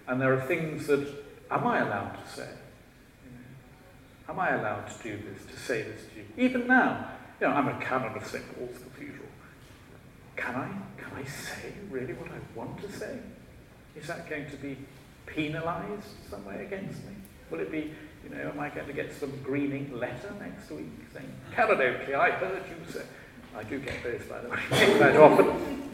And 0.06 0.20
there 0.20 0.32
are 0.32 0.40
things 0.40 0.86
that, 0.86 1.04
am 1.50 1.66
I 1.66 1.80
allowed 1.80 2.24
to 2.24 2.30
say? 2.32 2.48
Am 4.28 4.38
I 4.38 4.50
allowed 4.50 4.86
to 4.86 5.02
do 5.02 5.16
this, 5.16 5.44
to 5.52 5.58
say 5.58 5.82
this 5.82 6.02
to 6.02 6.18
you? 6.20 6.24
Even 6.36 6.68
now, 6.68 7.10
you 7.40 7.48
know, 7.48 7.52
I'm 7.52 7.66
a 7.66 7.84
canon 7.84 8.16
of 8.16 8.24
St. 8.24 8.44
Paul's 8.54 8.78
Cathedral. 8.78 9.26
Can 10.36 10.54
I, 10.54 10.68
can 11.02 11.10
I 11.16 11.24
say 11.24 11.72
really 11.90 12.12
what 12.12 12.30
I 12.30 12.38
want 12.56 12.80
to 12.82 12.92
say? 12.92 13.18
Is 13.96 14.06
that 14.06 14.30
going 14.30 14.48
to 14.48 14.56
be 14.58 14.76
penalised 15.26 16.30
some 16.30 16.44
way 16.44 16.64
against 16.64 17.02
me? 17.06 17.14
Will 17.50 17.58
it 17.58 17.72
be, 17.72 17.90
you 18.22 18.30
know, 18.30 18.50
am 18.50 18.60
I 18.60 18.68
going 18.68 18.86
to 18.86 18.92
get 18.92 19.12
some 19.12 19.32
greening 19.42 19.98
letter 19.98 20.32
next 20.38 20.70
week 20.70 20.86
saying, 21.12 21.32
Canon 21.56 21.80
Oakley, 21.80 22.14
I 22.14 22.30
heard 22.30 22.62
you 22.68 22.92
say. 22.92 23.02
I 23.56 23.62
do 23.64 23.78
get 23.78 24.02
those, 24.02 24.22
by 24.24 24.40
the 24.40 24.50
way, 24.50 24.58
quite 24.98 25.16
often. 25.16 25.86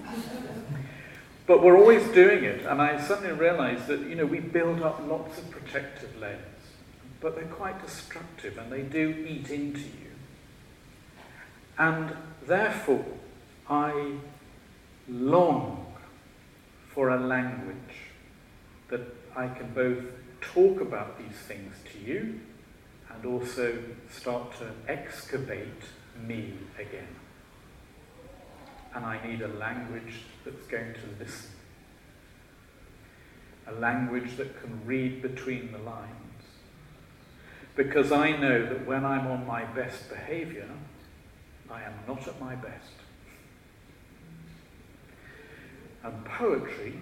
But 1.47 1.63
we're 1.63 1.79
always 1.79 2.07
doing 2.09 2.45
it, 2.45 2.67
and 2.67 2.83
I 2.83 3.01
suddenly 3.01 3.33
realised 3.33 3.87
that, 3.87 4.01
you 4.01 4.17
know, 4.17 4.27
we 4.27 4.41
build 4.41 4.83
up 4.83 5.01
lots 5.07 5.39
of 5.39 5.51
protective 5.51 6.17
layers, 6.19 6.41
but 7.21 7.37
they're 7.37 7.45
quite 7.45 7.85
destructive 7.85 8.59
and 8.59 8.73
they 8.73 8.83
do 8.83 9.11
eat 9.29 9.51
into 9.51 9.81
you. 9.81 10.13
And 11.79 12.17
therefore, 12.47 13.05
I 13.69 14.15
long 15.09 15.87
for 16.93 17.11
a 17.11 17.19
language 17.19 17.77
that 18.89 19.01
I 19.37 19.49
can 19.49 19.73
both 19.73 20.05
talk 20.41 20.81
about 20.81 21.19
these 21.19 21.39
things 21.47 21.75
to 21.93 21.99
you 21.99 22.41
and 23.09 23.25
also 23.25 23.79
start 24.11 24.53
to 24.59 24.71
excavate 24.89 25.83
me 26.27 26.55
again. 26.79 27.09
And 28.95 29.05
I 29.05 29.27
need 29.27 29.41
a 29.43 29.49
language 29.49 30.23
that's 30.45 30.67
going 30.67 30.95
to 30.95 31.25
listen. 31.25 31.51
A 33.67 33.73
language 33.73 34.37
that 34.37 34.61
can 34.61 34.85
read 34.85 35.23
between 35.23 35.73
the 35.73 35.79
lines. 35.79 36.11
Because 37.75 38.13
I 38.13 38.37
know 38.37 38.67
that 38.67 38.87
when 38.87 39.05
I'm 39.05 39.27
on 39.27 39.47
my 39.47 39.65
best 39.65 40.11
behavior, 40.11 40.69
I 41.71 41.83
am 41.83 41.95
not 42.07 42.29
at 42.29 42.39
my 42.39 42.55
best. 42.55 42.93
And 46.03 46.25
poetry 46.25 46.99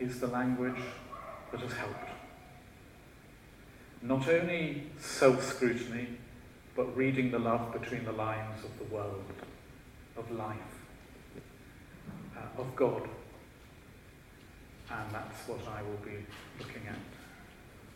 is 0.00 0.18
the 0.18 0.26
language 0.26 0.82
that 1.52 1.60
has 1.60 1.72
helped 1.72 2.08
not 4.02 4.28
only 4.28 4.84
self 4.98 5.42
scrutiny, 5.44 6.08
but 6.76 6.96
reading 6.96 7.30
the 7.30 7.38
love 7.38 7.72
between 7.72 8.04
the 8.04 8.12
lines 8.12 8.64
of 8.64 8.78
the 8.78 8.94
world, 8.94 9.24
of 10.16 10.30
life, 10.30 10.77
uh, 12.38 12.60
of 12.60 12.76
God. 12.76 13.02
And 14.90 15.14
that's 15.14 15.48
what 15.48 15.60
I 15.68 15.82
will 15.82 16.00
be 16.04 16.24
looking 16.58 16.86
at 16.88 16.96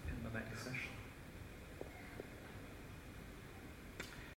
in 0.08 0.22
the 0.24 0.38
next 0.38 0.64
session. 0.64 0.81